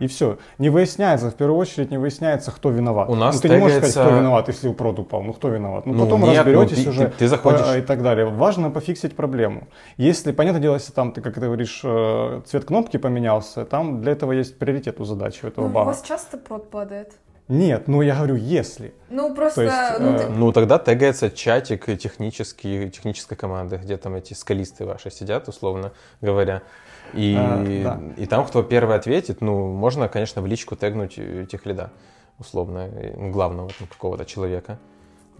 И 0.00 0.06
все. 0.08 0.38
Не 0.58 0.70
выясняется, 0.70 1.30
в 1.30 1.34
первую 1.34 1.56
очередь 1.58 1.90
не 1.90 1.98
выясняется, 1.98 2.50
кто 2.50 2.70
виноват. 2.70 3.08
У 3.08 3.14
нас 3.14 3.36
ну, 3.36 3.40
ты 3.42 3.48
не 3.48 3.56
можешь 3.58 3.76
сказать, 3.76 3.94
тегается- 3.94 4.10
кто 4.12 4.18
виноват, 4.20 4.48
если 4.48 4.68
у 4.68 4.74
прод 4.74 4.98
упал. 4.98 5.22
Ну, 5.22 5.32
кто 5.32 5.48
виноват? 5.48 5.86
Ну, 5.86 5.92
Ну, 5.94 6.04
потом 6.04 6.22
нет, 6.22 6.44
ну, 6.46 6.52
разберетесь 6.52 6.84
ты- 6.84 6.90
уже 6.90 7.06
ты- 7.08 7.18
ты 7.18 7.28
заходишь- 7.28 7.60
по- 7.66 7.78
и 7.78 7.82
так 7.82 8.02
далее. 8.02 8.26
Важно 8.26 8.70
пофиксить 8.70 9.14
проблему. 9.14 9.68
Если, 9.96 10.32
понятное 10.32 10.60
дело, 10.60 10.74
если 10.74 10.92
там, 10.92 11.12
ты, 11.12 11.20
как 11.20 11.34
ты 11.34 11.40
говоришь, 11.42 11.80
э, 11.84 12.40
цвет 12.46 12.64
кнопки 12.64 12.96
поменялся, 12.96 13.64
там 13.64 14.00
для 14.02 14.12
этого 14.12 14.32
есть 14.32 14.58
приоритет 14.58 15.00
у 15.00 15.04
задачи 15.04 15.44
у 15.44 15.48
этого 15.48 15.66
Ну, 15.66 15.70
у 15.70 15.74
бага. 15.74 15.86
вас 15.86 16.02
часто 16.02 16.38
прод 16.38 16.70
падает? 16.70 17.12
Нет, 17.46 17.88
ну 17.88 18.00
я 18.02 18.14
говорю, 18.16 18.36
если. 18.36 18.94
Ну, 19.10 19.34
просто, 19.34 19.62
есть, 19.64 19.74
ну, 20.00 20.16
э, 20.16 20.28
Ну, 20.30 20.50
тогда 20.52 20.78
тегается 20.78 21.30
чатик 21.30 21.84
технический, 21.98 22.88
технической 22.90 23.36
команды, 23.36 23.76
где 23.76 23.96
там 23.98 24.14
эти 24.14 24.32
скалисты 24.32 24.86
ваши 24.86 25.10
сидят, 25.10 25.46
условно 25.46 25.92
говоря. 26.22 26.62
И, 27.16 27.34
А, 27.38 27.64
да. 27.84 28.00
и 28.16 28.26
там, 28.26 28.46
кто 28.46 28.62
первый 28.62 28.96
ответит, 28.96 29.40
ну, 29.40 29.72
можно, 29.72 30.08
конечно, 30.08 30.42
в 30.42 30.46
личку 30.46 30.76
тегнуть 30.76 31.14
э, 31.16 31.46
тех 31.50 31.66
лида, 31.66 31.90
условно, 32.38 32.90
э, 32.92 33.14
ну, 33.16 33.30
главного 33.30 33.70
там, 33.78 33.86
какого-то 33.88 34.24
человека. 34.24 34.78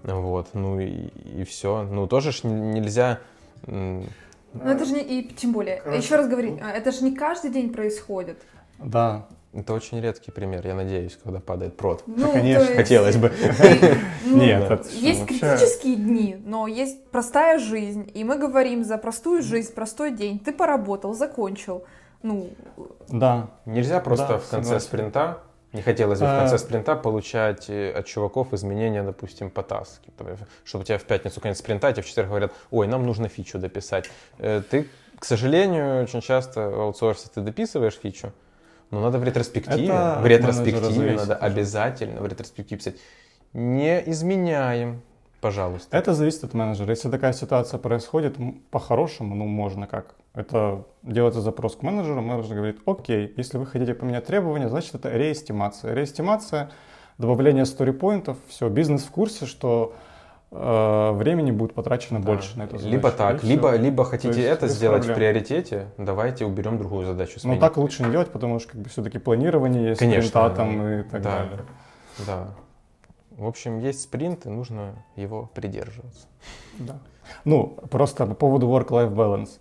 Вот, 0.02 0.48
ну 0.52 0.80
и, 0.80 1.08
и 1.40 1.44
все. 1.44 1.82
Ну 1.82 2.06
тоже 2.06 2.32
ж 2.32 2.44
нельзя... 2.44 3.20
Но 3.66 4.02
это 4.70 4.84
же 4.84 4.92
не, 4.94 5.00
и 5.00 5.34
тем 5.34 5.52
более, 5.52 5.82
еще 5.96 6.16
раз 6.16 6.28
говорить, 6.28 6.60
а, 6.62 6.70
это 6.70 6.92
же 6.92 7.02
не 7.02 7.16
каждый 7.16 7.50
день 7.50 7.72
происходит. 7.72 8.42
Да, 8.78 9.26
Это 9.54 9.72
очень 9.72 10.00
редкий 10.00 10.30
пример, 10.32 10.66
я 10.66 10.74
надеюсь, 10.74 11.16
когда 11.22 11.38
падает 11.40 11.76
прод. 11.76 12.02
Ну, 12.06 12.32
конечно, 12.32 12.62
есть- 12.64 12.76
Хотелось 12.76 13.16
бы. 13.16 13.32
Ну, 14.26 14.36
Нет, 14.42 14.70
это 14.70 14.84
ж 14.84 14.92
есть 14.94 15.26
критические 15.26 15.96
дни, 15.96 16.36
но 16.44 16.66
есть 16.66 17.06
простая 17.10 17.58
жизнь, 17.58 18.10
и 18.14 18.24
мы 18.24 18.36
говорим 18.38 18.82
за 18.84 18.98
простую 18.98 19.42
жизнь, 19.42 19.72
простой 19.74 20.10
день. 20.12 20.38
Ты 20.40 20.52
поработал, 20.52 21.14
закончил. 21.14 21.84
Ну, 22.22 22.50
да. 23.08 23.48
Нельзя 23.66 24.00
просто 24.00 24.26
Да, 24.28 24.38
в 24.38 24.48
конце 24.48 24.64
согласен. 24.64 24.86
спринта, 24.86 25.38
не 25.72 25.82
хотелось 25.82 26.18
бы 26.20 26.26
в 26.26 26.30
А. 26.30 26.38
конце 26.40 26.58
спринта 26.58 26.96
получать 26.96 27.68
э, 27.68 27.92
от 27.92 28.06
чуваков 28.06 28.52
изменения, 28.54 29.02
допустим, 29.02 29.50
по 29.50 29.62
таске. 29.62 30.10
Чтобы 30.64 30.82
у 30.82 30.86
тебя 30.86 30.98
в 30.98 31.04
пятницу 31.04 31.40
конец 31.40 31.58
спринта, 31.58 31.88
а 31.88 31.92
тебе 31.92 32.02
в 32.02 32.06
четверг 32.06 32.28
говорят, 32.28 32.52
ой, 32.70 32.86
нам 32.88 33.04
нужно 33.06 33.28
фичу 33.28 33.58
дописать. 33.58 34.08
Э, 34.38 34.62
Ты, 34.68 34.88
к 35.18 35.24
сожалению, 35.24 36.02
очень 36.02 36.22
часто 36.22 36.70
в 36.70 36.80
аутсорсе 36.80 37.28
ты 37.32 37.40
дописываешь 37.42 37.94
фичу, 38.02 38.32
но 38.94 39.00
надо 39.00 39.18
в 39.18 39.24
ретроспективе, 39.24 39.84
Это 39.84 40.18
в 40.20 40.26
ретроспективе 40.26 41.16
надо 41.16 41.36
обязательно 41.36 42.20
в 42.20 42.26
ретроспективе 42.26 42.78
писать. 42.78 42.96
Не 43.52 44.02
изменяем, 44.10 45.02
пожалуйста. 45.40 45.96
Это 45.96 46.14
зависит 46.14 46.44
от 46.44 46.54
менеджера. 46.54 46.90
Если 46.90 47.10
такая 47.10 47.32
ситуация 47.32 47.78
происходит, 47.78 48.36
по-хорошему, 48.70 49.34
ну, 49.34 49.46
можно 49.46 49.86
как? 49.86 50.14
Это 50.34 50.84
делается 51.02 51.40
запрос 51.40 51.76
к 51.76 51.82
менеджеру, 51.82 52.22
менеджер 52.22 52.56
говорит, 52.56 52.78
окей, 52.86 53.32
если 53.36 53.58
вы 53.58 53.66
хотите 53.66 53.94
поменять 53.94 54.26
требования, 54.26 54.68
значит, 54.68 54.94
это 54.94 55.10
реэстимация. 55.10 55.94
Реэстимация, 55.94 56.70
добавление 57.18 57.66
сторипоинтов, 57.66 58.38
все, 58.48 58.68
бизнес 58.68 59.02
в 59.02 59.10
курсе, 59.10 59.46
что 59.46 59.94
времени 60.54 61.50
будет 61.50 61.74
потрачено 61.74 62.20
Да. 62.20 62.26
больше 62.26 62.56
на 62.58 62.62
эту 62.64 62.78
задачу. 62.78 62.92
Либо 62.96 63.08
И 63.08 63.12
так, 63.12 63.38
всё. 63.38 63.46
либо, 63.48 63.76
либо 63.76 64.04
хотите 64.04 64.28
есть 64.40 64.48
это 64.48 64.68
сделать 64.68 65.02
в 65.02 65.06
проблем. 65.06 65.16
приоритете, 65.32 65.86
давайте 65.98 66.44
уберем 66.46 66.78
другую 66.78 67.04
задачу. 67.06 67.32
Но 67.36 67.40
сменим. 67.40 67.60
так 67.60 67.76
лучше 67.76 68.04
не 68.04 68.10
делать, 68.10 68.30
потому 68.30 68.58
что 68.60 68.72
как 68.72 68.80
бы 68.82 68.88
все-таки 68.88 69.18
планирование 69.18 69.88
есть, 69.88 69.98
Конечно, 69.98 70.28
спринта 70.28 70.50
там 70.56 70.86
и 70.88 71.02
так 71.02 71.22
да. 71.22 71.30
далее. 71.38 71.60
Да. 72.26 72.48
В 73.36 73.46
общем, 73.46 73.80
есть 73.80 74.02
спринт, 74.02 74.46
и 74.46 74.48
нужно 74.48 74.94
его 75.16 75.50
придерживаться. 75.54 76.26
Да. 76.78 76.98
Ну, 77.44 77.76
просто 77.90 78.26
по 78.26 78.34
поводу 78.34 78.68
work-life 78.68 79.12
balance. 79.12 79.58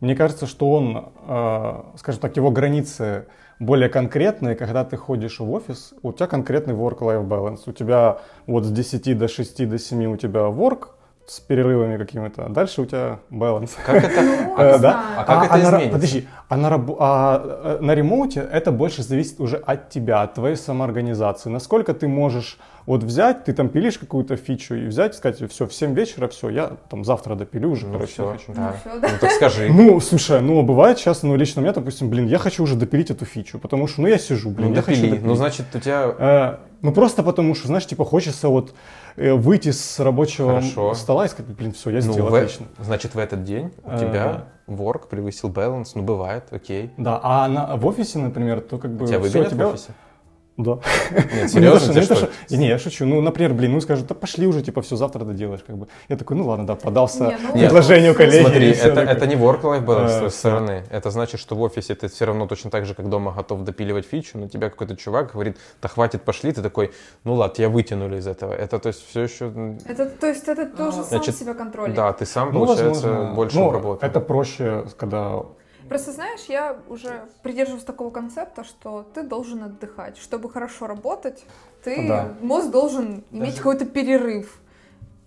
Мне 0.00 0.14
кажется, 0.16 0.46
что 0.46 0.70
он, 0.72 1.10
э, 1.28 1.82
скажем 1.98 2.20
так, 2.22 2.34
его 2.36 2.50
границы 2.50 3.26
более 3.60 3.90
конкретные, 3.90 4.56
когда 4.56 4.84
ты 4.84 4.96
ходишь 4.96 5.38
в 5.38 5.48
офис, 5.50 5.94
у 6.02 6.12
тебя 6.12 6.26
конкретный 6.26 6.74
work-life 6.74 7.28
balance. 7.28 7.60
У 7.66 7.72
тебя 7.72 8.20
вот 8.46 8.64
с 8.64 8.72
10 8.72 9.16
до 9.16 9.28
6 9.28 9.68
до 9.68 9.78
7 9.78 10.06
у 10.06 10.16
тебя 10.16 10.40
work 10.40 10.88
с 11.26 11.38
перерывами 11.38 11.96
какими-то, 11.96 12.46
а 12.46 12.48
дальше 12.48 12.82
у 12.82 12.86
тебя 12.86 13.18
balance. 13.30 13.70
Как 13.86 14.02
это? 14.02 14.20
ну, 14.22 14.58
Э, 14.58 14.72
не 14.76 14.78
да. 14.80 15.04
А 15.18 15.24
как 15.24 15.44
это 15.44 15.56
на 15.56 15.58
ра- 15.58 15.62
изменится? 15.68 15.92
Подожди, 15.92 16.28
а 16.48 16.56
на, 16.56 16.68
а, 16.98 17.76
э, 17.80 17.84
на 17.84 17.94
ремоуте 17.94 18.40
это 18.52 18.72
больше 18.72 19.02
зависит 19.04 19.38
уже 19.40 19.56
от 19.56 19.90
тебя, 19.90 20.22
от 20.22 20.34
твоей 20.34 20.56
самоорганизации. 20.56 21.48
Насколько 21.50 21.94
ты 21.94 22.08
можешь 22.08 22.58
вот 22.86 23.04
взять, 23.04 23.44
ты 23.44 23.52
там 23.52 23.68
пилишь 23.68 23.98
какую-то 23.98 24.34
фичу 24.36 24.74
и 24.74 24.86
взять, 24.86 25.14
сказать, 25.14 25.48
все, 25.52 25.66
в 25.68 25.72
7 25.72 25.94
вечера, 25.94 26.26
все, 26.26 26.48
я 26.48 26.72
там 26.88 27.04
завтра 27.04 27.36
допилю 27.36 27.70
уже, 27.70 27.86
Ну 27.86 27.92
короче, 27.92 28.12
все, 28.12 28.32
хочу. 28.32 28.52
да. 28.52 28.74
Ну, 28.84 28.90
всё, 28.92 29.00
да. 29.00 29.08
Ну 29.12 29.18
так 29.20 29.30
скажи. 29.30 29.68
Ну, 29.72 30.00
слушай, 30.00 30.40
ну, 30.40 30.60
бывает 30.62 30.98
сейчас, 30.98 31.22
ну, 31.22 31.36
лично 31.36 31.60
у 31.60 31.62
меня, 31.62 31.72
допустим, 31.72 32.10
блин, 32.10 32.26
я 32.26 32.38
хочу 32.38 32.64
уже 32.64 32.74
допилить 32.74 33.10
эту 33.12 33.24
фичу, 33.24 33.60
потому 33.60 33.86
что, 33.86 34.00
ну, 34.02 34.08
я 34.08 34.18
сижу, 34.18 34.50
блин, 34.50 34.70
Ну 34.70 34.74
я 34.74 34.82
хочу 34.82 34.96
допили. 34.96 35.10
допилить. 35.10 35.26
Ну 35.26 35.34
значит, 35.36 35.66
у 35.74 35.78
тебя... 35.78 36.58
Э, 36.82 36.86
ну, 36.86 36.92
просто 36.92 37.22
потому 37.22 37.54
что, 37.54 37.66
знаешь, 37.66 37.86
типа, 37.86 38.04
хочется 38.04 38.48
вот 38.48 38.74
э, 39.16 39.32
выйти 39.32 39.70
с 39.70 39.98
рабочего 40.00 40.60
Хорошо. 40.60 40.94
стола 40.94 41.26
и 41.26 41.28
сказать, 41.28 41.50
блин, 41.54 41.72
все, 41.72 41.90
я 41.90 41.96
Ну, 42.04 42.12
сделал, 42.12 42.30
в- 42.30 42.34
отлично. 42.34 42.66
Значит, 42.78 43.14
в 43.14 43.18
этот 43.18 43.44
день 43.44 43.72
у 43.84 43.90
Э. 43.90 43.98
тебя 43.98 44.44
work 44.68 45.08
превысил 45.08 45.50
balance. 45.50 45.90
Ну 45.94 46.02
бывает, 46.02 46.44
окей. 46.50 46.90
Да, 46.96 47.20
а 47.22 47.48
на, 47.48 47.76
в 47.76 47.86
офисе, 47.86 48.18
например, 48.18 48.60
то 48.60 48.78
как 48.78 48.92
бы... 48.92 49.06
Тебя 49.06 49.20
тебя- 49.28 49.66
в 49.66 49.70
офисе? 49.70 49.92
Да. 50.62 50.78
Нет, 51.10 51.26
Ну, 51.42 51.48
серьезно? 51.48 51.80
что- 51.80 51.92
Тебе 51.92 52.00
не 52.00 52.06
то, 52.06 52.14
что? 52.16 52.26
что- 52.46 52.56
Не, 52.56 52.68
я 52.68 52.78
шучу. 52.78 53.06
Ну, 53.06 53.20
например, 53.20 53.54
блин, 53.54 53.72
ну 53.72 53.80
скажут, 53.80 54.06
да 54.06 54.14
пошли 54.14 54.46
уже, 54.46 54.62
типа, 54.62 54.82
все, 54.82 54.96
завтра 54.96 55.24
доделаешь, 55.24 55.60
как 55.66 55.76
бы. 55.76 55.86
Я 56.08 56.16
такой, 56.16 56.36
ну 56.36 56.46
ладно, 56.46 56.66
да, 56.66 56.74
подался 56.76 57.24
Не, 57.24 57.36
ну, 57.42 57.52
предложению 57.58 58.14
коллеги. 58.14 58.42
Смотри, 58.42 58.70
это, 58.70 58.88
такое. 58.94 59.04
это 59.06 59.26
не 59.26 59.34
work-life 59.36 59.84
balance 59.84 60.08
с 60.08 60.12
твоей 60.16 60.28
всё. 60.30 60.38
стороны. 60.38 60.84
Это 60.90 61.10
значит, 61.10 61.40
что 61.40 61.54
в 61.56 61.60
офисе 61.62 61.94
ты 61.94 62.08
все 62.08 62.24
равно 62.24 62.46
точно 62.46 62.70
так 62.70 62.86
же, 62.86 62.94
как 62.94 63.08
дома, 63.08 63.32
готов 63.32 63.62
допиливать 63.64 64.06
фичу, 64.06 64.38
но 64.38 64.48
тебя 64.48 64.68
какой-то 64.70 64.96
чувак 64.96 65.32
говорит, 65.32 65.56
да 65.82 65.88
хватит, 65.88 66.22
пошли, 66.22 66.52
ты 66.52 66.62
такой, 66.62 66.92
ну 67.24 67.34
ладно, 67.34 67.54
тебя 67.54 67.68
вытянули 67.68 68.18
из 68.18 68.26
этого. 68.26 68.52
Это 68.52 68.78
то 68.78 68.88
есть 68.88 69.02
все 69.08 69.22
еще... 69.22 69.52
Это, 69.86 70.06
то 70.06 70.26
есть 70.26 70.48
это 70.48 70.66
тоже 70.66 70.96
сам 70.98 71.04
Значит, 71.04 71.36
себя 71.36 71.54
контроль. 71.54 71.92
Да, 71.92 72.12
ты 72.12 72.26
сам, 72.26 72.52
Ну, 72.52 72.66
получается, 72.66 73.32
больше 73.34 73.58
Ну, 73.58 73.70
работал. 73.70 74.06
Это 74.08 74.20
проще, 74.20 74.84
когда... 74.96 75.42
Просто 75.90 76.12
знаешь, 76.12 76.44
я 76.44 76.78
уже 76.88 77.24
придерживаюсь 77.42 77.82
такого 77.82 78.10
концепта, 78.10 78.62
что 78.62 79.02
ты 79.12 79.24
должен 79.24 79.64
отдыхать. 79.64 80.18
Чтобы 80.18 80.48
хорошо 80.48 80.86
работать, 80.86 81.44
ты 81.82 82.06
Да. 82.06 82.32
мозг 82.40 82.70
должен 82.70 83.24
иметь 83.32 83.50
Даже- 83.50 83.56
какой-то 83.56 83.86
перерыв. 83.86 84.60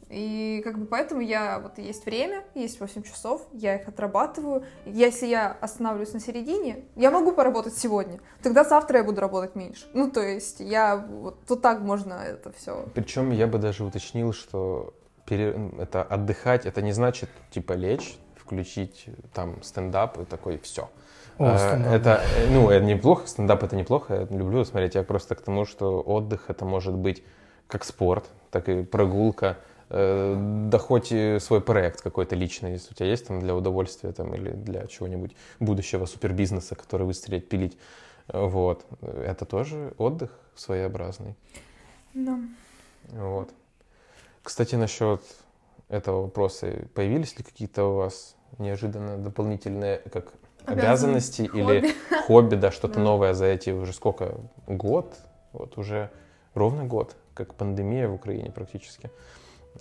И 0.10 0.62
как 0.64 0.80
бы 0.80 0.86
поэтому 0.86 1.20
я 1.20 1.60
вот 1.60 1.80
есть 1.80 2.06
время, 2.06 2.44
есть 2.56 2.80
8 2.80 3.04
часов, 3.04 3.46
я 3.52 3.76
их 3.76 3.90
отрабатываю. 3.90 4.64
Если 4.86 5.26
я 5.26 5.52
останавливаюсь 5.60 6.14
на 6.14 6.22
середине, 6.22 6.86
я 6.96 7.12
могу 7.12 7.34
поработать 7.34 7.76
сегодня, 7.78 8.22
тогда 8.42 8.64
завтра 8.64 9.00
я 9.00 9.04
буду 9.04 9.20
работать 9.20 9.56
меньше. 9.56 9.86
Ну, 9.94 10.10
то 10.10 10.22
есть 10.22 10.62
я 10.62 10.96
вот, 10.96 11.40
вот 11.50 11.62
так 11.62 11.82
можно 11.82 12.14
это 12.14 12.54
все. 12.54 12.86
Причем 12.96 13.32
я 13.32 13.48
бы 13.48 13.58
даже 13.58 13.84
уточнил, 13.84 14.32
что 14.32 14.94
пере- 15.26 15.72
это 15.78 16.04
отдыхать, 16.04 16.66
это 16.66 16.82
не 16.82 16.94
значит 16.94 17.30
типа 17.52 17.74
лечь, 17.74 18.18
включить 18.54 19.06
там 19.34 19.62
стендап 19.64 20.20
и 20.20 20.26
такой 20.26 20.58
все. 20.60 20.90
О, 21.38 21.58
стендап. 21.58 21.92
Это, 21.92 22.22
э, 22.38 22.50
ну, 22.52 22.70
это 22.70 22.86
неплохо, 22.86 23.28
стендап 23.28 23.64
это 23.64 23.76
неплохо, 23.76 24.14
я 24.14 24.38
люблю 24.38 24.64
смотреть. 24.64 24.96
Я 24.96 25.04
просто 25.04 25.36
к 25.36 25.42
тому, 25.42 25.66
что 25.66 26.02
отдых 26.02 26.50
это 26.50 26.66
может 26.66 26.94
быть 26.94 27.24
как 27.68 27.84
спорт, 27.84 28.30
так 28.52 28.70
и 28.70 28.84
прогулка, 28.84 29.58
э, 29.90 30.36
да 30.70 30.78
хоть 30.78 31.08
свой 31.08 31.62
проект 31.62 32.02
какой-то 32.02 32.36
личный, 32.36 32.74
если 32.74 32.92
у 32.92 32.96
тебя 32.96 33.08
есть 33.08 33.28
там 33.28 33.40
для 33.40 33.56
удовольствия 33.56 34.12
там, 34.12 34.36
или 34.36 34.52
для 34.52 34.86
чего-нибудь 34.86 35.36
будущего 35.60 36.06
супербизнеса, 36.06 36.76
который 36.76 37.08
выстрелить, 37.08 37.50
пилить. 37.50 37.78
Э, 38.28 38.46
Вот. 38.46 38.86
Это 39.02 39.46
тоже 39.46 39.94
отдых 39.98 40.32
своеобразный. 40.56 41.36
Да. 42.14 42.40
Вот. 43.10 43.50
Кстати, 44.44 44.76
насчет 44.76 45.22
этого 45.90 46.24
вопроса. 46.24 46.88
Появились 46.94 47.38
ли 47.38 47.44
какие-то 47.44 47.86
у 47.86 47.96
вас 47.96 48.36
неожиданно 48.58 49.18
дополнительные 49.18 49.98
как 50.12 50.34
обязанности 50.66 51.42
или 51.42 51.80
Хобби. 51.82 51.94
хобби, 52.28 52.56
да, 52.56 52.72
что-то 52.72 52.96
Да. 52.96 53.02
новое 53.02 53.34
за 53.34 53.46
эти 53.46 53.70
уже 53.72 53.94
сколько? 53.94 54.36
Год? 54.68 55.14
Вот 55.52 55.78
уже 55.78 56.10
ровно 56.54 56.86
год, 56.86 57.16
как 57.34 57.54
пандемия 57.56 58.08
в 58.08 58.14
Украине 58.14 58.52
практически. 58.52 59.10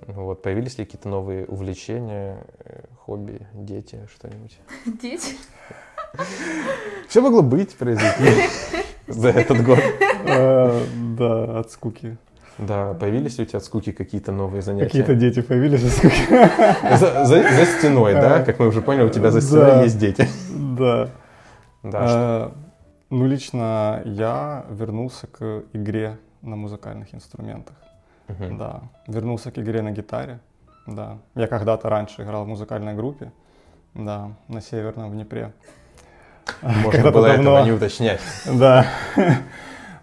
Вот. 0.06 0.42
Появились 0.42 0.78
ли 0.78 0.84
какие-то 0.84 1.08
новые 1.08 1.44
увлечения, 1.46 2.44
э, 2.64 2.84
хобби, 3.04 3.46
дети, 3.52 4.08
что-нибудь? 4.14 4.58
Дети. 5.02 5.36
Все 7.08 7.20
могло 7.20 7.42
быть, 7.42 7.74
произойти 7.76 8.48
за 9.06 9.28
этот 9.30 9.62
год. 9.64 9.78
э, 9.78 10.84
Да, 11.18 11.60
от 11.60 11.70
скуки. 11.70 12.16
Да, 12.58 12.94
появились 12.94 13.38
ли 13.38 13.44
у 13.44 13.46
тебя 13.46 13.58
от 13.58 13.64
скуки 13.64 13.92
какие-то 13.92 14.32
новые 14.32 14.62
занятия? 14.62 14.86
Какие-то 14.86 15.14
дети 15.14 15.40
появились 15.42 15.84
от 15.84 15.90
скуки. 15.92 16.96
За, 16.96 17.24
за- 17.24 17.42
за 17.42 17.64
стеной, 17.66 18.14
да? 18.14 18.44
Как 18.44 18.58
мы 18.58 18.68
уже 18.68 18.82
поняли, 18.82 19.04
у 19.04 19.08
тебя 19.10 19.30
за 19.30 19.40
стеной 19.40 19.66
Да. 19.66 19.82
есть 19.82 19.98
дети. 19.98 20.28
Да. 20.78 21.08
Да, 21.82 22.08
что- 22.08 22.52
Э, 22.54 22.58
Ну, 23.10 23.26
лично 23.26 24.00
я 24.04 24.64
вернулся 24.70 25.26
к 25.26 25.62
игре 25.74 26.16
на 26.42 26.56
музыкальных 26.56 27.14
инструментах. 27.14 27.76
Мгм. 28.28 28.58
Да, 28.58 28.82
вернулся 29.06 29.50
к 29.50 29.58
игре 29.58 29.82
на 29.82 29.90
гитаре. 29.90 30.38
Да, 30.86 31.18
я 31.34 31.46
когда-то 31.46 31.88
раньше 31.90 32.22
играл 32.22 32.44
в 32.44 32.48
музыкальной 32.48 32.94
группе. 32.94 33.30
Да, 33.94 34.30
на 34.48 34.60
Северном 34.60 35.10
в 35.10 35.12
Днепре. 35.14 35.52
Можно 36.62 37.10
было 37.10 37.28
давно. 37.28 37.50
этого 37.52 37.64
не 37.64 37.72
уточнять. 37.72 38.20
Да. 38.46 38.86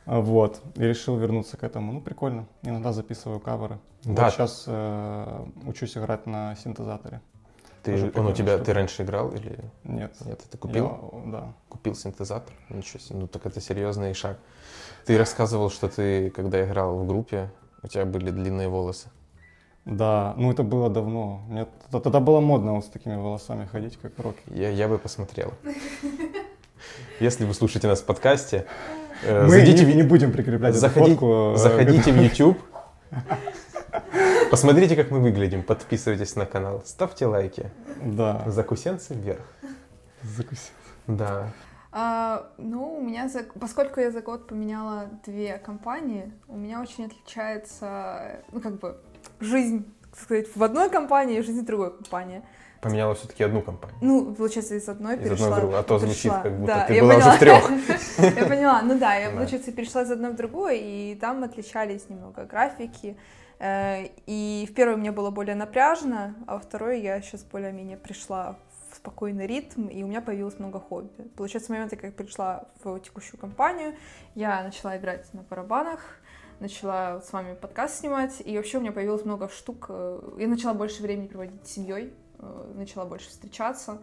Вот. 0.10 0.62
И 0.76 0.82
решил 0.82 1.18
вернуться 1.18 1.56
к 1.56 1.64
этому. 1.64 1.94
Ну, 1.94 2.02
прикольно. 2.02 2.48
Иногда 2.64 2.92
записываю 2.94 3.40
каверы. 3.40 3.78
Да. 4.04 4.24
Вот 4.26 4.34
сейчас 4.34 4.64
э, 4.66 5.46
учусь 5.68 5.96
играть 5.98 6.26
на 6.26 6.56
синтезаторе. 6.56 7.22
Ты, 7.84 7.92
Тоже 7.92 8.12
он 8.16 8.26
у 8.26 8.32
тебя, 8.34 8.54
штука. 8.56 8.66
ты 8.66 8.74
раньше 8.74 9.04
играл 9.04 9.30
или 9.30 9.60
Нет. 9.84 10.14
нет? 10.26 10.42
Ты 10.50 10.58
купил? 10.58 11.12
Я- 11.26 11.32
да. 11.32 11.54
Купил 11.70 11.94
синтезатор? 11.96 12.54
Ничего 12.70 13.00
себе, 13.00 13.20
ну 13.20 13.28
так 13.28 13.46
это 13.46 13.62
серьезный 13.62 14.14
шаг. 14.16 14.38
Ты 15.06 15.18
рассказывал, 15.18 15.70
что 15.70 15.88
ты, 15.88 16.30
когда 16.32 16.66
играл 16.66 16.98
в 16.98 17.08
группе, 17.08 17.52
у 17.84 17.88
тебя 17.88 18.06
были 18.06 18.32
длинные 18.32 18.68
волосы. 18.68 19.10
Да, 19.86 20.34
ну 20.38 20.52
это 20.52 20.64
было 20.64 20.90
давно. 20.90 21.42
Мне 21.48 21.68
тогда 21.92 22.20
было 22.20 22.40
модно 22.42 22.74
вот 22.74 22.84
с 22.86 22.90
такими 22.90 23.16
волосами 23.16 23.66
ходить, 23.66 23.98
как 23.98 24.18
роки. 24.20 24.42
Я, 24.48 24.70
я 24.72 24.88
бы 24.88 24.98
посмотрел. 24.98 25.54
Если 27.20 27.46
вы 27.46 27.54
слушаете 27.54 27.88
нас 27.88 28.02
в 28.02 28.06
подкасте, 28.06 28.66
Мы 29.24 29.50
зайдите, 29.50 29.86
не, 29.86 29.92
в- 29.94 29.96
не 29.98 30.04
будем 30.04 30.32
прикреплять 30.32 30.76
эту 30.76 30.86
заходи- 30.88 31.12
фотку. 31.12 31.54
э, 31.56 31.58
заходите 31.58 32.12
в 32.12 32.22
YouTube. 32.22 32.58
Посмотрите, 34.52 34.96
как 34.96 35.12
мы 35.12 35.20
выглядим. 35.20 35.64
Подписывайтесь 35.64 36.36
на 36.36 36.46
канал, 36.46 36.82
ставьте 36.86 37.26
лайки. 37.26 37.70
Да. 38.04 38.44
Закусенцы 38.48 39.14
вверх. 39.14 39.42
Закусил. 40.24 40.72
Да. 41.08 41.52
А, 41.92 42.48
ну, 42.58 42.98
у 42.98 43.02
меня, 43.02 43.28
за... 43.30 43.44
поскольку 43.60 44.00
я 44.00 44.12
за 44.12 44.22
год 44.22 44.48
поменяла 44.48 45.10
две 45.26 45.58
компании, 45.58 46.32
у 46.48 46.56
меня 46.56 46.82
очень 46.82 47.06
отличается, 47.06 48.42
ну, 48.52 48.62
как 48.62 48.78
бы, 48.80 48.98
жизнь, 49.40 49.92
так 50.12 50.20
сказать, 50.20 50.48
в 50.56 50.64
одной 50.64 50.90
компании 50.90 51.40
и 51.40 51.42
жизнь 51.42 51.62
в 51.62 51.66
другой 51.66 51.96
компании. 51.96 52.44
Поменяла 52.82 53.14
все-таки 53.16 53.44
одну 53.44 53.62
компанию. 53.62 53.98
Ну, 54.02 54.34
получается, 54.34 54.76
из 54.76 54.88
одной 54.88 55.16
Из 55.18 55.20
перешла. 55.24 55.34
одной 55.48 55.52
в 55.52 55.62
другую. 55.62 55.80
А 55.80 55.84
то 55.84 56.00
звучит, 56.00 56.24
перешла. 56.24 56.42
как 56.42 56.58
будто 56.60 56.74
Да, 56.76 56.86
ты 56.86 56.94
я 56.94 57.02
была 57.04 57.16
уже 57.18 57.24
поняла. 57.26 57.36
в 57.36 57.40
трех. 57.40 57.72
Я 58.38 58.46
поняла, 58.46 58.82
ну 58.84 58.98
да, 59.00 59.16
я, 59.16 59.32
получается, 59.32 59.72
перешла 59.72 60.02
из 60.04 60.12
одной 60.12 60.32
в 60.32 60.36
другую, 60.36 60.76
и 60.76 61.16
там 61.20 61.44
отличались 61.44 62.10
немного 62.10 62.46
графики. 62.46 63.18
Э, 63.60 64.06
И 64.26 64.66
в 64.70 64.74
первой 64.74 64.96
мне 64.96 65.12
было 65.12 65.30
более 65.30 65.56
напряжно, 65.56 66.36
а 66.48 66.54
во 66.56 66.60
второй 66.60 67.02
я 67.02 67.22
сейчас 67.22 67.44
более-менее 67.44 67.98
пришла 67.98 68.58
в 68.92 68.96
спокойный 68.96 69.48
ритм, 69.48 69.88
и 69.88 70.02
у 70.04 70.08
меня 70.08 70.22
появилось 70.22 70.58
много 70.60 70.80
хобби. 70.80 71.24
Получается, 71.36 71.68
с 71.68 71.70
момента, 71.70 71.96
как 71.98 72.06
я 72.06 72.12
пришла 72.12 72.66
в 72.84 73.00
текущую 73.00 73.40
компанию, 73.40 73.94
я 74.36 74.64
начала 74.64 74.98
играть 74.98 75.34
на 75.34 75.42
барабанах, 75.44 76.00
начала 76.60 77.16
вот 77.16 77.26
с 77.26 77.32
вами 77.34 77.56
подкаст 77.56 78.00
снимать, 78.00 78.42
и 78.44 78.56
вообще 78.58 78.78
у 78.78 78.82
меня 78.82 78.92
появилось 78.92 79.26
много 79.26 79.48
штук. 79.50 79.86
э, 79.90 80.20
Я 80.38 80.48
начала 80.48 80.74
больше 80.74 81.02
времени 81.02 81.28
проводить 81.28 81.66
с 81.68 81.72
семьей, 81.72 82.14
начала 82.76 83.06
больше 83.06 83.30
встречаться. 83.30 83.98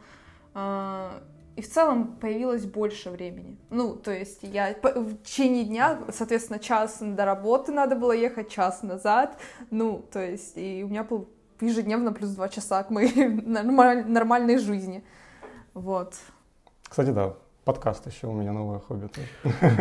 А, 0.54 1.10
И 1.56 1.62
в 1.62 1.68
целом 1.70 2.16
появилось 2.20 2.64
больше 2.66 3.10
времени. 3.10 3.56
Ну, 3.70 3.96
то 3.96 4.10
есть 4.10 4.40
я 4.42 4.74
в 4.82 5.16
течение 5.22 5.64
дня, 5.64 5.98
соответственно, 6.12 6.58
час 6.58 6.98
до 7.00 7.24
работы 7.24 7.72
надо 7.72 7.96
было 7.96 8.12
ехать, 8.12 8.50
час 8.50 8.82
назад. 8.82 9.38
Ну, 9.70 10.04
то 10.12 10.20
есть 10.20 10.56
и 10.56 10.82
у 10.84 10.88
меня 10.88 11.02
был 11.02 11.28
ежедневно 11.60 12.12
плюс 12.12 12.30
два 12.30 12.48
часа 12.48 12.82
к 12.82 12.90
моей 12.90 13.12
нормаль- 13.28 14.04
нормальной 14.06 14.58
жизни. 14.58 15.02
Вот. 15.74 16.14
Кстати, 16.88 17.10
да, 17.10 17.32
подкаст 17.64 18.06
еще 18.06 18.26
у 18.26 18.32
меня 18.32 18.52
новое 18.52 18.78
хобби 18.80 19.08
тоже. 19.08 19.28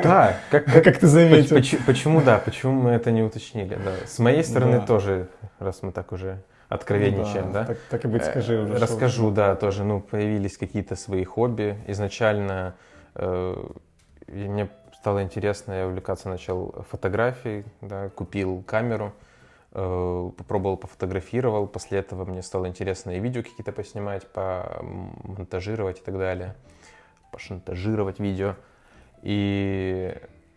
Да, 0.03 0.37
как, 0.51 0.65
Как 0.83 0.97
ты 0.97 1.07
заметил. 1.07 1.57
Поч- 1.57 1.77
Почему, 1.85 2.21
да, 2.21 2.37
почему 2.37 2.71
мы 2.73 2.91
это 2.91 3.11
не 3.11 3.21
уточнили? 3.21 3.75
Да. 3.75 4.07
С 4.07 4.19
моей 4.19 4.43
стороны 4.43 4.79
Да. 4.79 4.85
тоже, 4.85 5.27
раз 5.59 5.81
мы 5.83 5.91
так 5.91 6.11
уже 6.13 6.41
откровенничаем, 6.69 7.51
да? 7.51 7.65
Так, 7.65 7.77
так 7.89 8.05
и 8.05 8.07
быть, 8.07 8.23
скажи 8.23 8.53
Э, 8.55 8.63
уже. 8.63 8.75
что- 8.75 8.81
Расскажу, 8.85 9.31
да, 9.31 9.55
тоже, 9.55 9.83
ну, 9.83 9.99
появились 10.01 10.57
какие-то 10.57 10.95
свои 10.95 11.23
хобби. 11.23 11.77
Изначально 11.87 12.75
э, 13.15 13.55
мне 14.27 14.69
стало 14.93 15.23
интересно, 15.23 15.71
я 15.73 15.87
увлекаться 15.87 16.29
начал 16.29 16.83
фотографией, 16.89 17.63
да, 17.81 18.09
купил 18.09 18.63
камеру, 18.63 19.13
э, 19.71 20.29
попробовал, 20.37 20.77
пофотографировал. 20.77 21.67
После 21.67 21.99
этого 21.99 22.25
мне 22.25 22.41
стало 22.41 22.67
интересно 22.67 23.11
и 23.11 23.19
видео 23.19 23.43
какие-то 23.43 23.71
поснимать, 23.71 24.25
помонтажировать 24.27 25.99
и 25.99 26.03
так 26.03 26.17
далее. 26.17 26.55
Пошантажировать 27.31 28.19
видео. 28.19 28.55
И 29.21 30.15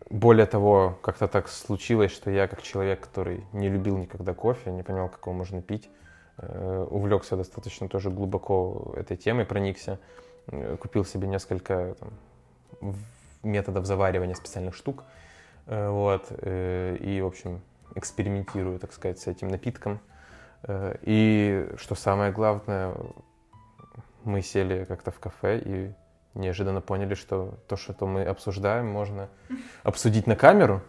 более 0.09 0.45
того, 0.45 0.97
как-то 1.01 1.27
так 1.27 1.47
случилось, 1.47 2.11
что 2.11 2.31
я 2.31 2.47
как 2.47 2.61
человек, 2.63 3.01
который 3.01 3.45
не 3.53 3.69
любил 3.69 3.97
никогда 3.97 4.33
кофе, 4.33 4.71
не 4.71 4.83
понимал, 4.83 5.09
как 5.09 5.21
его 5.25 5.33
можно 5.33 5.61
пить, 5.61 5.89
э, 6.37 6.87
увлекся 6.89 7.37
достаточно 7.37 7.87
тоже 7.87 8.09
глубоко 8.09 8.93
этой 8.95 9.17
темой, 9.17 9.45
проникся, 9.45 9.99
э, 10.47 10.77
купил 10.77 11.05
себе 11.05 11.27
несколько 11.27 11.95
там, 11.99 12.95
методов 13.43 13.85
заваривания 13.85 14.35
специальных 14.35 14.73
штук, 14.73 15.03
э, 15.67 15.89
вот, 15.89 16.31
и, 16.31 17.19
в 17.21 17.27
общем, 17.27 17.61
экспериментирую, 17.95 18.79
так 18.79 18.93
сказать, 18.93 19.19
с 19.19 19.27
этим 19.27 19.47
напитком. 19.47 19.99
И, 20.67 21.69
что 21.77 21.95
самое 21.95 22.31
главное, 22.33 22.93
мы 24.25 24.41
сели 24.41 24.83
как-то 24.83 25.11
в 25.11 25.19
кафе 25.19 25.61
и 25.63 25.93
неожиданно 26.35 26.81
поняли, 26.81 27.15
что 27.15 27.55
то, 27.67 27.75
что 27.77 28.05
мы 28.05 28.23
обсуждаем, 28.23 28.87
можно 28.87 29.29
обсудить 29.83 30.27
на 30.27 30.35
камеру, 30.35 30.81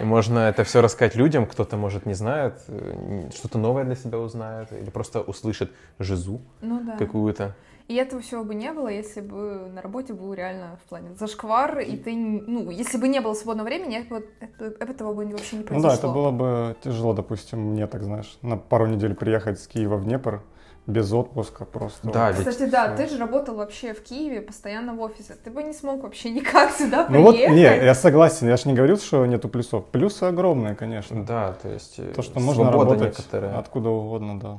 и 0.00 0.04
можно 0.04 0.38
это 0.40 0.64
все 0.64 0.80
рассказать 0.80 1.16
людям, 1.16 1.46
кто-то, 1.46 1.76
может, 1.76 2.06
не 2.06 2.14
знает, 2.14 2.62
э, 2.68 3.30
что-то 3.34 3.58
новое 3.58 3.84
для 3.84 3.96
себя 3.96 4.18
узнает, 4.18 4.72
или 4.72 4.90
просто 4.90 5.20
услышит 5.20 5.70
жизу 5.98 6.40
Ну 6.60 6.80
да. 6.84 6.96
какую-то. 6.96 7.54
И 7.88 7.94
этого 7.94 8.20
всего 8.20 8.42
бы 8.42 8.54
не 8.56 8.72
было, 8.72 8.88
если 8.88 9.20
бы 9.20 9.70
на 9.72 9.80
работе 9.80 10.12
был 10.12 10.34
реально 10.34 10.76
в 10.84 10.88
плане 10.88 11.14
зашквар, 11.14 11.78
и 11.78 11.96
ты, 11.96 12.16
ну, 12.16 12.68
если 12.70 12.98
бы 12.98 13.06
не 13.06 13.20
было 13.20 13.32
свободного 13.34 13.66
времени, 13.68 14.04
вот 14.10 14.24
это- 14.40 14.74
этого 14.84 15.14
бы 15.14 15.24
вообще 15.26 15.56
не 15.56 15.62
Ну 15.62 15.68
произошло. 15.68 15.90
да, 15.90 15.94
это 15.96 16.08
было 16.08 16.30
бы 16.32 16.76
тяжело, 16.82 17.12
допустим, 17.14 17.60
мне 17.60 17.86
так, 17.86 18.02
знаешь, 18.02 18.38
на 18.42 18.56
пару 18.56 18.86
недель 18.86 19.14
приехать 19.14 19.60
с 19.60 19.68
Киева 19.68 19.96
в 19.98 20.04
Днепр 20.04 20.42
без 20.86 21.12
отпуска 21.12 21.64
просто. 21.64 22.08
Да, 22.10 22.30
ведь- 22.30 22.46
Кстати, 22.46 22.70
да, 22.70 22.94
ты 22.96 23.08
же 23.08 23.18
работал 23.18 23.56
вообще 23.56 23.92
в 23.92 24.02
Киеве, 24.02 24.40
постоянно 24.40 24.94
в 24.94 25.00
офисе. 25.00 25.34
Ты 25.42 25.50
бы 25.50 25.62
не 25.64 25.72
смог 25.72 26.02
вообще 26.02 26.30
никак 26.30 26.70
сюда 26.72 27.06
Ну 27.08 27.22
вот, 27.22 27.34
приехать. 27.34 27.56
не, 27.56 27.62
я 27.62 27.94
согласен, 27.94 28.48
я 28.48 28.56
же 28.56 28.68
не 28.68 28.74
говорил, 28.74 28.98
что 28.98 29.26
нету 29.26 29.48
плюсов. 29.48 29.84
Плюсы 29.86 30.22
огромные, 30.24 30.74
конечно. 30.76 31.24
Да, 31.24 31.54
то 31.54 31.68
есть 31.68 31.98
э, 31.98 32.12
То, 32.14 32.22
что 32.22 32.38
можно 32.40 32.70
работать 32.70 33.18
некоторая. 33.18 33.58
откуда 33.58 33.90
угодно, 33.90 34.38
да. 34.40 34.58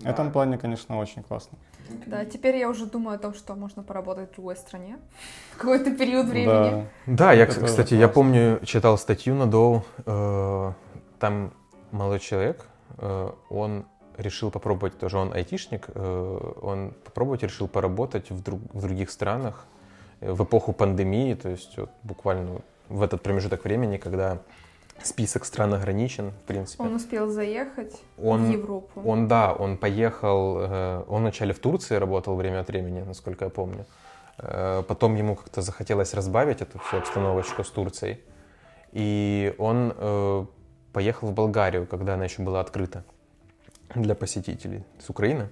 В 0.00 0.06
этом 0.06 0.32
плане, 0.32 0.58
конечно, 0.58 0.98
очень 0.98 1.22
классно. 1.22 1.56
Да, 2.06 2.24
теперь 2.24 2.56
я 2.56 2.68
уже 2.68 2.86
думаю 2.86 3.16
о 3.16 3.18
том, 3.18 3.34
что 3.34 3.54
можно 3.54 3.82
поработать 3.82 4.30
в 4.32 4.34
другой 4.34 4.56
стране 4.56 4.98
в 5.54 5.58
какой-то 5.58 5.90
период 5.92 6.26
времени. 6.26 6.86
Да. 7.06 7.14
Да, 7.26 7.32
я, 7.32 7.44
Это 7.44 7.64
кстати, 7.64 7.94
я 7.94 8.08
помню, 8.08 8.60
читал 8.64 8.98
статью 8.98 9.34
на 9.34 9.46
Доу, 9.46 9.84
э, 10.04 10.72
там 11.18 11.52
молодой 11.92 12.18
человек, 12.18 12.66
э, 12.98 13.30
он 13.48 13.84
решил 14.18 14.50
попробовать, 14.50 14.98
тоже 14.98 15.18
он 15.18 15.32
айтишник, 15.32 15.86
э, 15.94 16.52
он 16.62 16.92
попробовать 17.04 17.42
решил 17.42 17.68
поработать 17.68 18.30
в, 18.30 18.42
друг- 18.42 18.60
в 18.72 18.80
других 18.82 19.10
странах 19.10 19.66
э, 20.20 20.32
в 20.32 20.42
эпоху 20.44 20.72
пандемии, 20.72 21.34
то 21.34 21.48
есть 21.48 21.76
вот 21.78 21.90
буквально 22.02 22.60
в 22.88 23.02
этот 23.02 23.22
промежуток 23.22 23.64
времени, 23.64 23.96
когда 23.96 24.38
список 25.02 25.44
стран 25.44 25.74
ограничен, 25.74 26.30
в 26.30 26.42
принципе. 26.46 26.82
Он 26.82 26.94
успел 26.94 27.28
заехать 27.30 28.00
Он- 28.22 28.44
в 28.46 28.50
Европу. 28.50 29.00
Он, 29.04 29.28
да, 29.28 29.52
он 29.52 29.76
поехал, 29.76 30.58
э, 30.60 31.04
он 31.08 31.22
вначале 31.22 31.52
в 31.52 31.58
Турции 31.58 31.96
работал 31.96 32.36
время 32.36 32.60
от 32.60 32.68
времени, 32.68 33.02
насколько 33.02 33.44
я 33.44 33.50
помню. 33.50 33.84
Потом 34.38 35.14
ему 35.14 35.36
как-то 35.36 35.60
захотелось 35.60 36.14
разбавить 36.14 36.62
эту 36.62 36.78
всю 36.78 36.96
обстановочку 36.96 37.62
с 37.62 37.70
Турцией. 37.70 38.18
И 38.92 39.54
он 39.58 40.48
поехал 40.92 41.28
в 41.28 41.32
Болгарию, 41.32 41.86
когда 41.86 42.14
она 42.14 42.24
еще 42.24 42.42
была 42.42 42.60
открыта 42.60 43.04
для 43.94 44.14
посетителей 44.14 44.84
с 44.98 45.10
Украины. 45.10 45.48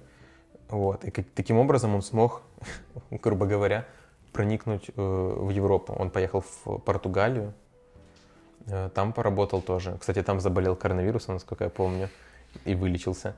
Вот. 0.69 1.03
И 1.03 1.11
таким 1.11 1.57
образом 1.57 1.95
он 1.95 2.01
смог, 2.01 2.43
грубо 3.11 3.45
говоря, 3.45 3.85
проникнуть 4.31 4.89
э, 4.89 4.93
в 4.95 5.49
Европу. 5.49 5.93
Он 5.93 6.09
поехал 6.09 6.41
в 6.41 6.77
Португалию, 6.79 7.53
э, 8.67 8.89
там 8.93 9.13
поработал 9.13 9.61
тоже. 9.61 9.97
Кстати, 9.99 10.23
там 10.23 10.39
заболел 10.39 10.75
коронавирусом, 10.75 11.35
насколько 11.35 11.65
я 11.65 11.69
помню, 11.69 12.09
и 12.65 12.75
вылечился. 12.75 13.35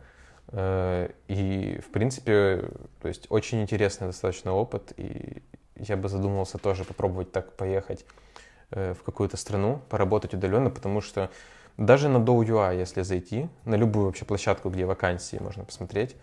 Э, 0.50 1.10
И, 1.28 1.80
в 1.86 1.92
принципе, 1.92 2.70
то 3.02 3.08
есть 3.08 3.26
очень 3.30 3.62
интересный 3.62 4.08
достаточно 4.08 4.54
опыт, 4.54 4.94
и 4.98 5.42
я 5.76 5.98
бы 5.98 6.10
задумывался 6.10 6.58
тоже 6.58 6.84
попробовать 6.84 7.32
так 7.32 7.54
поехать 7.54 8.06
в 8.70 9.04
какую-то 9.06 9.38
страну, 9.38 9.82
поработать 9.90 10.34
удаленно, 10.34 10.72
потому 10.72 11.02
что 11.02 11.30
даже 11.78 12.10
на 12.10 12.18
Dow.ua, 12.18 12.76
если 12.76 13.02
зайти, 13.02 13.50
на 13.66 13.76
любую 13.76 14.08
вообще 14.08 14.26
площадку, 14.26 14.70
где 14.70 14.86
вакансии 14.86 15.38
можно 15.38 15.64
посмотреть, 15.64 16.16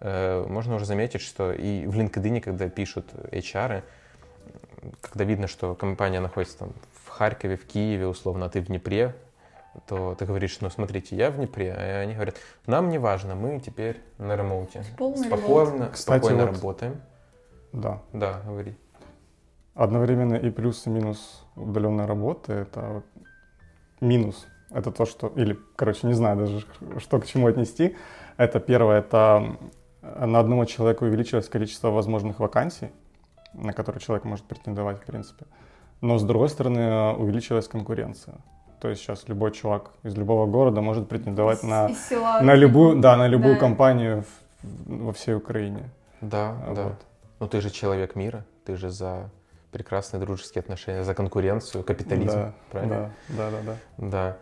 э, 0.00 0.44
можно 0.48 0.76
уже 0.76 0.84
заметить, 0.84 1.20
что 1.20 1.52
и 1.52 1.86
в 1.86 1.96
LinkedIn, 1.96 2.40
когда 2.40 2.68
пишут 2.68 3.06
HR, 3.32 3.82
когда 5.00 5.24
видно, 5.24 5.46
что 5.46 5.74
компания 5.74 6.20
находится 6.20 6.58
там 6.58 6.72
в 7.04 7.08
Харькове, 7.08 7.56
в 7.56 7.66
Киеве, 7.66 8.06
условно, 8.06 8.46
а 8.46 8.48
ты 8.48 8.60
в 8.60 8.66
Днепре, 8.66 9.14
то 9.86 10.14
ты 10.14 10.24
говоришь, 10.24 10.58
ну 10.60 10.70
смотрите, 10.70 11.16
я 11.16 11.30
в 11.30 11.36
Днепре, 11.36 11.72
а 11.72 12.00
они 12.00 12.14
говорят, 12.14 12.36
нам 12.66 12.88
не 12.88 12.98
важно, 12.98 13.34
мы 13.34 13.60
теперь 13.60 14.00
на 14.18 14.36
ремоуте. 14.36 14.84
Полный 14.96 15.26
Спокойно, 15.26 15.90
Кстати, 15.92 16.18
спокойно 16.20 16.46
вот- 16.46 16.54
работаем. 16.56 17.00
Да. 17.72 18.00
Да, 18.12 18.40
говори. 18.46 18.74
Одновременно 19.74 20.34
и 20.34 20.50
плюс, 20.50 20.86
и 20.86 20.90
минус 20.90 21.44
удаленной 21.54 22.06
работы. 22.06 22.54
Это 22.54 23.02
минус. 24.00 24.46
Это 24.70 24.90
то, 24.90 25.06
что... 25.06 25.32
Или, 25.36 25.58
короче, 25.76 26.06
не 26.06 26.14
знаю 26.14 26.36
даже, 26.36 26.64
что 26.98 27.18
к 27.20 27.26
чему 27.26 27.46
отнести. 27.46 27.96
Это 28.36 28.58
первое, 28.60 28.98
это 28.98 29.56
на 30.02 30.38
одного 30.40 30.64
человека 30.64 31.04
увеличилось 31.04 31.48
количество 31.48 31.90
возможных 31.90 32.40
вакансий, 32.40 32.90
на 33.54 33.72
которые 33.72 34.00
человек 34.00 34.24
может 34.24 34.44
претендовать, 34.44 34.98
в 35.00 35.04
принципе. 35.04 35.46
Но, 36.00 36.18
с 36.18 36.22
другой 36.24 36.48
стороны, 36.48 37.14
увеличилась 37.14 37.68
конкуренция. 37.68 38.34
То 38.80 38.88
есть 38.88 39.00
сейчас 39.00 39.28
любой 39.28 39.52
чувак 39.52 39.90
из 40.02 40.14
любого 40.16 40.46
города 40.46 40.82
может 40.82 41.08
претендовать 41.08 41.62
на, 41.62 41.86
Из 41.86 42.08
села. 42.08 42.40
на 42.42 42.54
любую, 42.54 43.00
да, 43.00 43.16
на 43.16 43.26
любую 43.28 43.54
Да. 43.54 43.60
компанию 43.60 44.24
в- 44.62 45.04
во 45.06 45.12
всей 45.12 45.34
Украине. 45.34 45.88
Да, 46.20 46.54
А 46.66 46.74
да. 46.74 46.82
вот. 46.84 46.94
Ну 47.40 47.48
ты 47.48 47.60
же 47.62 47.70
человек 47.70 48.16
мира, 48.16 48.44
ты 48.66 48.76
же 48.76 48.90
за 48.90 49.30
прекрасные 49.72 50.20
дружеские 50.20 50.60
отношения, 50.60 51.04
за 51.04 51.14
конкуренцию, 51.14 51.84
капитализм, 51.84 52.36
Да, 52.38 52.52
правильно? 52.70 53.10
да, 53.28 53.50
да, 53.50 53.50
да, 53.50 53.62
да. 53.96 54.08
Да. 54.10 54.36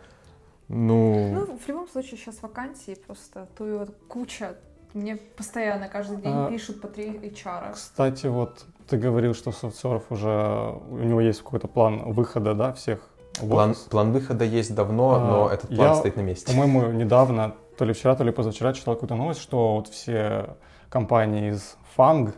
Ну, 0.67 1.29
Ну, 1.47 1.57
в 1.57 1.67
любом 1.67 1.87
случае, 1.87 2.17
сейчас 2.17 2.41
вакансии 2.41 2.95
просто, 3.07 3.47
то 3.57 3.67
и 3.67 3.73
вот 3.77 3.95
куча. 4.07 4.55
Мне 4.93 5.17
постоянно 5.17 5.89
каждый 5.89 6.17
день 6.17 6.31
А, 6.33 6.49
пишут 6.49 6.81
по 6.81 6.87
три 6.87 7.09
HR. 7.11 7.73
Кстати, 7.73 8.27
вот 8.27 8.65
ты 8.87 8.97
говорил, 8.97 9.33
что 9.33 9.51
SoftServe 9.51 10.03
уже 10.09 10.79
у 10.89 10.97
него 11.03 11.21
есть 11.21 11.41
какой-то 11.41 11.67
план 11.67 12.13
выхода, 12.13 12.53
да, 12.53 12.71
всех 12.73 12.99
план, 13.39 13.75
план 13.89 14.11
выхода 14.13 14.45
есть 14.45 14.73
давно, 14.73 15.15
А, 15.15 15.19
но 15.19 15.49
этот 15.49 15.67
план 15.75 15.89
я- 15.89 15.95
стоит 15.95 16.15
на 16.15 16.21
месте. 16.21 16.51
По-моему, 16.51 16.91
недавно, 16.93 17.55
то 17.77 17.83
ли 17.85 17.91
вчера, 17.93 18.15
то 18.15 18.23
ли 18.23 18.31
позавчера 18.31 18.71
читал 18.73 18.93
какую-то 18.95 19.15
новость, 19.15 19.41
что 19.41 19.75
вот 19.75 19.89
все 19.89 20.55
компании 20.89 21.51
из 21.51 21.75
FANG, 21.97 22.33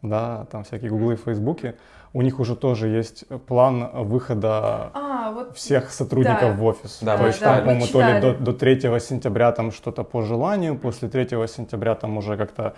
да, 0.00 0.46
там 0.50 0.64
всякие 0.64 0.90
гуглы, 0.90 1.16
фейсбуки, 1.16 1.76
у 2.12 2.22
них 2.22 2.40
уже 2.40 2.56
тоже 2.56 2.88
есть 2.88 3.24
план 3.46 3.90
выхода 4.04 4.90
А, 4.94 5.30
вот 5.32 5.56
всех 5.56 5.90
сотрудников 5.90 6.40
Да. 6.40 6.52
в 6.54 6.64
офис. 6.64 6.98
Да, 7.02 7.16
то 7.16 7.22
мы 7.22 7.28
есть 7.28 7.38
читали. 7.38 7.56
там, 7.56 7.64
по-моему, 7.64 7.86
Мы 7.86 7.92
то 7.92 8.00
ли 8.02 8.20
до, 8.20 8.34
до 8.34 8.52
3 8.52 8.80
сентября 9.00 9.52
там 9.52 9.72
что-то 9.72 10.04
по 10.04 10.22
желанию, 10.22 10.76
после 10.78 11.08
3 11.08 11.26
сентября 11.48 11.94
там 11.94 12.16
уже 12.16 12.36
как-то 12.36 12.74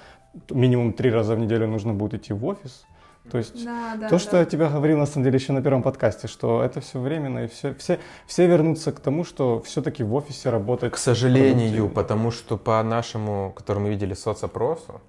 минимум 0.50 0.92
три 0.92 1.10
раза 1.10 1.34
в 1.34 1.38
неделю 1.38 1.66
нужно 1.68 1.92
будет 1.94 2.14
идти 2.14 2.32
в 2.32 2.44
офис. 2.46 2.84
То 3.30 3.38
есть 3.38 3.64
Да, 3.64 3.94
да, 3.96 4.06
то, 4.08 4.14
да. 4.14 4.18
что 4.18 4.36
я 4.38 4.44
тебе 4.44 4.66
говорил 4.66 4.98
на 4.98 5.06
самом 5.06 5.24
деле 5.24 5.36
еще 5.38 5.52
на 5.52 5.62
первом 5.62 5.82
подкасте, 5.82 6.26
что 6.26 6.62
это 6.62 6.80
все 6.80 6.98
временно, 6.98 7.44
и 7.44 7.46
все, 7.46 7.74
все, 7.74 7.98
все 8.26 8.46
вернутся 8.46 8.92
к 8.92 9.00
тому, 9.00 9.24
что 9.24 9.60
все-таки 9.60 10.02
в 10.02 10.14
офисе 10.14 10.50
работать. 10.50 10.92
К 10.92 10.96
сожалению, 10.96 11.88
потому 11.90 12.30
что 12.30 12.56
по 12.56 12.82
нашему, 12.82 13.52
который 13.56 13.78
мы 13.78 13.90
видели, 13.90 14.14
соцопросу, 14.14 15.00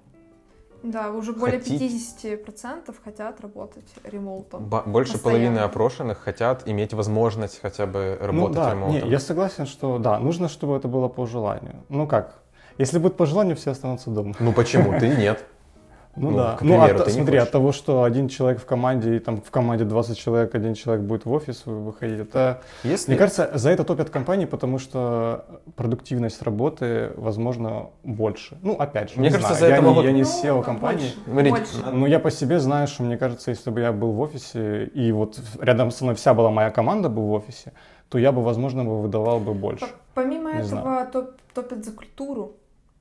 Да, 0.82 1.10
уже 1.12 1.32
более 1.32 1.58
Хотите- 1.60 2.34
50% 2.34 2.94
хотят 3.04 3.40
работать 3.40 3.84
ремоутом. 4.04 4.64
ба- 4.64 4.82
больше 4.84 5.12
Постоянно. 5.12 5.40
половины 5.44 5.58
опрошенных 5.64 6.18
хотят 6.18 6.62
иметь 6.68 6.92
возможность 6.92 7.60
хотя 7.62 7.86
бы 7.86 8.16
Ну 8.20 8.26
работать 8.26 8.56
да, 8.56 8.70
ремоутом. 8.72 9.04
не, 9.04 9.10
я 9.10 9.18
согласен, 9.20 9.66
что 9.66 9.98
да, 9.98 10.18
нужно, 10.18 10.48
чтобы 10.48 10.76
это 10.76 10.88
было 10.88 11.08
по 11.08 11.26
желанию. 11.26 11.84
Ну 11.88 12.06
как? 12.06 12.38
Если 12.78 12.98
будет 12.98 13.16
по 13.16 13.26
желанию, 13.26 13.54
все 13.54 13.70
останутся 13.72 14.10
дома. 14.10 14.34
Ну 14.40 14.52
почему? 14.52 14.98
Ты 14.98 15.08
нет. 15.16 15.44
Ну, 16.14 16.30
Ну, 16.30 16.36
да. 16.36 16.56
к 16.56 16.62
ну, 16.62 16.74
примеру, 16.78 16.98
от, 16.98 17.04
ты 17.06 17.10
не 17.10 17.16
смотри, 17.16 17.38
хочешь. 17.38 17.42
от 17.48 17.52
того, 17.52 17.72
что 17.72 18.02
один 18.02 18.28
человек 18.28 18.60
в 18.60 18.66
команде, 18.66 19.16
и 19.16 19.18
там 19.18 19.40
в 19.40 19.50
команде 19.50 19.84
20 19.84 20.18
человек, 20.18 20.54
один 20.54 20.74
человек 20.74 21.04
будет 21.06 21.24
в 21.24 21.32
офис 21.32 21.62
вы- 21.64 21.80
выходить, 21.84 22.20
это, 22.20 22.60
Если... 22.84 23.10
мне 23.12 23.18
кажется, 23.18 23.50
за 23.54 23.70
это 23.70 23.82
топят 23.84 24.10
компании, 24.10 24.44
потому 24.44 24.78
что 24.78 25.46
продуктивность 25.74 26.42
работы, 26.42 27.12
возможно, 27.16 27.86
больше. 28.04 28.58
Ну, 28.62 28.74
опять 28.74 29.10
же, 29.10 29.20
Мне 29.20 29.28
не 29.28 29.34
кажется, 29.34 29.54
знаю, 29.54 29.60
за 29.60 29.68
я 29.68 29.74
это 29.76 29.82
не, 29.84 29.88
могут- 29.88 30.04
я 30.04 30.12
не 30.12 30.22
Ну, 30.22 30.28
SEO 30.28 30.62
компании. 30.62 31.00
больше, 31.00 31.16
Смотрите, 31.24 31.50
больше. 31.80 31.96
Ну, 31.96 32.06
я 32.06 32.18
по 32.18 32.30
себе 32.30 32.60
знаю, 32.60 32.86
что 32.88 33.02
мне 33.04 33.16
кажется, 33.16 33.50
если 33.50 33.70
бы 33.70 33.80
я 33.80 33.92
был 33.92 34.12
в 34.12 34.20
офисе, 34.20 34.84
и 34.84 35.12
вот 35.12 35.40
рядом 35.60 35.90
со 35.90 36.04
мной 36.04 36.14
вся 36.16 36.34
была 36.34 36.50
моя 36.50 36.70
команда 36.70 37.08
бы 37.08 37.22
в 37.26 37.32
офисе, 37.32 37.72
то 38.10 38.18
я 38.18 38.32
бы, 38.32 38.42
возможно, 38.42 38.84
бы 38.84 39.00
выдавал 39.00 39.40
бы 39.40 39.54
больше. 39.54 39.86
Помимо 40.12 40.52
Не 40.52 40.58
этого 40.60 41.06
топ- 41.10 41.36
топят 41.54 41.84
за 41.86 41.92
культуру. 41.92 42.52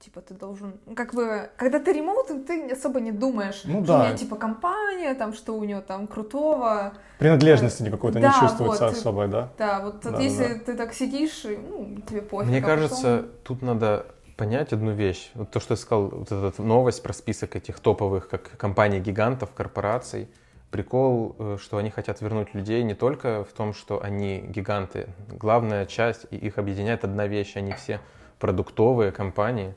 Типа 0.04 0.22
ты 0.22 0.34
должен, 0.34 0.80
ну, 0.88 0.96
как 0.96 1.14
бы, 1.14 1.52
когда 1.58 1.80
ты 1.80 1.94
ремоут, 1.94 2.48
ты 2.48 2.72
особо 2.72 3.00
не 3.00 3.12
думаешь, 3.12 3.62
Ну 3.66 3.84
что 3.84 3.94
у 3.94 3.98
да. 4.00 4.08
меня 4.08 4.18
типа 4.18 4.36
компания, 4.36 5.14
там, 5.14 5.32
что 5.32 5.56
у 5.56 5.64
него 5.64 5.82
там 5.82 6.08
крутого. 6.08 6.94
Принадлежности 7.20 7.84
никакой-то 7.84 8.18
не 8.18 8.24
Да, 8.26 8.36
чувствуется 8.40 8.86
вот. 8.86 8.94
особой, 8.96 9.28
да? 9.28 9.50
Да, 9.60 9.80
вот, 9.82 10.02
Да, 10.02 10.20
если 10.20 10.56
да. 10.56 10.60
ты 10.66 10.76
так 10.76 10.96
сидишь, 10.96 11.44
ну, 11.46 12.02
тебе 12.10 12.24
пофиг. 12.24 12.50
Мне 12.50 12.58
а 12.58 12.62
кажется, 12.64 13.18
потом- 13.18 13.32
тут 13.44 13.62
надо 13.62 14.08
понять 14.38 14.74
одну 14.74 14.92
вещь. 14.92 15.30
Вот 15.36 15.52
то, 15.52 15.60
что 15.60 15.76
ты 15.76 15.82
сказал, 15.82 16.08
вот 16.08 16.32
эта 16.32 16.64
новость 16.64 17.04
про 17.04 17.14
список 17.14 17.56
этих 17.56 17.80
топовых, 17.80 18.28
как 18.28 18.58
компаний-гигантов, 18.58 19.52
корпораций. 19.54 20.30
Прикол, 20.72 21.36
э, 21.38 21.58
что 21.62 21.78
они 21.78 21.92
хотят 21.92 22.22
вернуть 22.22 22.56
людей 22.56 22.82
не 22.82 22.96
только 22.96 23.44
в 23.44 23.54
том, 23.54 23.76
что 23.76 24.02
они 24.02 24.40
гиганты. 24.40 25.10
Главная 25.30 25.86
часть, 25.86 26.26
и 26.32 26.38
их 26.38 26.58
объединяет 26.58 27.04
одна 27.04 27.28
вещь. 27.28 27.56
Они 27.56 27.74
все 27.74 28.00
продуктовые 28.40 29.12
компании, 29.12 29.76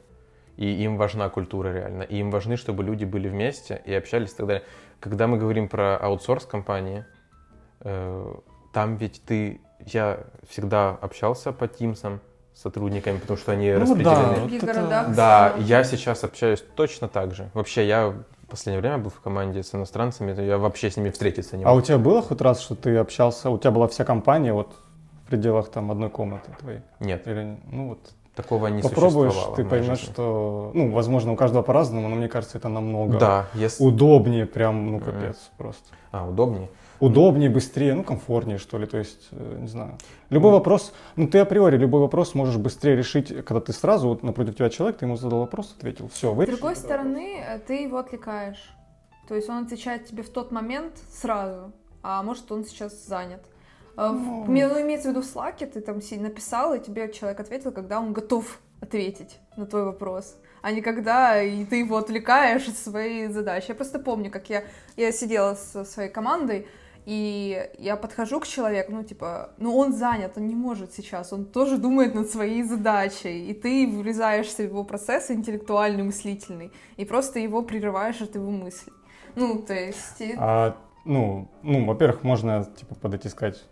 и 0.56 0.66
им 0.84 0.96
важна 0.96 1.28
культура 1.28 1.68
реально. 1.72 2.02
И 2.02 2.16
им 2.18 2.30
важны, 2.30 2.56
чтобы 2.56 2.84
люди 2.84 3.04
были 3.04 3.28
вместе 3.28 3.82
и 3.84 3.92
общались 3.94 4.32
и 4.32 4.36
так 4.36 4.46
далее. 4.46 4.64
Когда 5.00 5.26
мы 5.26 5.38
говорим 5.38 5.68
про 5.68 5.96
аутсорс 5.96 6.44
компании, 6.46 7.04
э, 7.80 8.34
там 8.72 8.96
ведь 8.96 9.22
ты... 9.24 9.60
Я 9.86 10.20
всегда 10.48 10.90
общался 10.90 11.52
по 11.52 11.68
Тимсам 11.68 12.20
с 12.54 12.62
сотрудниками, 12.62 13.18
потому 13.18 13.36
что 13.36 13.52
они 13.52 13.70
Ну 13.72 13.80
распределены. 13.80 14.14
да, 14.14 14.40
вот 14.40 14.52
это- 14.52 14.66
городах. 14.66 15.14
Да, 15.14 15.54
я 15.58 15.84
сейчас 15.84 16.24
общаюсь 16.24 16.64
точно 16.76 17.08
так 17.08 17.34
же. 17.34 17.50
Вообще, 17.52 17.86
я 17.86 18.08
в 18.08 18.46
последнее 18.48 18.80
время 18.80 18.98
был 18.98 19.10
в 19.10 19.20
команде 19.20 19.62
с 19.62 19.74
иностранцами, 19.74 20.32
то 20.32 20.40
я 20.40 20.56
вообще 20.56 20.90
с 20.90 20.96
ними 20.96 21.10
встретиться 21.10 21.56
не 21.56 21.64
А 21.64 21.72
у 21.72 21.76
мог. 21.76 21.84
тебя 21.84 21.98
было 21.98 22.22
хоть 22.22 22.40
раз, 22.40 22.60
что 22.60 22.76
ты 22.76 22.96
общался, 22.96 23.50
у 23.50 23.58
тебя 23.58 23.72
была 23.72 23.88
вся 23.88 24.04
компания 24.04 24.52
вот 24.54 24.74
в 25.24 25.26
пределах 25.28 25.68
там 25.70 25.90
одной 25.90 26.08
комнаты 26.08 26.50
твоей? 26.60 26.80
Нет, 27.00 27.26
Или, 27.26 27.58
ну 27.70 27.88
вот, 27.88 27.98
такого 28.34 28.66
не 28.68 28.82
попробуешь, 28.82 29.32
существовало. 29.32 29.56
ты 29.56 29.64
поймешь, 29.64 29.98
жизни. 30.00 30.12
что, 30.12 30.70
ну, 30.74 30.90
возможно, 30.90 31.32
у 31.32 31.36
каждого 31.36 31.62
по-разному, 31.62 32.08
но 32.08 32.16
мне 32.16 32.28
кажется, 32.28 32.58
это 32.58 32.68
намного 32.68 33.18
Да, 33.18 33.46
если... 33.54 33.82
удобнее, 33.84 34.46
прям, 34.46 34.90
ну, 34.90 34.96
Мгм. 34.98 35.04
капец 35.04 35.36
просто. 35.56 35.84
А, 36.12 36.28
удобнее. 36.28 36.68
Удобнее, 37.00 37.50
быстрее, 37.50 37.94
ну, 37.94 38.04
комфортнее, 38.04 38.58
что 38.58 38.78
ли, 38.78 38.86
то 38.86 38.98
есть, 38.98 39.28
э, 39.32 39.58
не 39.60 39.66
знаю. 39.68 39.98
Любой 40.30 40.52
вопрос, 40.52 40.92
ну, 41.16 41.26
ты 41.26 41.38
априори 41.38 41.76
любой 41.76 42.00
вопрос 42.00 42.34
можешь 42.34 42.56
быстрее 42.56 42.96
решить, 42.96 43.28
когда 43.44 43.60
ты 43.60 43.72
сразу, 43.72 44.08
вот 44.08 44.22
напротив 44.22 44.56
тебя 44.56 44.70
человек, 44.70 44.98
ты 44.98 45.04
ему 45.06 45.16
задал 45.16 45.40
вопрос, 45.40 45.74
ответил, 45.76 46.08
все, 46.12 46.32
вы 46.32 46.44
С 46.44 46.48
другой 46.48 46.76
стороны, 46.76 47.40
э, 47.46 47.58
ты 47.58 47.82
его 47.82 47.98
отвлекаешь. 47.98 48.70
То 49.28 49.34
есть 49.34 49.48
он 49.48 49.64
отвечает 49.64 50.06
тебе 50.06 50.22
в 50.22 50.28
тот 50.30 50.52
момент 50.52 50.92
сразу, 51.10 51.72
а 52.02 52.22
может 52.22 52.50
он 52.52 52.64
сейчас 52.64 53.06
занят. 53.06 53.42
А 53.96 54.12
в- 54.12 54.48
Ну. 54.48 54.80
имеется 54.82 55.08
в 55.08 55.10
виду 55.12 55.22
в 55.22 55.24
Slack, 55.24 55.66
ты 55.66 55.80
там 55.80 56.00
написал, 56.22 56.74
и 56.74 56.80
тебе 56.80 57.12
человек 57.12 57.40
ответил, 57.40 57.72
когда 57.72 58.00
он 58.00 58.12
готов 58.12 58.60
ответить 58.80 59.38
на 59.56 59.66
твой 59.66 59.84
вопрос, 59.84 60.36
а 60.62 60.72
не 60.72 60.80
когда 60.82 61.40
и 61.42 61.64
ты 61.64 61.76
его 61.76 61.96
отвлекаешь 61.96 62.68
от 62.68 62.76
своей 62.76 63.28
задачи. 63.28 63.66
Я 63.68 63.74
просто 63.74 63.98
помню, 63.98 64.30
как 64.30 64.50
я, 64.50 64.64
я 64.96 65.12
сидела 65.12 65.54
со 65.54 65.84
своей 65.84 66.10
командой, 66.10 66.66
и 67.06 67.70
я 67.78 67.96
подхожу 67.96 68.40
к 68.40 68.46
человеку, 68.46 68.92
ну, 68.92 69.02
типа, 69.02 69.50
ну, 69.58 69.76
он 69.76 69.92
занят, 69.92 70.32
он 70.36 70.46
не 70.46 70.54
может 70.54 70.94
сейчас, 70.94 71.32
он 71.32 71.44
тоже 71.44 71.76
думает 71.76 72.14
над 72.14 72.30
своей 72.30 72.62
задачей, 72.62 73.50
и 73.50 73.52
ты 73.52 73.86
врезаешься 73.86 74.62
в 74.62 74.66
его 74.66 74.84
процесс 74.84 75.30
интеллектуальный, 75.30 76.02
мыслительный, 76.02 76.72
и 76.96 77.04
просто 77.04 77.38
его 77.38 77.62
прерываешь 77.62 78.22
от 78.22 78.34
его 78.34 78.50
мыслей. 78.50 78.92
Ну, 79.36 79.58
то 79.62 79.74
есть... 79.74 80.22
А, 80.38 80.76
ну, 81.04 81.48
ну, 81.62 81.84
во-первых, 81.84 82.22
можно, 82.22 82.64
типа, 82.76 82.94
подойти 82.94 83.28
и 83.28 83.30
сказать, 83.30 83.62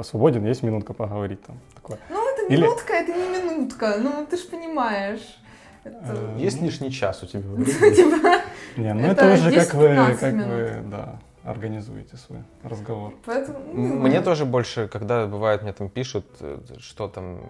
типа, 0.00 0.02
свободен, 0.02 0.46
есть 0.46 0.62
минутка 0.62 0.94
поговорить 0.94 1.42
там, 1.42 1.58
такое. 1.74 1.98
Ну, 2.10 2.28
это 2.32 2.52
Или- 2.52 2.62
минутка, 2.62 2.92
это 2.92 3.12
не 3.12 3.42
минутка, 3.42 3.96
ну, 3.98 4.26
ты 4.26 4.36
ж 4.36 4.48
понимаешь. 4.50 5.38
Это... 5.84 5.96
Э, 6.02 6.36
Есть 6.38 6.62
лишний 6.62 6.90
час 6.90 7.22
у 7.22 7.26
тебя? 7.26 7.42
Типа? 7.64 8.42
Не, 8.76 8.94
ну 8.94 9.06
Это 9.06 9.32
уже 9.32 9.52
как 9.52 9.74
вы, 9.74 9.86
10-15 9.86 10.16
как 10.18 10.34
вы, 10.34 10.90
да, 10.90 11.18
организуете 11.44 12.16
свой 12.16 12.40
разговор. 12.62 13.14
Поэтому... 13.24 13.58
ну, 13.72 13.94
Мне 13.96 14.20
тоже 14.20 14.44
больше, 14.44 14.88
когда 14.88 15.26
бывает, 15.26 15.62
мне 15.62 15.72
там 15.72 15.88
пишут, 15.88 16.26
э, 16.40 16.58
что 16.78 17.08
там, 17.08 17.40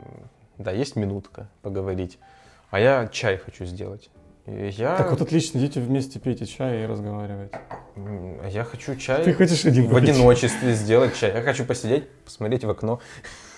да, 0.58 0.70
есть 0.70 0.96
минутка 0.96 1.48
поговорить, 1.62 2.18
а 2.70 2.78
я 2.78 3.08
чай 3.08 3.36
хочу 3.36 3.64
сделать. 3.64 4.10
И 4.46 4.68
Я, 4.76 4.96
Так 4.96 5.10
вот 5.10 5.20
отлично, 5.20 5.58
идите 5.58 5.80
вместе 5.80 6.18
пейте 6.18 6.46
чай 6.46 6.82
и 6.82 6.86
а 6.86 8.48
я 8.48 8.64
хочу 8.64 8.96
чай 8.96 9.24
Ты 9.24 9.34
хочешь 9.34 9.64
один 9.64 9.86
в 9.86 9.92
попить? 9.92 10.10
одиночестве 10.10 10.74
сделать 10.74 11.14
чай. 11.16 11.32
Я 11.34 11.42
хочу 11.42 11.64
посидеть, 11.64 12.08
посмотреть 12.24 12.64
в 12.64 12.70
окно 12.70 13.00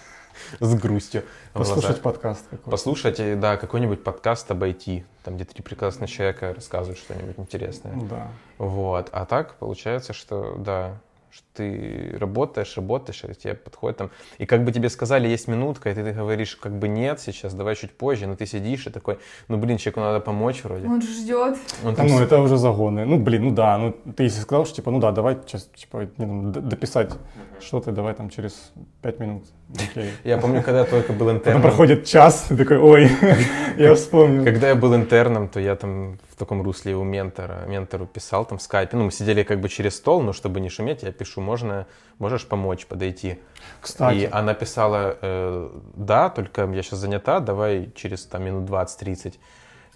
с 0.61 0.75
грустью. 0.75 1.23
Послушать 1.53 2.01
подкаст 2.01 2.47
какой 2.51 2.71
Послушать, 2.71 3.21
э, 3.21 3.37
да, 3.37 3.57
какой-нибудь 3.57 4.03
подкаст 4.03 4.51
об 4.51 4.65
IT, 4.65 5.05
там, 5.25 5.37
где 5.37 5.45
три 5.45 5.63
прекрасных 5.63 6.11
человека 6.11 6.53
рассказывают 6.55 6.99
что-нибудь 6.99 7.39
интересное. 7.39 7.95
Да. 8.09 8.29
Вот. 8.59 9.09
А 9.13 9.25
так 9.25 9.55
получается, 9.59 10.13
что 10.13 10.57
да, 10.59 11.01
что 11.33 11.45
ты 11.55 12.15
работаешь, 12.19 12.77
работаешь, 12.77 13.25
и 13.25 13.35
тебе 13.35 13.55
подходит 13.55 13.97
там. 13.97 14.11
И 14.39 14.45
как 14.45 14.65
бы 14.65 14.73
тебе 14.73 14.91
сказали, 14.91 15.27
есть 15.29 15.49
минутка, 15.49 15.91
и 15.91 15.95
ты, 15.95 16.05
ты 16.05 16.13
говоришь, 16.13 16.57
как 16.57 16.73
бы 16.79 16.89
нет 16.89 17.21
сейчас, 17.21 17.55
давай 17.55 17.75
чуть 17.75 17.93
позже, 17.93 18.27
но 18.27 18.37
ты 18.37 18.45
сидишь 18.47 18.87
и 18.87 18.91
такой, 18.91 19.19
ну 19.49 19.57
блин, 19.57 19.79
человеку 19.79 20.01
надо 20.01 20.21
помочь 20.21 20.63
вроде. 20.63 20.87
Он 20.87 21.01
же 21.01 21.09
ждет. 21.09 21.57
Он 21.85 21.95
там 21.95 22.07
Ну, 22.07 22.21
это 22.21 22.39
уже 22.39 22.59
загоны. 22.59 23.07
Ну, 23.07 23.19
блин, 23.19 23.45
ну 23.45 23.51
да, 23.51 23.79
ну 23.79 23.93
ты 24.15 24.25
если 24.25 24.41
сказал, 24.41 24.67
что 24.67 24.77
типа, 24.77 24.91
ну 24.91 25.01
да, 25.01 25.11
давай 25.11 25.39
сейчас, 25.47 25.71
типа, 25.75 26.07
дописать 26.17 27.13
что-то, 27.61 27.93
давай 27.93 28.15
там 28.15 28.29
через 28.29 28.73
пять 29.01 29.19
минут. 29.19 29.45
Я 30.25 30.39
помню, 30.39 30.63
когда 30.63 30.81
я 30.81 30.85
только 30.85 31.13
был 31.13 31.27
Потом 31.27 31.39
интерном. 31.39 31.63
проходит 31.63 32.05
час, 32.05 32.47
ты 32.49 32.57
такой, 32.57 32.79
ой, 32.79 33.11
я 33.77 33.95
вспомнил. 33.95 34.45
Когда 34.45 34.69
я 34.69 34.75
был 34.75 34.95
интерном, 34.95 35.49
то 35.49 35.61
я 35.61 35.77
там 35.77 36.19
в 36.29 36.37
таком 36.37 36.63
русле 36.63 36.95
у 36.95 37.05
ментора, 37.05 37.65
ментору 37.67 38.07
писал 38.07 38.45
там 38.45 38.59
в 38.59 38.63
скайпе. 38.63 38.97
Ну, 38.97 39.05
мы 39.05 39.13
сидели 39.13 39.43
как 39.43 39.61
бы 39.61 39.69
через 39.69 39.97
стол, 39.97 40.23
но 40.23 40.33
чтобы 40.33 40.61
не 40.61 40.69
шуметь, 40.69 41.03
я 41.03 41.13
пишу, 41.13 41.41
можно, 41.41 41.87
можешь 42.19 42.47
помочь 42.47 42.87
подойти. 42.87 43.29
И 43.29 43.39
Кстати, 43.81 44.29
она 44.31 44.55
писала, 44.55 45.17
э, 45.21 45.71
да, 45.95 46.29
только 46.29 46.71
я 46.71 46.83
сейчас 46.83 46.99
занята, 46.99 47.41
давай 47.41 47.91
через 47.95 48.27
там, 48.27 48.45
минут 48.45 48.69
20-30. 48.69 49.35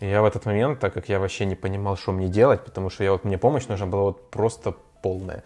И 0.00 0.06
я 0.06 0.22
в 0.22 0.24
этот 0.24 0.46
момент, 0.46 0.78
так 0.78 0.94
как 0.94 1.08
я 1.08 1.18
вообще 1.18 1.46
не 1.46 1.54
понимал, 1.54 1.96
что 1.96 2.12
мне 2.12 2.28
делать, 2.28 2.64
потому 2.64 2.90
что 2.90 3.04
я 3.04 3.12
вот 3.12 3.24
мне 3.24 3.38
помощь 3.38 3.66
нужна 3.66 3.86
была 3.86 4.02
вот 4.02 4.30
просто 4.30 4.74
полная 5.02 5.42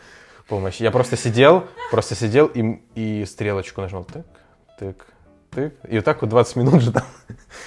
помощь. 0.50 0.80
Я 0.80 0.90
просто 0.90 1.16
сидел, 1.16 1.64
просто 1.90 2.14
сидел 2.14 2.46
и, 2.46 2.80
и 2.94 3.24
стрелочку 3.24 3.80
нажал, 3.80 4.04
так, 4.04 4.26
так, 4.78 5.06
ты, 5.50 5.72
и 5.88 5.96
вот 5.96 6.04
так 6.04 6.20
вот 6.22 6.30
20 6.30 6.56
минут 6.56 6.82
ждал. 6.82 7.04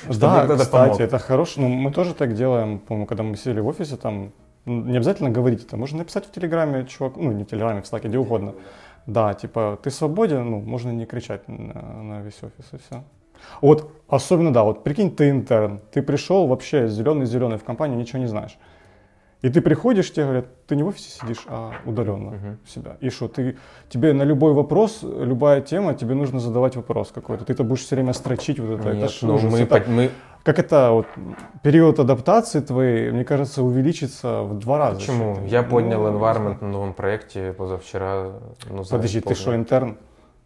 Да, 0.07 0.47
кстати, 0.57 1.01
это 1.01 1.17
хорошо. 1.17 1.61
Ну, 1.61 1.67
мы 1.69 1.91
тоже 1.91 2.13
так 2.13 2.35
делаем, 2.35 2.79
по-моему, 2.79 3.07
когда 3.07 3.23
мы 3.23 3.37
сидели 3.37 3.61
в 3.61 3.67
офисе, 3.67 3.95
там, 3.95 4.31
не 4.65 4.97
обязательно 4.97 5.29
говорить 5.29 5.65
это, 5.65 5.77
можно 5.77 5.97
написать 5.99 6.25
в 6.25 6.31
Телеграме, 6.31 6.85
чувак, 6.85 7.13
ну, 7.15 7.31
не 7.31 7.43
в 7.43 7.47
Телеграме, 7.47 7.81
в 7.81 7.87
Слаке, 7.87 8.07
где 8.09 8.17
угодно. 8.17 8.53
Да, 9.05 9.33
типа, 9.33 9.79
ты 9.83 9.89
свободен, 9.91 10.49
ну, 10.49 10.61
можно 10.61 10.91
не 10.91 11.05
кричать 11.05 11.47
на, 11.47 11.81
на 12.03 12.21
весь 12.21 12.37
офис 12.43 12.65
и 12.73 12.77
все. 12.77 13.03
Вот, 13.61 13.91
особенно, 14.07 14.53
да, 14.53 14.63
вот 14.63 14.83
прикинь, 14.83 15.13
ты 15.13 15.29
интерн, 15.29 15.81
ты 15.91 16.01
пришел 16.01 16.47
вообще 16.47 16.87
зеленый-зеленый 16.87 17.57
в 17.57 17.63
компанию, 17.63 17.97
ничего 17.97 18.19
не 18.19 18.27
знаешь. 18.27 18.57
И 19.43 19.49
ты 19.49 19.59
приходишь, 19.59 20.09
тебе 20.09 20.23
говорят, 20.23 20.45
ты 20.67 20.77
не 20.77 20.83
в 20.83 20.87
офисе 20.87 21.09
сидишь, 21.19 21.43
а 21.47 21.73
удаленно 21.85 22.29
uh-huh. 22.29 22.57
у 22.63 22.67
себя. 22.67 22.95
И 23.01 23.09
что, 23.09 23.27
ты, 23.27 23.57
тебе 23.89 24.13
на 24.13 24.23
любой 24.23 24.53
вопрос, 24.53 24.99
любая 25.03 25.59
тема, 25.59 25.93
тебе 25.95 26.15
нужно 26.15 26.39
задавать 26.39 26.77
вопрос 26.77 27.11
какой-то. 27.13 27.43
Ты 27.43 27.51
это 27.51 27.65
будешь 27.65 27.81
все 27.81 27.95
время 27.95 28.13
строчить 28.13 28.57
вот 28.59 28.79
это. 28.79 28.93
Нет, 28.93 29.11
это 29.11 29.27
ну, 29.27 29.35
ужас. 29.35 29.51
мы, 29.51 29.59
Это- 29.59 29.83
мы- 29.89 30.11
Как 30.43 30.59
это, 30.59 30.91
вот, 30.91 31.07
период 31.61 31.99
адаптации 31.99 32.61
твоей, 32.61 33.11
мне 33.11 33.25
кажется, 33.25 33.63
увеличится 33.63 34.43
в 34.43 34.59
два 34.59 34.77
раза. 34.77 34.99
Почему? 35.01 35.37
Я 35.45 35.63
поднял 35.63 36.03
Ну, 36.03 36.17
environment 36.17 36.61
на 36.61 36.69
новом 36.69 36.93
проекте 36.93 37.51
позавчера. 37.51 38.31
Ну, 38.69 38.85
Подожди, 38.89 39.19
ты 39.19 39.35
что, 39.35 39.53
интерн? 39.53 39.97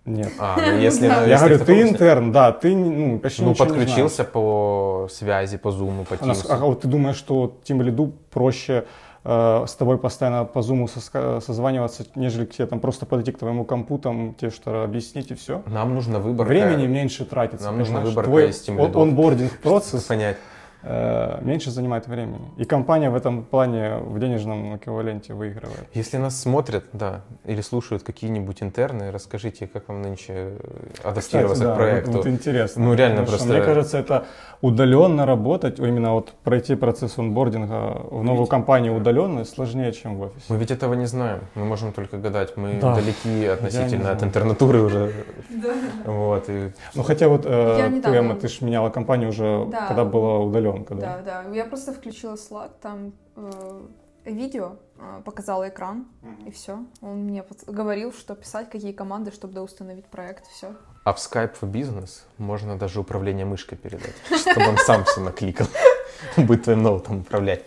Нет. 0.08 0.32
А, 0.39 0.55
ну 0.72 0.78
если... 0.78 1.08
ну, 1.08 1.14
Я 1.14 1.26
если 1.26 1.47
говорю, 1.47 1.66
ты 1.66 1.82
интерн, 1.82 2.32
да, 2.32 2.51
ты 2.53 2.76
ну, 2.76 3.20
почти 3.20 3.43
Ну, 3.43 3.53
подключился 3.53 4.24
по 4.24 5.08
связи, 5.12 5.58
по 5.58 5.72
зуму, 5.72 6.05
по. 6.05 6.16
А, 6.16 6.18
Teams. 6.18 6.45
а 6.49 6.58
вот 6.58 6.82
ты 6.82 6.88
думаешь, 6.88 7.18
что 7.18 7.58
Тим 7.64 7.82
Лиду 7.82 8.14
проще 8.32 8.86
э, 9.26 9.66
с 9.68 9.76
тобой 9.76 9.97
постоянно 9.97 10.45
по 10.45 10.62
зуму 10.62 10.88
созваниваться, 10.88 12.05
нежели 12.16 12.45
к 12.45 12.53
тебе 12.53 12.68
там 12.68 12.80
просто 12.80 13.05
подойти 13.05 13.34
к 13.34 13.38
твоему 13.38 13.66
компу, 13.66 13.97
там 13.99 14.34
тебе 14.36 14.49
что-то 14.49 14.84
объяснить 14.86 15.30
и 15.32 15.36
все? 15.36 15.62
Нам 15.66 15.93
нужна 15.93 16.20
выборка. 16.20 16.49
Времени 16.49 16.88
меньше 16.88 17.26
тратится. 17.26 17.66
Нам 17.66 17.84
понимаешь? 17.84 18.08
выборка 18.08 18.30
Твой 18.30 18.49
из 18.49 18.66
Team 18.66 18.80
он- 18.80 19.10
онбординг 19.10 19.60
процесс 19.60 20.03
понять. 20.03 20.38
Э, 20.84 21.39
меньше 21.41 21.71
занимает 21.71 22.07
времени. 22.07 22.49
И 22.57 22.65
компания 22.65 23.09
в 23.09 23.15
этом 23.15 23.43
плане 23.43 23.97
в 23.97 24.19
денежном 24.19 24.75
эквиваленте 24.78 25.34
выигрывает. 25.34 25.88
Если 25.93 26.17
нас 26.17 26.39
смотрят, 26.41 26.86
да, 26.93 27.21
или 27.45 27.61
слушают 27.61 28.03
какие-нибудь 28.03 28.61
интерны, 28.63 29.11
расскажите, 29.11 29.67
как 29.67 29.88
вам 29.89 30.01
нынче 30.01 30.34
э, 30.34 30.57
адаптироваться 31.03 31.63
да, 31.63 31.73
к 31.73 31.78
проекту. 31.78 32.11
Вот, 32.11 32.17
вот 32.25 32.28
интересно. 32.28 32.84
Ну, 32.84 32.93
реально 32.93 33.21
Потому 33.21 33.38
просто- 33.38 33.53
Мне 33.53 33.61
кажется, 33.65 33.97
это 33.97 34.25
удаленно 34.61 35.25
работать, 35.25 35.80
именно 35.80 36.13
вот 36.13 36.34
пройти 36.43 36.75
процесс 36.75 37.17
онбординга 37.17 38.01
в 38.09 38.23
новую 38.23 38.41
Ведь- 38.41 38.49
компанию 38.49 38.95
удаленно 38.95 39.45
сложнее, 39.45 39.91
чем 39.91 40.17
в 40.17 40.21
офисе. 40.21 40.45
Мы 40.49 40.57
ведь 40.57 40.71
этого 40.71 40.93
не 40.95 41.05
знаем, 41.05 41.39
мы 41.55 41.65
можем 41.65 41.91
только 41.93 42.17
гадать. 42.17 42.57
Мы 42.57 42.80
Да. 42.82 42.95
далеки 42.95 43.45
относительно 43.45 44.11
от 44.11 44.23
интернатуры 44.23 44.82
уже. 44.82 45.11
Вот, 46.05 46.49
Ну 46.95 47.03
хотя 47.03 47.28
вот 47.28 47.45
э, 47.45 47.75
Я 47.80 47.86
ты, 47.88 47.91
недавно- 47.95 48.15
Эмма, 48.17 48.36
ты 48.36 48.47
ж 48.47 48.61
меняла 48.61 48.89
компанию 48.89 49.30
уже, 49.30 49.65
Да. 49.71 49.88
когда 49.88 50.05
была 50.05 50.39
удаленка, 50.82 50.95
да? 50.95 51.21
Да, 51.23 51.43
да. 51.43 51.55
Я 51.55 51.65
просто 51.65 51.93
включила 51.93 52.36
Slack, 52.36 52.71
там 52.82 53.13
э, 53.36 53.88
видео, 54.25 54.78
э, 54.97 55.21
показала 55.25 55.67
экран, 55.69 56.07
и 56.45 56.51
все. 56.51 56.86
Он 57.01 57.23
мне 57.25 57.43
под- 57.43 57.63
говорил, 57.65 58.11
что 58.13 58.36
писать, 58.36 58.69
какие 58.69 58.91
команды, 58.91 59.32
чтобы 59.32 59.53
доустановить 59.53 60.05
проект, 60.05 60.47
все. 60.47 60.75
А 61.03 61.13
в 61.13 61.17
Skype 61.17 61.55
for 61.59 61.71
Business 61.71 62.23
можно 62.38 62.78
даже 62.78 62.99
управление 62.99 63.45
мышкой 63.45 63.78
передать, 63.78 64.15
чтобы 64.39 64.67
он 64.67 64.78
сам 64.78 65.03
все 65.05 65.21
накликал. 65.21 65.67
Будет 66.38 66.63
твоим 66.63 66.84
ноутом 66.84 67.19
управлять. 67.21 67.63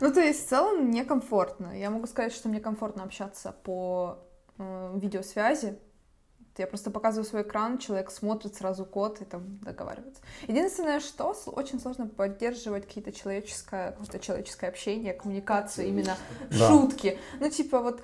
Ну, 0.00 0.10
то 0.12 0.20
есть, 0.20 0.46
в 0.46 0.48
целом, 0.48 0.84
мне 0.86 1.04
комфортно. 1.04 1.78
Я 1.78 1.90
могу 1.90 2.06
сказать, 2.06 2.32
что 2.32 2.48
мне 2.48 2.60
комфортно 2.60 3.02
общаться 3.02 3.54
по 3.64 4.18
э, 4.58 4.92
видеосвязи. 4.96 5.78
Я 6.60 6.66
просто 6.66 6.90
показываю 6.90 7.24
свой 7.26 7.40
экран, 7.42 7.78
человек 7.78 8.10
смотрит 8.10 8.54
сразу 8.54 8.84
код 8.84 9.22
и 9.22 9.24
там 9.24 9.58
договаривается. 9.62 10.20
Единственное, 10.46 11.00
что 11.00 11.34
очень 11.46 11.80
сложно 11.80 12.06
поддерживать 12.06 12.86
какие-то 12.86 13.12
человеческое, 13.12 13.92
какое-то 13.92 14.18
человеческое 14.18 14.68
общение, 14.68 15.14
коммуникацию, 15.14 15.88
именно 15.88 16.16
Да. 16.50 16.68
шутки. 16.68 17.18
Ну, 17.40 17.48
типа 17.48 17.80
вот 17.80 18.02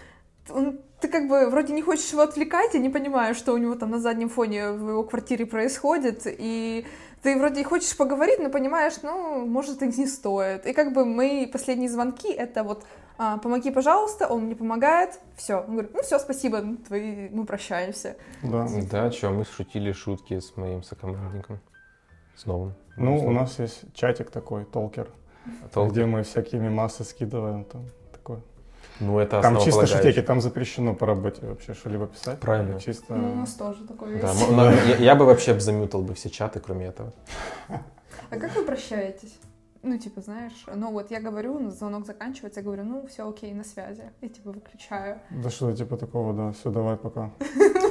он- 0.48 0.80
ты 1.00 1.08
как 1.08 1.28
бы 1.28 1.50
вроде 1.50 1.74
не 1.74 1.82
хочешь 1.82 2.10
его 2.12 2.22
отвлекать, 2.22 2.72
я 2.74 2.80
не 2.80 2.88
понимаю, 2.88 3.34
что 3.34 3.52
у 3.52 3.58
него 3.58 3.74
там 3.74 3.90
на 3.90 3.98
заднем 3.98 4.30
фоне 4.30 4.70
в 4.72 4.88
его 4.88 5.04
квартире 5.04 5.44
происходит, 5.44 6.22
и 6.24 6.86
ты 7.22 7.36
вроде 7.38 7.60
и 7.60 7.64
хочешь 7.64 7.94
поговорить, 7.96 8.38
но 8.38 8.48
понимаешь, 8.48 8.94
ну, 9.02 9.44
может, 9.44 9.82
и 9.82 9.86
не 9.86 10.06
стоит. 10.06 10.64
И 10.66 10.72
как 10.72 10.92
бы 10.94 11.04
мои 11.04 11.44
последние 11.46 11.90
звонки— 11.90 12.28
это 12.32 12.62
вот 12.62 12.84
«помоги, 13.16 13.70
пожалуйста», 13.70 14.26
он 14.26 14.42
мне 14.42 14.54
помогает, 14.54 15.18
все. 15.36 15.56
Он 15.56 15.72
говорит, 15.72 15.92
ну 15.94 16.02
все, 16.02 16.18
спасибо, 16.18 16.60
ну, 16.60 16.76
твои, 16.76 17.28
мы 17.30 17.44
прощаемся. 17.44 18.16
Да. 18.42 18.66
Да, 18.90 19.10
что, 19.10 19.30
мы 19.30 19.44
шутили 19.44 19.92
шутки 19.92 20.38
с 20.38 20.56
моим 20.56 20.82
сокомандником. 20.82 21.60
С 22.36 22.46
новым. 22.46 22.74
Ну, 22.96 23.16
у 23.18 23.30
нас 23.30 23.58
есть 23.58 23.84
чатик 23.94 24.30
такой, 24.30 24.64
толкер, 24.64 25.08
Толк. 25.72 25.92
где 25.92 26.04
мы 26.06 26.22
всякие 26.22 26.60
мемасы 26.60 27.04
скидываем, 27.04 27.64
там 27.64 27.86
такое. 28.12 28.40
Ну, 29.00 29.18
это 29.18 29.42
Там 29.42 29.58
чисто 29.60 29.86
шутейки, 29.86 30.22
там 30.22 30.40
запрещено 30.40 30.94
по 30.94 31.06
работе 31.06 31.46
вообще 31.46 31.74
что-либо 31.74 32.06
писать. 32.06 32.40
Правильно. 32.40 32.80
Чисто... 32.80 33.14
Ну, 33.14 33.32
у 33.32 33.34
нас 33.36 33.52
тоже 33.54 33.84
такое 33.86 34.20
Да, 34.20 34.30
есть. 34.30 34.50
на- 34.50 34.72
я, 34.88 34.96
я 34.96 35.14
бы 35.14 35.26
вообще 35.26 35.58
замютал 35.60 36.00
бы 36.02 36.14
все 36.14 36.30
чаты, 36.30 36.60
кроме 36.60 36.86
этого. 36.86 37.12
А 37.68 38.36
как 38.38 38.54
вы 38.56 38.62
прощаетесь? 38.64 39.38
Ну, 39.88 39.98
типа, 39.98 40.20
знаешь, 40.20 40.64
ну 40.74 40.90
вот 40.90 41.12
я 41.12 41.20
говорю, 41.20 41.70
звонок 41.70 42.06
заканчивается, 42.06 42.58
я 42.58 42.64
говорю, 42.64 42.82
ну, 42.82 43.06
все 43.06 43.28
окей, 43.28 43.54
на 43.54 43.62
связи. 43.62 44.02
И 44.20 44.28
типа 44.28 44.50
выключаю. 44.50 45.20
Да 45.30 45.48
что 45.48 45.72
типа 45.72 45.96
такого, 45.96 46.32
да, 46.34 46.50
все, 46.50 46.70
давай, 46.70 46.96
пока. 46.96 47.30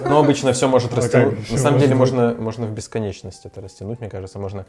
Но 0.05 0.19
обычно 0.19 0.51
все 0.51 0.67
может 0.67 0.91
Ну, 0.91 0.97
растянуть. 0.97 1.49
На 1.49 1.57
самом 1.57 1.79
деле 1.79 1.95
можно, 1.95 2.35
можно 2.37 2.65
в 2.65 2.71
бесконечность 2.71 3.45
это 3.45 3.61
растянуть, 3.61 4.01
мне 4.01 4.09
кажется, 4.09 4.39
можно. 4.39 4.65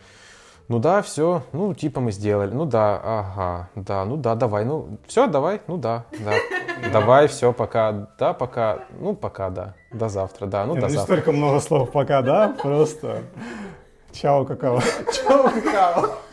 Ну 0.68 0.78
да, 0.78 1.02
все, 1.02 1.42
ну 1.52 1.74
типа 1.74 2.00
мы 2.00 2.12
сделали, 2.12 2.52
ну 2.52 2.64
да, 2.64 3.00
ага, 3.02 3.70
да, 3.74 4.04
ну 4.04 4.16
да, 4.16 4.36
давай, 4.36 4.64
ну 4.64 4.98
все, 5.08 5.26
давай, 5.26 5.60
ну 5.66 5.78
да, 5.78 6.04
да, 6.24 6.32
давай, 6.92 7.26
все, 7.26 7.52
пока, 7.52 8.08
да, 8.20 8.34
пока, 8.34 8.84
ну 9.00 9.16
пока, 9.16 9.50
да, 9.50 9.74
до 9.92 10.08
завтра, 10.08 10.46
да, 10.46 10.64
ну 10.64 10.74
до 10.74 10.82
ну, 10.82 10.86
не 10.86 10.92
завтра. 10.94 11.14
столько 11.14 11.32
много 11.32 11.58
слов 11.60 11.90
пока, 11.90 12.22
да, 12.22 12.54
просто 12.62 13.22
чао, 14.12 14.44
какао. 14.44 14.80
Чао, 15.12 15.50
какао. 15.50 16.25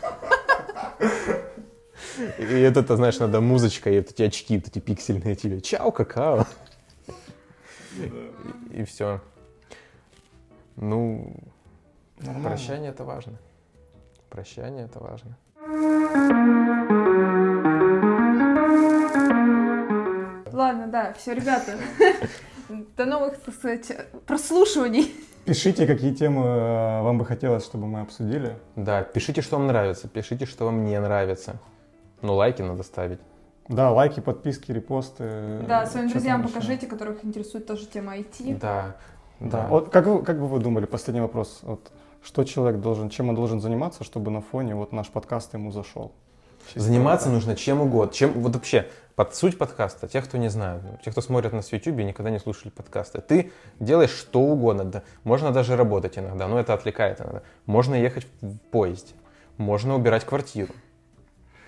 И 2.38 2.42
это, 2.42 2.82
ты 2.82 2.96
знаешь, 2.96 3.18
надо 3.18 3.40
музычка, 3.40 3.90
и 3.90 3.98
вот 3.98 4.10
эти 4.10 4.22
очки, 4.22 4.56
вот 4.56 4.68
эти 4.68 4.78
пиксельные 4.78 5.34
тебе, 5.34 5.60
чао, 5.60 5.90
какао. 5.90 6.46
И, 8.72 8.84
все. 8.84 9.20
Ну, 10.76 11.36
Нормально. 12.18 12.48
прощание 12.48 12.90
это 12.90 13.04
важно. 13.04 13.38
Прощание 14.30 14.86
это 14.86 14.98
важно. 14.98 15.36
Ладно, 20.52 20.86
да, 20.88 21.12
все, 21.14 21.34
ребята. 21.34 21.76
До 22.96 23.04
новых, 23.04 23.38
так 23.38 23.54
сказать, 23.54 23.92
прослушиваний. 24.26 25.14
Пишите, 25.44 25.86
какие 25.86 26.14
темы 26.14 26.40
э, 26.40 27.02
вам 27.02 27.18
бы 27.18 27.26
хотелось, 27.26 27.64
чтобы 27.64 27.86
мы 27.86 28.00
обсудили. 28.00 28.56
Да, 28.76 29.02
пишите, 29.02 29.42
что 29.42 29.58
вам 29.58 29.66
нравится, 29.66 30.08
пишите, 30.08 30.46
что 30.46 30.64
вам 30.64 30.84
не 30.84 30.98
нравится. 30.98 31.60
Ну, 32.24 32.36
лайки 32.36 32.62
надо 32.62 32.82
ставить. 32.84 33.18
Да, 33.68 33.90
лайки, 33.90 34.20
подписки, 34.20 34.72
репосты. 34.72 35.60
Да, 35.68 35.84
своим 35.84 36.08
друзьям 36.08 36.42
покажите, 36.42 36.86
которых 36.86 37.22
интересует 37.22 37.66
тоже 37.66 37.84
тема 37.84 38.16
IT. 38.16 38.58
Да, 38.58 38.96
Да. 39.40 39.66
Вот 39.68 39.90
как, 39.90 40.06
вы, 40.06 40.22
как 40.22 40.40
бы 40.40 40.48
вы 40.48 40.58
думали, 40.58 40.86
последний 40.86 41.20
вопрос, 41.20 41.60
вот, 41.62 41.92
что 42.22 42.44
человек 42.44 42.80
должен, 42.80 43.10
чем 43.10 43.28
он 43.28 43.34
должен 43.34 43.60
заниматься, 43.60 44.04
чтобы 44.04 44.30
на 44.30 44.40
фоне 44.40 44.74
вот 44.74 44.92
наш 44.92 45.08
подкаст 45.08 45.52
ему 45.52 45.70
зашел? 45.70 46.12
Чисто 46.66 46.80
Заниматься 46.80 47.28
нужно 47.28 47.56
чем 47.56 47.82
угодно. 47.82 48.14
Чем, 48.14 48.32
вот 48.32 48.54
вообще, 48.54 48.88
под 49.16 49.34
суть 49.34 49.58
подкаста, 49.58 50.08
тех, 50.08 50.24
кто 50.24 50.38
не 50.38 50.48
знает, 50.48 50.82
ну, 50.82 50.98
те, 51.04 51.10
кто 51.10 51.20
смотрят 51.20 51.52
нас 51.52 51.68
в 51.68 51.72
YouTube 51.74 51.98
и 51.98 52.04
никогда 52.04 52.30
не 52.30 52.38
слушали 52.38 52.70
подкасты, 52.70 53.20
ты 53.20 53.52
делаешь 53.80 54.12
что 54.12 54.40
угодно. 54.40 54.84
Да. 54.84 55.02
Можно 55.24 55.50
даже 55.50 55.76
работать 55.76 56.16
иногда, 56.18 56.48
но 56.48 56.58
это 56.58 56.72
отвлекает 56.72 57.20
иногда. 57.20 57.42
Можно 57.66 57.96
ехать 57.96 58.26
в 58.40 58.56
поезде, 58.70 59.12
можно 59.58 59.94
убирать 59.94 60.24
квартиру, 60.24 60.72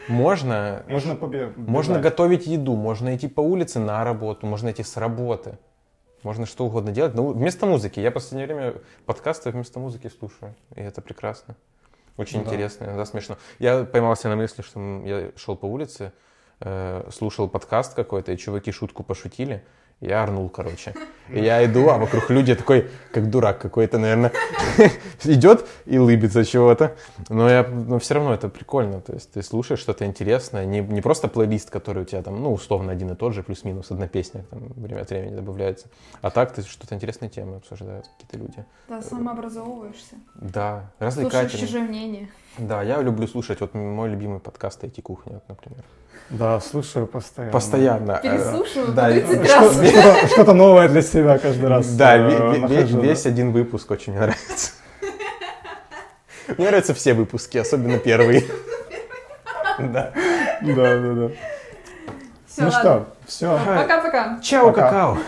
можно. 0.09 0.83
Можно 0.89 1.13
побе- 1.13 1.53
можно 1.57 2.01
готовить 2.01 2.47
еду, 2.47 2.75
можно 2.77 3.15
идти 3.17 3.29
по 3.29 3.41
улице 3.41 3.79
на 3.79 4.05
работу, 4.05 4.47
можно 4.47 4.71
идти 4.71 4.83
с 4.83 4.97
работы. 4.97 5.59
Можно 6.23 6.47
что 6.47 6.65
угодно 6.67 6.91
делать. 6.93 7.15
Но 7.15 7.29
вместо 7.29 7.67
музыки. 7.67 8.01
Я 8.01 8.11
в 8.11 8.15
последнее 8.15 8.47
время 8.47 8.75
подкасты 9.05 9.51
вместо 9.51 9.79
музыки 9.79 10.09
слушаю. 10.19 10.55
И 10.75 10.81
это 10.81 11.01
прекрасно. 11.01 11.55
Очень 12.17 12.41
Да. 12.43 12.47
интересно, 12.47 12.85
иногда 12.87 13.05
смешно. 13.05 13.37
Я 13.59 13.85
поймался 13.85 14.29
на 14.29 14.37
мысли, 14.37 14.63
что 14.63 14.81
я 15.05 15.31
шел 15.37 15.55
по 15.57 15.67
улице, 15.67 16.13
э, 16.61 17.09
слушал 17.13 17.49
подкаст 17.49 17.95
какой-то, 17.95 18.33
и 18.33 18.37
чуваки 18.39 18.73
шутку 18.73 19.03
пошутили. 19.05 19.63
Я 20.01 20.23
орнул, 20.25 20.51
короче. 20.51 20.95
И 21.31 21.41
я 21.41 21.65
иду, 21.65 21.89
а 21.89 21.97
вокруг 21.97 22.29
люди 22.29 22.55
такой, 22.55 22.91
как 23.13 23.31
дурак 23.31 23.59
какой-то, 23.59 23.99
наверное, 23.99 24.31
идет 25.25 25.67
и 25.87 25.99
лыбится 25.99 26.45
чего-то. 26.45 26.95
Но, 27.31 27.49
я, 27.49 27.67
но 27.67 27.99
все 27.99 28.15
равно 28.15 28.35
это 28.35 28.51
прикольно. 28.51 29.01
То 29.01 29.15
есть 29.15 29.33
ты 29.33 29.43
слушаешь 29.43 29.81
что-то 29.81 30.05
интересное, 30.05 30.67
не, 30.67 30.81
не 30.81 31.01
просто 31.01 31.29
плейлист, 31.29 31.71
который 31.71 32.03
у 32.03 32.05
тебя 32.05 32.23
там, 32.23 32.43
ну, 32.43 32.53
условно, 32.53 32.93
один 32.93 33.11
и 33.11 33.17
тот 33.17 33.33
же, 33.33 33.43
плюс-минус, 33.43 33.91
одна 33.91 34.07
песня 34.07 34.45
там 34.51 34.69
время 34.77 35.01
от 35.01 35.09
времени 35.09 35.35
добавляется. 35.35 35.89
А 36.21 36.31
так 36.31 36.53
ты 36.53 36.61
что-то 36.61 36.95
интересные 36.95 37.31
темы 37.31 37.57
обсуждают 37.57 38.07
какие-то 38.19 38.37
люди. 38.37 38.65
Да, 38.89 39.01
самообразовываешься. 39.01 40.17
Да, 40.35 40.91
Слушаешь 40.99 41.17
развлекательно. 41.17 41.67
чужое 41.67 41.83
мнение. 41.83 42.29
Да, 42.59 42.83
я 42.83 43.03
люблю 43.03 43.27
слушать, 43.27 43.61
вот 43.61 43.75
мой 43.75 44.09
любимый 44.09 44.41
подкаст 44.41 44.83
«Эти 44.85 45.01
кухни», 45.01 45.33
вот, 45.35 45.43
например. 45.49 45.83
Да, 46.31 46.59
слушаю 46.61 47.07
постоянно. 47.07 47.53
Постоянно. 47.53 48.21
Переслушиваю 48.23 48.93
да, 48.93 49.05
по 49.05 49.11
30 49.13 49.31
и- 49.31 49.39
раз. 49.53 49.73
Что- 49.75 49.85
Что-то 49.87 50.27
что-то 50.29 50.53
новое 50.55 50.89
для 50.89 51.03
себя 51.03 51.39
каждый 51.39 51.69
раз. 51.69 51.87
Да, 51.95 52.17
э, 52.17 52.59
весь 53.01 53.27
один 53.27 53.53
выпуск 53.53 53.91
очень 53.91 54.13
мне 54.13 54.21
нравится. 54.23 54.73
Мне 56.59 56.67
нравятся 56.69 56.95
все 56.95 57.13
выпуски, 57.15 57.59
особенно 57.59 57.99
первый. 57.99 58.47
Да. 59.79 60.13
Да, 60.63 60.73
да, 60.97 61.13
да. 61.13 61.29
Все, 62.49 62.63
Ну 62.63 62.69
ладно. 62.69 62.81
что, 62.81 63.07
все. 63.27 63.61
Пока-пока. 63.67 64.41
Чао, 64.41 64.73
какао. 64.73 65.19